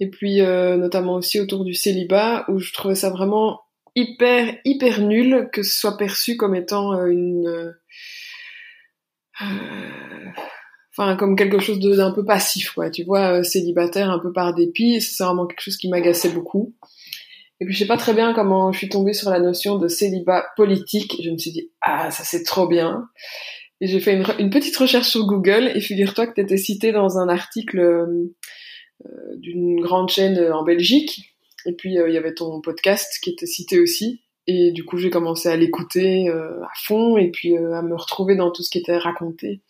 et 0.01 0.09
puis 0.09 0.41
notamment 0.41 1.14
aussi 1.14 1.41
autour 1.41 1.64
du 1.64 1.75
célibat, 1.75 2.45
où 2.49 2.59
je 2.59 2.73
trouvais 2.73 2.95
ça 2.95 3.11
vraiment 3.11 3.66
hyper, 3.97 4.59
hyper 4.64 5.01
nul 5.01 5.49
que 5.53 5.62
ce 5.62 5.80
soit 5.80 5.97
perçu 5.97 6.36
comme 6.36 6.55
étant 6.55 6.92
euh, 6.92 7.07
une... 7.07 7.72
euh, 9.40 10.30
Enfin, 10.99 11.14
comme 11.16 11.36
quelque 11.36 11.59
chose 11.59 11.78
d'un 11.78 12.11
peu 12.11 12.24
passif, 12.24 12.70
quoi. 12.70 12.88
Tu 12.88 13.05
vois, 13.05 13.40
euh, 13.40 13.42
célibataire 13.42 14.11
un 14.11 14.18
peu 14.18 14.32
par 14.32 14.55
dépit, 14.55 15.03
c'est 15.03 15.22
vraiment 15.22 15.47
quelque 15.47 15.61
chose 15.61 15.76
qui 15.76 15.90
m'agaçait 15.90 16.30
beaucoup. 16.30 16.74
Et 17.61 17.66
puis 17.66 17.74
je 17.74 17.80
sais 17.80 17.86
pas 17.86 17.99
très 17.99 18.14
bien 18.14 18.32
comment 18.32 18.72
je 18.72 18.78
suis 18.78 18.88
tombée 18.88 19.12
sur 19.12 19.28
la 19.28 19.38
notion 19.38 19.76
de 19.76 19.88
célibat 19.88 20.47
politique. 20.57 21.16
Je 21.22 21.30
me 21.30 21.36
suis 21.36 21.53
dit 21.53 21.70
ah 21.82 22.11
ça 22.11 22.24
c'est 22.24 22.44
trop 22.44 22.66
bien. 22.66 23.09
Et 23.82 23.88
j'ai 23.88 24.01
fait 24.01 24.14
une, 24.38 24.49
petite 24.49 24.76
recherche 24.76 25.09
sur 25.09 25.26
Google 25.26 25.70
et 25.74 25.80
figure-toi 25.80 26.28
que 26.28 26.34
tu 26.34 26.40
étais 26.40 26.57
cité 26.57 26.92
dans 26.92 27.18
un 27.18 27.28
article 27.28 28.07
d'une 29.36 29.80
grande 29.82 30.09
chaîne 30.09 30.51
en 30.51 30.64
Belgique. 30.64 31.36
Et 31.67 31.73
puis 31.73 31.99
euh, 31.99 32.09
il 32.09 32.14
y 32.14 32.19
avait 32.19 32.35
ton 32.35 32.61
podcast 32.61 33.19
qui 33.21 33.31
était 33.31 33.47
cité 33.47 33.81
aussi. 33.81 34.23
Et 34.47 34.71
du 34.71 34.85
coup 34.85 34.97
j'ai 34.97 35.11
commencé 35.11 35.49
à 35.49 35.57
l'écouter 35.57 36.29
euh, 36.31 36.62
à 36.62 36.71
fond 36.77 37.17
et 37.17 37.31
puis 37.31 37.57
euh, 37.57 37.75
à 37.75 37.83
me 37.83 37.97
retrouver 37.97 38.37
dans 38.37 38.53
tout 38.53 38.62
ce 38.62 38.71
qui 38.71 38.79
était 38.79 38.97
raconté. 38.97 39.61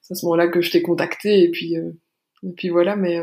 C'est 0.00 0.14
à 0.14 0.16
ce 0.16 0.24
moment-là 0.26 0.48
que 0.48 0.60
je 0.62 0.70
t'ai 0.70 0.82
contacté 0.82 1.42
et 1.42 1.50
puis 1.50 1.74
et 1.74 2.52
puis 2.56 2.68
voilà. 2.68 2.94
Mais 2.94 3.18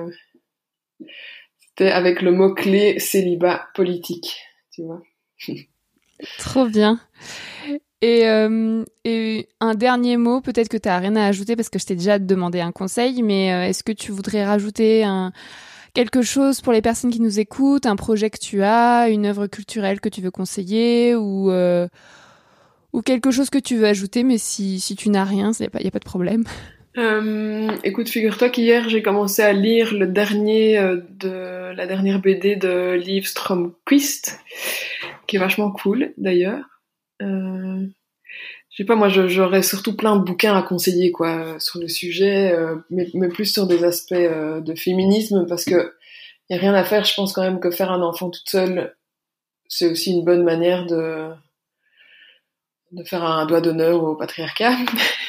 c'était 1.59 1.91
avec 1.91 2.21
le 2.21 2.31
mot-clé 2.31 2.99
célibat 2.99 3.67
politique, 3.73 4.35
tu 4.73 4.83
vois. 4.83 5.01
Trop 6.37 6.67
bien. 6.67 6.99
Et, 8.01 8.23
et 9.05 9.47
un 9.61 9.75
dernier 9.75 10.17
mot, 10.17 10.41
peut-être 10.41 10.67
que 10.67 10.75
tu 10.75 10.89
n'as 10.89 10.99
rien 10.99 11.15
à 11.15 11.25
ajouter 11.25 11.55
parce 11.55 11.69
que 11.69 11.79
je 11.79 11.85
t'ai 11.85 11.95
déjà 11.95 12.19
demandé 12.19 12.59
un 12.59 12.73
conseil, 12.73 13.23
mais 13.23 13.47
est-ce 13.69 13.81
que 13.81 13.93
tu 13.93 14.11
voudrais 14.11 14.43
rajouter 14.43 15.05
un, 15.05 15.31
quelque 15.93 16.21
chose 16.21 16.61
pour 16.61 16.73
les 16.73 16.81
personnes 16.81 17.11
qui 17.11 17.21
nous 17.21 17.39
écoutent, 17.39 17.85
un 17.85 17.95
projet 17.95 18.29
que 18.29 18.39
tu 18.39 18.63
as, 18.63 19.09
une 19.09 19.25
œuvre 19.25 19.47
culturelle 19.47 19.99
que 19.99 20.09
tu 20.09 20.21
veux 20.21 20.31
conseiller 20.31 21.15
ou, 21.15 21.51
euh, 21.51 21.87
quelque 23.05 23.31
chose 23.31 23.49
que 23.49 23.57
tu 23.57 23.75
veux 23.77 23.85
ajouter, 23.85 24.23
mais 24.23 24.37
si, 24.37 24.81
tu 24.97 25.09
n'as 25.09 25.23
rien, 25.23 25.51
il 25.51 25.61
n'y 25.61 25.67
a, 25.87 25.91
pas- 25.91 25.99
de 25.99 26.05
problème. 26.05 26.43
Euh, 26.95 27.71
écoute, 27.83 28.07
figure-toi 28.07 28.49
qu'hier 28.49 28.87
j'ai 28.87 29.01
commencé 29.01 29.41
à 29.41 29.51
lire 29.51 29.95
le 29.95 30.05
dernier 30.05 30.77
euh, 30.77 30.97
de 31.09 31.73
la 31.75 31.87
dernière 31.87 32.19
BD 32.19 32.55
de 32.55 32.91
Liv 32.91 33.25
Stromquist, 33.25 34.39
qui 35.25 35.37
est 35.37 35.39
vachement 35.39 35.71
cool 35.71 36.13
d'ailleurs. 36.17 36.65
Je 38.73 38.77
sais 38.77 38.85
pas, 38.87 38.95
moi 38.95 39.07
j'aurais 39.07 39.61
surtout 39.61 39.95
plein 39.95 40.15
de 40.15 40.23
bouquins 40.23 40.57
à 40.57 40.63
conseiller 40.63 41.11
quoi 41.11 41.59
sur 41.59 41.79
le 41.79 41.87
sujet, 41.87 42.51
euh, 42.53 42.75
mais, 42.89 43.05
plus 43.29 43.45
sur 43.45 43.67
des 43.67 43.83
aspects 43.83 44.13
euh, 44.13 44.61
de 44.61 44.73
féminisme 44.73 45.45
parce 45.47 45.63
que 45.63 45.93
y 46.49 46.55
a 46.55 46.57
rien 46.57 46.73
à 46.73 46.83
faire. 46.83 47.05
Je 47.05 47.13
pense 47.13 47.33
quand 47.33 47.43
même 47.43 47.59
que 47.59 47.69
faire 47.69 47.91
un 47.91 48.01
enfant 48.01 48.31
toute 48.31 48.49
seule, 48.49 48.95
c'est 49.67 49.91
aussi 49.91 50.11
une 50.11 50.25
bonne 50.25 50.43
manière 50.43 50.87
de 50.87 51.29
de 52.93 53.03
faire 53.03 53.23
un 53.23 53.45
doigt 53.45 53.61
d'honneur 53.61 54.03
au 54.03 54.15
patriarcat. 54.15 54.75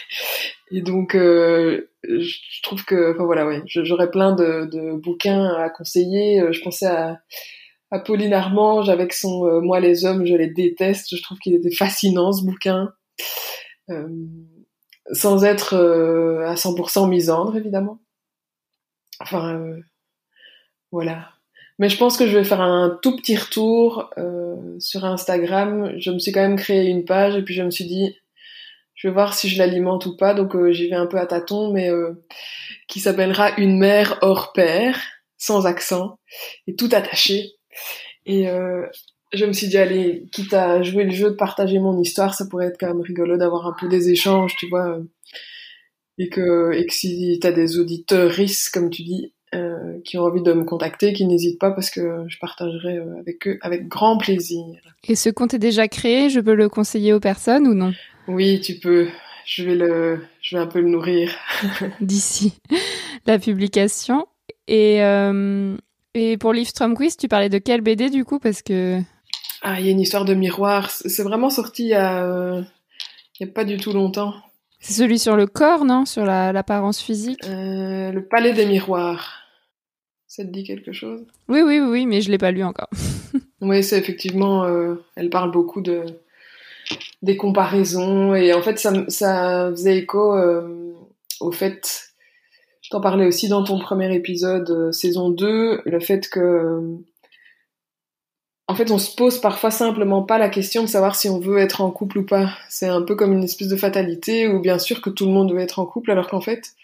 Et 0.71 0.81
donc, 0.81 1.15
euh, 1.15 1.91
je 2.03 2.63
trouve 2.63 2.85
que, 2.87 3.13
enfin 3.13 3.25
voilà, 3.25 3.47
ouais, 3.47 3.63
j'aurais 3.67 4.11
plein 4.11 4.33
de, 4.33 4.67
de 4.73 4.93
bouquins 4.93 5.55
à 5.55 5.69
conseiller. 5.69 6.43
Je 6.51 6.63
pensais 6.63 6.87
à, 6.87 7.21
à 7.91 7.99
Pauline 7.99 8.33
Armange 8.33 8.89
avec 8.89 9.13
son 9.13 9.61
Moi 9.61 9.81
les 9.81 10.07
hommes, 10.07 10.27
je 10.27 10.35
les 10.35 10.49
déteste. 10.49 11.15
Je 11.15 11.23
trouve 11.23 11.39
qu'il 11.39 11.55
était 11.55 11.75
fascinant 11.75 12.33
ce 12.33 12.45
bouquin, 12.45 12.91
sans 15.13 15.45
être 15.45 15.75
euh, 15.75 16.47
à 16.47 16.55
100% 16.55 17.09
misandre 17.09 17.57
évidemment. 17.57 18.01
Enfin, 19.21 19.55
euh, 19.57 19.81
voilà. 20.91 21.31
Mais 21.79 21.89
je 21.89 21.97
pense 21.97 22.17
que 22.17 22.27
je 22.27 22.37
vais 22.37 22.45
faire 22.45 22.61
un 22.61 22.99
tout 23.03 23.17
petit 23.17 23.37
retour 23.37 24.11
euh, 24.17 24.79
sur 24.79 25.05
Instagram. 25.05 25.93
Je 25.99 26.11
me 26.11 26.19
suis 26.19 26.33
quand 26.33 26.41
même 26.41 26.57
créé 26.57 26.89
une 26.89 27.05
page 27.05 27.37
et 27.37 27.43
puis 27.43 27.55
je 27.55 27.63
me 27.63 27.71
suis 27.71 27.85
dit, 27.85 28.17
je 28.95 29.09
vais 29.09 29.15
voir 29.15 29.35
si 29.35 29.49
je 29.49 29.59
l'alimente 29.59 30.07
ou 30.07 30.17
pas. 30.17 30.35
Donc 30.35 30.55
euh, 30.55 30.73
j'y 30.73 30.89
vais 30.89 30.97
un 30.97 31.07
peu 31.07 31.19
à 31.19 31.27
tâtons, 31.27 31.73
mais 31.73 31.91
euh, 31.91 32.25
qui 32.87 33.01
s'appellera 33.01 33.59
Une 33.59 33.79
mère 33.79 34.19
hors 34.23 34.53
pair, 34.53 34.99
sans 35.37 35.67
accent 35.67 36.19
et 36.67 36.77
tout 36.77 36.89
attaché. 36.93 37.53
Et 38.27 38.49
euh, 38.49 38.87
je 39.37 39.45
me 39.45 39.53
suis 39.53 39.69
dit, 39.69 39.77
allez, 39.77 40.27
quitte 40.33 40.55
à 40.55 40.83
jouer 40.83 41.05
le 41.05 41.11
jeu 41.11 41.31
de 41.31 41.37
partager 41.37 41.79
mon 41.79 42.01
histoire, 42.01 42.35
ça 42.35 42.47
pourrait 42.47 42.67
être 42.67 42.79
quand 42.79 42.89
même 42.89 43.01
rigolo 43.01 43.37
d'avoir 43.37 43.67
un 43.67 43.75
peu 43.79 43.89
des 43.89 44.11
échanges, 44.11 44.55
tu 44.57 44.69
vois. 44.69 44.99
Et 46.19 46.29
que, 46.29 46.73
et 46.73 46.87
que 46.87 46.95
si 46.95 47.39
t'as 47.41 47.53
des 47.53 47.79
auditeurs 47.79 48.33
comme 48.73 48.91
tu 48.91 49.03
dis, 49.03 49.33
euh, 49.55 50.01
qui 50.05 50.19
ont 50.19 50.23
envie 50.23 50.43
de 50.43 50.53
me 50.53 50.65
contacter, 50.65 51.13
qui 51.13 51.27
n'hésitent 51.27 51.61
pas 51.61 51.71
parce 51.71 51.91
que 51.91 52.25
je 52.27 52.39
partagerai 52.39 52.97
euh, 52.97 53.21
avec 53.21 53.47
eux 53.47 53.59
avec 53.63 53.87
grand 53.87 54.19
plaisir. 54.19 54.65
Et 55.07 55.15
ce 55.15 55.31
compte 55.31 55.55
est 55.55 55.59
déjà 55.59 55.87
créé, 55.87 56.29
je 56.29 56.41
peux 56.41 56.55
le 56.55 56.69
conseiller 56.69 57.13
aux 57.13 57.21
personnes 57.21 57.69
ou 57.69 57.75
non? 57.75 57.93
Oui, 58.27 58.61
tu 58.61 58.75
peux. 58.75 59.07
Je 59.47 59.63
vais 59.63 59.77
le, 59.77 60.21
je 60.41 60.57
vais 60.57 60.63
un 60.63 60.67
peu 60.67 60.81
le 60.81 60.89
nourrir. 60.89 61.31
d'ici 62.01 62.55
la 63.27 63.39
publication. 63.39 64.27
Et, 64.67 65.03
euh, 65.03 65.77
et 66.15 66.37
pour 66.37 66.53
Liv 66.53 66.67
Stromquist, 66.67 67.21
tu 67.21 67.29
parlais 67.29 67.49
de 67.49 67.59
quelle 67.59 67.81
BD 67.81 68.11
du 68.11 68.25
coup? 68.25 68.39
Parce 68.39 68.63
que 68.63 69.01
Ah, 69.67 69.81
il 69.81 69.87
y 69.87 69.89
a 69.89 69.93
une 69.93 70.01
histoire 70.01 70.25
de 70.27 70.35
miroir. 70.35 70.91
C'est 70.91 71.23
vraiment 71.23 71.49
sorti 71.49 71.85
il 71.85 71.89
y 71.89 71.95
a, 71.95 72.23
euh, 72.25 72.61
il 73.41 73.47
y 73.47 73.49
a 73.49 73.53
pas 73.53 73.65
du 73.65 73.79
tout 73.79 73.93
longtemps. 73.95 74.35
c'est 74.81 74.93
celui 74.93 75.19
sur 75.19 75.37
le 75.37 75.47
corps, 75.47 75.85
non? 75.87 76.05
Sur 76.05 76.25
la- 76.27 76.53
l'apparence 76.53 77.01
physique? 77.01 77.41
Euh, 77.47 78.13
le 78.13 78.25
palais 78.27 78.53
des 78.53 78.67
miroirs. 78.67 79.41
Ça 80.29 80.45
te 80.45 80.51
dit 80.51 80.65
quelque 80.65 80.93
chose? 80.93 81.25
Oui, 81.49 81.63
oui, 81.63 81.81
oui, 81.81 81.89
oui, 81.89 82.07
mais 82.07 82.21
je 82.21 82.31
l'ai 82.31 82.39
pas 82.39 82.51
lu 82.51 82.63
encore. 82.63 82.89
Oui, 83.61 83.83
c'est 83.83 83.99
effectivement. 83.99 84.65
euh, 84.65 84.97
elle 85.17 85.31
parle 85.31 85.51
beaucoup 85.51 85.81
de 85.81 86.05
des 87.23 87.37
comparaisons 87.39 88.35
et 88.35 88.53
en 88.53 88.61
fait 88.61 88.79
ça, 88.79 88.93
ça 89.09 89.69
faisait 89.71 89.97
écho 89.97 90.37
au 91.41 91.51
fait. 91.51 92.11
T'en 92.91 93.01
parlais 93.01 93.27
aussi 93.27 93.49
dans 93.49 93.65
ton 93.65 93.79
premier 93.79 94.15
épisode 94.15 94.93
saison 94.93 95.31
2, 95.31 95.81
le 95.87 96.01
fait 96.01 96.29
que 96.29 96.99
en 98.67 98.75
fait 98.75 98.91
on 98.91 98.99
se 98.99 99.15
pose 99.15 99.41
parfois 99.41 99.71
simplement 99.71 100.23
pas 100.23 100.39
la 100.39 100.49
question 100.49 100.83
de 100.83 100.89
savoir 100.89 101.17
si 101.17 101.29
on 101.29 101.39
veut 101.39 101.59
être 101.59 101.81
en 101.81 101.91
couple 101.91 102.19
ou 102.19 102.27
pas. 102.27 102.51
C'est 102.69 102.89
un 102.89 103.03
peu 103.03 103.15
comme 103.15 103.33
une 103.33 103.45
espèce 103.45 103.69
de 103.69 103.77
fatalité 103.77 104.49
où 104.49 104.61
bien 104.61 104.79
sûr 104.79 105.01
que 105.01 105.11
tout 105.11 105.27
le 105.27 105.33
monde 105.33 105.53
veut 105.53 105.61
être 105.61 105.79
en 105.79 105.87
couple 105.87 106.11
alors 106.11 106.29
qu'en 106.29 106.41
fait 106.41 106.75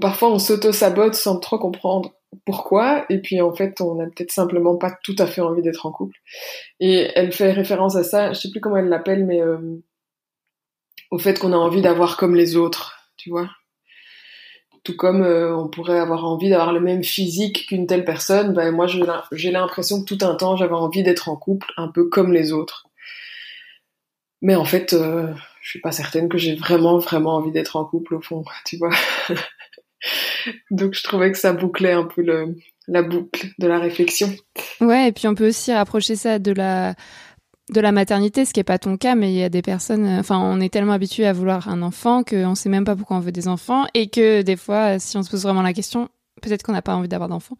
parfois 0.00 0.30
on 0.30 0.38
s'auto-sabote 0.38 1.14
sans 1.14 1.38
trop 1.38 1.58
comprendre 1.58 2.12
pourquoi 2.44 3.06
et 3.08 3.20
puis 3.20 3.40
en 3.40 3.54
fait 3.54 3.80
on 3.80 3.94
n'a 3.94 4.06
peut-être 4.06 4.32
simplement 4.32 4.76
pas 4.76 4.92
tout 5.02 5.16
à 5.18 5.26
fait 5.26 5.40
envie 5.40 5.62
d'être 5.62 5.86
en 5.86 5.92
couple. 5.92 6.16
Et 6.80 7.08
elle 7.14 7.32
fait 7.32 7.52
référence 7.52 7.96
à 7.96 8.04
ça, 8.04 8.32
je 8.32 8.40
sais 8.40 8.50
plus 8.50 8.60
comment 8.60 8.76
elle 8.76 8.88
l'appelle, 8.88 9.24
mais 9.24 9.40
euh, 9.40 9.82
au 11.10 11.18
fait 11.18 11.38
qu'on 11.38 11.52
a 11.52 11.56
envie 11.56 11.82
d'avoir 11.82 12.16
comme 12.16 12.34
les 12.34 12.56
autres, 12.56 13.10
tu 13.16 13.30
vois. 13.30 13.48
Tout 14.86 14.94
comme 14.96 15.22
euh, 15.24 15.52
on 15.52 15.66
pourrait 15.66 15.98
avoir 15.98 16.24
envie 16.26 16.48
d'avoir 16.48 16.72
le 16.72 16.78
même 16.78 17.02
physique 17.02 17.66
qu'une 17.66 17.88
telle 17.88 18.04
personne, 18.04 18.52
ben 18.52 18.70
moi 18.70 18.86
j'ai 18.86 19.00
l'im- 19.00 19.24
j'ai 19.32 19.50
l'impression 19.50 20.00
que 20.00 20.04
tout 20.14 20.24
un 20.24 20.36
temps 20.36 20.54
j'avais 20.56 20.74
envie 20.74 21.02
d'être 21.02 21.28
en 21.28 21.34
couple, 21.34 21.72
un 21.76 21.88
peu 21.88 22.08
comme 22.08 22.32
les 22.32 22.52
autres. 22.52 22.86
Mais 24.42 24.54
en 24.54 24.64
fait, 24.64 24.92
euh, 24.92 25.26
je 25.62 25.70
suis 25.70 25.80
pas 25.80 25.90
certaine 25.90 26.28
que 26.28 26.38
j'ai 26.38 26.54
vraiment 26.54 26.98
vraiment 26.98 27.34
envie 27.34 27.50
d'être 27.50 27.74
en 27.74 27.84
couple 27.84 28.14
au 28.14 28.20
fond, 28.20 28.44
tu 28.64 28.76
vois. 28.76 28.92
Donc 30.70 30.94
je 30.94 31.02
trouvais 31.02 31.32
que 31.32 31.38
ça 31.38 31.52
bouclait 31.52 31.90
un 31.90 32.04
peu 32.04 32.24
la 32.86 33.02
boucle 33.02 33.48
de 33.58 33.66
la 33.66 33.80
réflexion. 33.80 34.32
Ouais, 34.80 35.08
et 35.08 35.12
puis 35.12 35.26
on 35.26 35.34
peut 35.34 35.48
aussi 35.48 35.72
rapprocher 35.74 36.14
ça 36.14 36.38
de 36.38 36.52
la 36.52 36.94
de 37.70 37.80
la 37.80 37.92
maternité, 37.92 38.44
ce 38.44 38.52
qui 38.52 38.60
est 38.60 38.64
pas 38.64 38.78
ton 38.78 38.96
cas, 38.96 39.14
mais 39.14 39.32
il 39.32 39.38
y 39.38 39.42
a 39.42 39.48
des 39.48 39.62
personnes, 39.62 40.06
euh, 40.06 40.20
enfin, 40.20 40.38
on 40.38 40.60
est 40.60 40.72
tellement 40.72 40.92
habitué 40.92 41.26
à 41.26 41.32
vouloir 41.32 41.68
un 41.68 41.82
enfant 41.82 42.22
qu'on 42.22 42.54
sait 42.54 42.68
même 42.68 42.84
pas 42.84 42.94
pourquoi 42.94 43.16
on 43.16 43.20
veut 43.20 43.32
des 43.32 43.48
enfants 43.48 43.84
et 43.94 44.08
que 44.08 44.42
des 44.42 44.56
fois, 44.56 44.98
si 44.98 45.16
on 45.16 45.22
se 45.22 45.30
pose 45.30 45.42
vraiment 45.42 45.62
la 45.62 45.72
question, 45.72 46.08
peut-être 46.42 46.62
qu'on 46.62 46.72
n'a 46.72 46.82
pas 46.82 46.94
envie 46.94 47.08
d'avoir 47.08 47.28
d'enfants. 47.28 47.56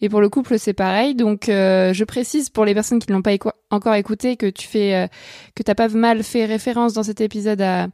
Et 0.00 0.08
pour 0.08 0.20
le 0.20 0.28
couple, 0.28 0.58
c'est 0.58 0.72
pareil. 0.72 1.14
Donc, 1.14 1.48
euh, 1.48 1.92
je 1.92 2.04
précise 2.04 2.48
pour 2.48 2.64
les 2.64 2.74
personnes 2.74 3.00
qui 3.00 3.10
ne 3.10 3.16
l'ont 3.16 3.22
pas 3.22 3.32
encore 3.70 3.94
écouté 3.94 4.36
que 4.36 4.48
tu 4.48 4.66
fais, 4.66 4.94
euh, 4.94 5.06
que 5.54 5.62
t'as 5.62 5.74
pas 5.74 5.88
mal 5.88 6.22
fait 6.22 6.46
référence 6.46 6.94
dans 6.94 7.02
cet 7.02 7.20
épisode 7.20 7.60
à 7.60 7.88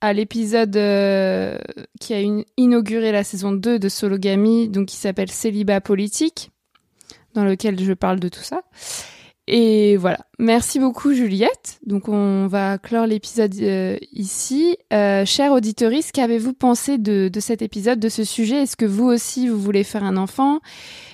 à 0.00 0.12
l'épisode 0.12 0.76
euh, 0.76 1.58
qui 2.00 2.14
a 2.14 2.20
inauguré 2.56 3.12
la 3.12 3.24
saison 3.24 3.52
2 3.52 3.78
de 3.78 3.88
Sologamy, 3.88 4.68
donc 4.68 4.88
qui 4.88 4.96
s'appelle 4.96 5.30
Célibat 5.30 5.80
politique, 5.80 6.50
dans 7.34 7.44
lequel 7.44 7.82
je 7.82 7.92
parle 7.94 8.20
de 8.20 8.28
tout 8.28 8.42
ça. 8.42 8.62
Et 9.48 9.96
voilà. 9.96 10.18
Merci 10.40 10.80
beaucoup 10.80 11.14
Juliette. 11.14 11.78
Donc 11.86 12.08
on 12.08 12.48
va 12.48 12.78
clore 12.78 13.06
l'épisode 13.06 13.54
euh, 13.62 13.96
ici. 14.12 14.76
Euh, 14.92 15.24
chère 15.24 15.52
auditorice, 15.52 16.10
qu'avez-vous 16.10 16.52
pensé 16.52 16.98
de, 16.98 17.28
de 17.32 17.40
cet 17.40 17.62
épisode, 17.62 18.00
de 18.00 18.08
ce 18.08 18.24
sujet? 18.24 18.62
Est-ce 18.62 18.76
que 18.76 18.84
vous 18.84 19.04
aussi 19.04 19.48
vous 19.48 19.60
voulez 19.60 19.84
faire 19.84 20.02
un 20.02 20.16
enfant? 20.16 20.58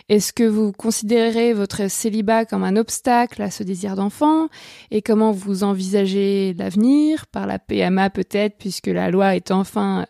Est-ce 0.08 0.32
que 0.32 0.44
vous 0.44 0.72
considérez 0.72 1.52
votre 1.52 1.90
célibat 1.90 2.46
comme 2.46 2.64
un 2.64 2.76
obstacle 2.76 3.42
à 3.42 3.50
ce 3.50 3.62
désir 3.62 3.96
d'enfant? 3.96 4.48
Et 4.90 5.02
comment 5.02 5.32
vous 5.32 5.62
envisagez 5.62 6.54
l'avenir? 6.58 7.26
Par 7.26 7.46
la 7.46 7.58
PMA 7.58 8.08
peut-être, 8.08 8.56
puisque 8.56 8.88
la 8.88 9.10
loi 9.10 9.36
est 9.36 9.50
enfin 9.50 10.06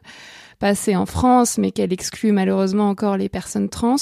passée 0.61 0.95
en 0.95 1.07
France, 1.07 1.59
mais 1.59 1.73
qu'elle 1.73 1.93
exclut 1.93 2.31
malheureusement 2.31 2.89
encore 2.89 3.16
les 3.16 3.29
personnes 3.29 3.68
trans. 3.68 3.97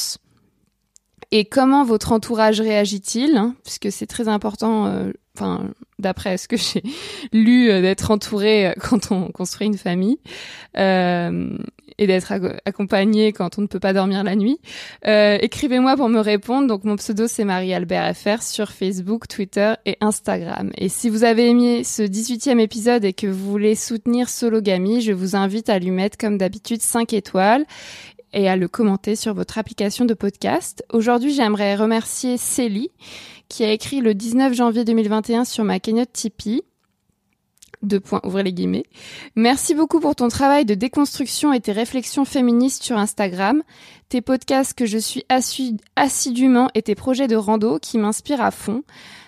Et 1.33 1.45
comment 1.45 1.85
votre 1.85 2.13
entourage 2.13 2.61
réagit-il 2.61 3.37
hein, 3.37 3.55
Puisque 3.65 3.93
c'est 3.93 4.07
très 4.07 4.27
important, 4.27 4.87
euh, 4.87 5.13
enfin, 5.37 5.71
d'après 6.01 6.37
ce 6.39 6.49
que 6.49 6.57
j'ai 6.59 6.83
lu, 7.33 7.71
euh, 7.71 7.81
d'être 7.83 8.11
entouré 8.11 8.67
euh, 8.69 8.73
quand 8.81 9.13
on 9.13 9.31
construit 9.31 9.69
une 9.69 9.79
famille 9.79 10.19
euh, 10.77 11.57
et 11.99 12.07
d'être 12.09 12.33
ac- 12.33 12.59
accompagné 12.65 13.33
quand 13.33 13.59
on 13.59 13.63
ne 13.63 13.67
peut 13.69 13.79
pas 13.79 13.93
dormir 13.93 14.25
la 14.25 14.35
nuit. 14.35 14.59
Écrivez-moi 15.05 15.97
pour 15.97 16.09
me 16.09 16.19
répondre. 16.21 16.67
Donc 16.67 16.85
mon 16.85 16.97
pseudo 16.97 17.27
c'est 17.29 17.45
Marie-Albert 17.45 18.17
FR 18.17 18.43
sur 18.43 18.71
Facebook, 18.71 19.29
Twitter 19.29 19.75
et 19.87 19.99
Instagram. 20.01 20.71
Et 20.79 20.89
si 20.89 21.11
vous 21.11 21.25
avez 21.25 21.49
aimé 21.51 21.85
ce 21.85 22.03
18e 22.03 22.59
épisode 22.59 23.05
et 23.05 23.13
que 23.13 23.27
vous 23.27 23.51
voulez 23.51 23.75
soutenir 23.75 24.29
Sologamy, 24.31 25.01
je 25.03 25.13
vous 25.13 25.37
invite 25.37 25.69
à 25.69 25.79
lui 25.79 25.91
mettre 25.91 26.17
comme 26.17 26.39
d'habitude 26.39 26.81
5 26.81 27.13
étoiles 27.13 27.67
et 28.33 28.49
à 28.49 28.57
le 28.57 28.69
commenter 28.69 29.17
sur 29.17 29.35
votre 29.35 29.59
application 29.59 30.05
de 30.05 30.15
podcast. 30.15 30.85
Aujourd'hui, 30.93 31.33
j'aimerais 31.35 31.77
remercier 31.77 32.37
Célie 32.37 32.91
qui 33.49 33.65
a 33.65 33.73
écrit 33.73 34.01
le 34.01 34.15
19 34.15 34.55
janvier 34.55 34.85
2021 34.85 35.45
sur 35.45 35.65
ma 35.65 35.81
cagnotte 35.81 36.13
Tipeee. 36.13 36.63
Deux 37.83 38.01
points, 38.01 38.21
ouvrez 38.25 38.43
les 38.43 38.53
guillemets. 38.53 38.85
Merci 39.37 39.75
beaucoup 39.75 40.01
pour 40.01 40.15
ton 40.15 40.29
travail 40.29 40.67
de 40.67 40.75
déconstruction 40.75 41.53
et 41.53 41.61
tes 41.61 41.73
réflexions 41.73 42.27
féministes 42.27 42.83
sur 42.83 42.99
Instagram, 42.99 43.63
tes 44.11 44.21
podcasts 44.21 44.75
que 44.75 44.85
je 44.85 44.99
suis 44.99 45.25
assidûment 45.97 46.69
et 46.75 46.83
tes 46.83 46.95
projets 46.95 47.27
de 47.27 47.37
rando 47.37 47.79
qui 47.79 47.97
m'inspirent 47.97 48.43
à 48.43 48.51
fond. 48.51 48.83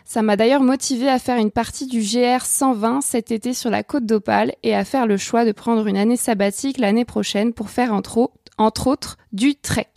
Ça 0.05 0.20
m'a 0.20 0.36
d'ailleurs 0.36 0.62
motivé 0.62 1.09
à 1.09 1.18
faire 1.18 1.38
une 1.38 1.50
partie 1.50 1.86
du 1.86 2.00
GR 2.00 2.44
120 2.44 3.00
cet 3.00 3.30
été 3.30 3.55
sur 3.55 3.70
la 3.70 3.82
côte 3.82 4.05
d'Opale 4.05 4.53
et 4.62 4.74
à 4.74 4.84
faire 4.84 5.07
le 5.07 5.16
choix 5.16 5.46
de 5.46 5.53
prendre 5.53 5.86
une 5.86 5.96
année 5.96 6.18
sabbatique 6.18 6.76
l'année 6.76 7.07
prochaine 7.07 7.55
pour 7.55 7.70
faire 7.70 7.94
entre, 7.94 8.30
entre 8.59 8.86
autres 8.86 9.18
du 9.32 9.55
trek. 9.55 9.92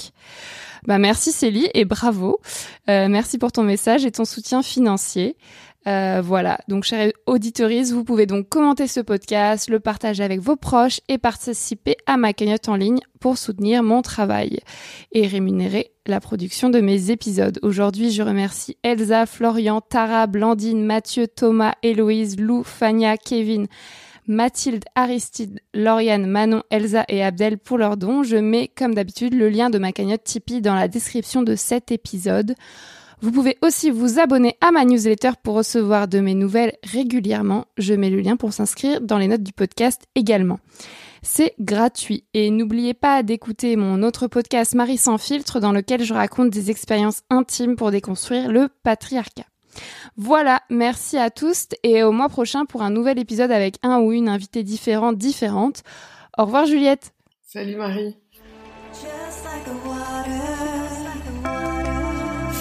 Bah 0.88 1.00
merci 1.00 1.32
Célie 1.32 1.70
et 1.74 1.86
bravo. 1.86 2.40
Euh, 2.90 3.08
merci 3.10 3.38
pour 3.38 3.52
ton 3.52 3.64
message 3.64 4.06
et 4.06 4.12
ton 4.12 4.26
soutien 4.26 4.62
financier. 4.62 5.36
Euh, 5.88 6.20
voilà, 6.24 6.58
donc 6.68 6.84
chère 6.84 7.12
auditorise, 7.28 7.94
vous 7.94 8.04
pouvez 8.04 8.26
donc 8.26 8.50
commenter 8.50 8.88
ce 8.88 9.00
podcast, 9.02 9.70
le 9.70 9.80
partager 9.80 10.24
avec 10.24 10.40
vos 10.40 10.56
proches 10.56 11.00
et 11.10 11.20
participer 11.20 11.96
à 12.08 12.18
ma 12.18 12.34
cagnotte 12.34 12.70
en 12.70 12.76
ligne 12.76 13.00
pour 13.20 13.38
soutenir 13.38 13.84
mon 13.84 14.02
travail 14.02 14.62
et 15.12 15.28
rémunérer 15.28 15.92
la 16.08 16.20
production 16.20 16.72
de 16.72 16.80
mes 16.80 17.12
épisodes. 17.12 17.60
Aujourd'hui, 17.62 18.10
je 18.10 18.24
remercie 18.24 18.78
Elsa, 18.82 19.28
Florian, 19.28 19.80
Tara, 19.80 20.26
Blandine, 20.26 20.84
Mathieu, 20.84 21.28
Thomas, 21.28 21.76
Héloïse, 21.84 22.40
Lou, 22.40 22.64
Fania, 22.64 23.18
Kevin, 23.18 23.68
Mathilde, 24.28 24.86
Aristide, 24.96 25.60
Lauriane, 25.74 26.26
Manon, 26.26 26.64
Elsa 26.70 27.06
et 27.08 27.24
Abdel 27.24 27.58
pour 27.58 27.78
leurs 27.78 27.98
dons. 27.98 28.24
Je 28.24 28.38
mets, 28.38 28.70
comme 28.76 28.96
d'habitude, 28.96 29.34
le 29.34 29.50
lien 29.50 29.70
de 29.70 29.78
ma 29.78 29.92
cagnotte 29.92 30.24
Tipeee 30.24 30.62
dans 30.62 30.76
la 30.76 30.88
description 30.88 31.44
de 31.44 31.56
cet 31.56 31.92
épisode. 31.92 32.56
Vous 33.22 33.32
pouvez 33.32 33.58
aussi 33.62 33.92
vous 33.92 34.20
abonner 34.20 34.58
à 34.62 34.72
ma 34.72 34.84
newsletter 34.84 35.32
pour 35.42 35.56
recevoir 35.56 36.08
de 36.08 36.20
mes 36.20 36.36
nouvelles 36.36 36.74
régulièrement. 36.84 37.66
Je 37.78 37.94
mets 37.94 38.10
le 38.10 38.20
lien 38.20 38.36
pour 38.36 38.54
s'inscrire 38.54 39.02
dans 39.02 39.18
les 39.18 39.28
notes 39.28 39.44
du 39.44 39.54
podcast 39.54 40.04
également. 40.16 40.60
C'est 41.22 41.56
gratuit 41.60 42.26
et 42.34 42.52
n'oubliez 42.52 42.94
pas 42.94 43.24
d'écouter 43.24 43.78
mon 43.78 44.04
autre 44.04 44.28
podcast 44.28 44.76
Marie 44.76 44.98
sans 44.98 45.18
filtre 45.18 45.60
dans 45.60 45.72
lequel 45.72 46.04
je 46.04 46.14
raconte 46.14 46.52
des 46.52 46.70
expériences 46.70 47.24
intimes 47.32 47.76
pour 47.76 47.90
déconstruire 47.90 48.52
le 48.52 48.70
patriarcat. 48.84 49.46
Voilà, 50.18 50.62
merci 50.70 51.18
à 51.18 51.30
tous 51.30 51.68
et 51.84 52.04
au 52.04 52.12
mois 52.12 52.30
prochain 52.30 52.66
pour 52.66 52.82
un 52.82 52.90
nouvel 52.90 53.20
épisode 53.20 53.52
avec 53.52 53.78
un 53.84 54.00
ou 54.00 54.12
une 54.12 54.30
invitée 54.30 54.64
différente, 54.64 55.18
différente. 55.18 55.84
Au 56.38 56.46
revoir 56.46 56.66
Juliette. 56.66 57.14
Salut 57.44 57.76
Marie. 57.76 58.16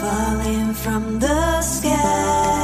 Falling 0.00 0.74
from 0.74 1.18
the 1.18 1.62
sky. 1.62 2.63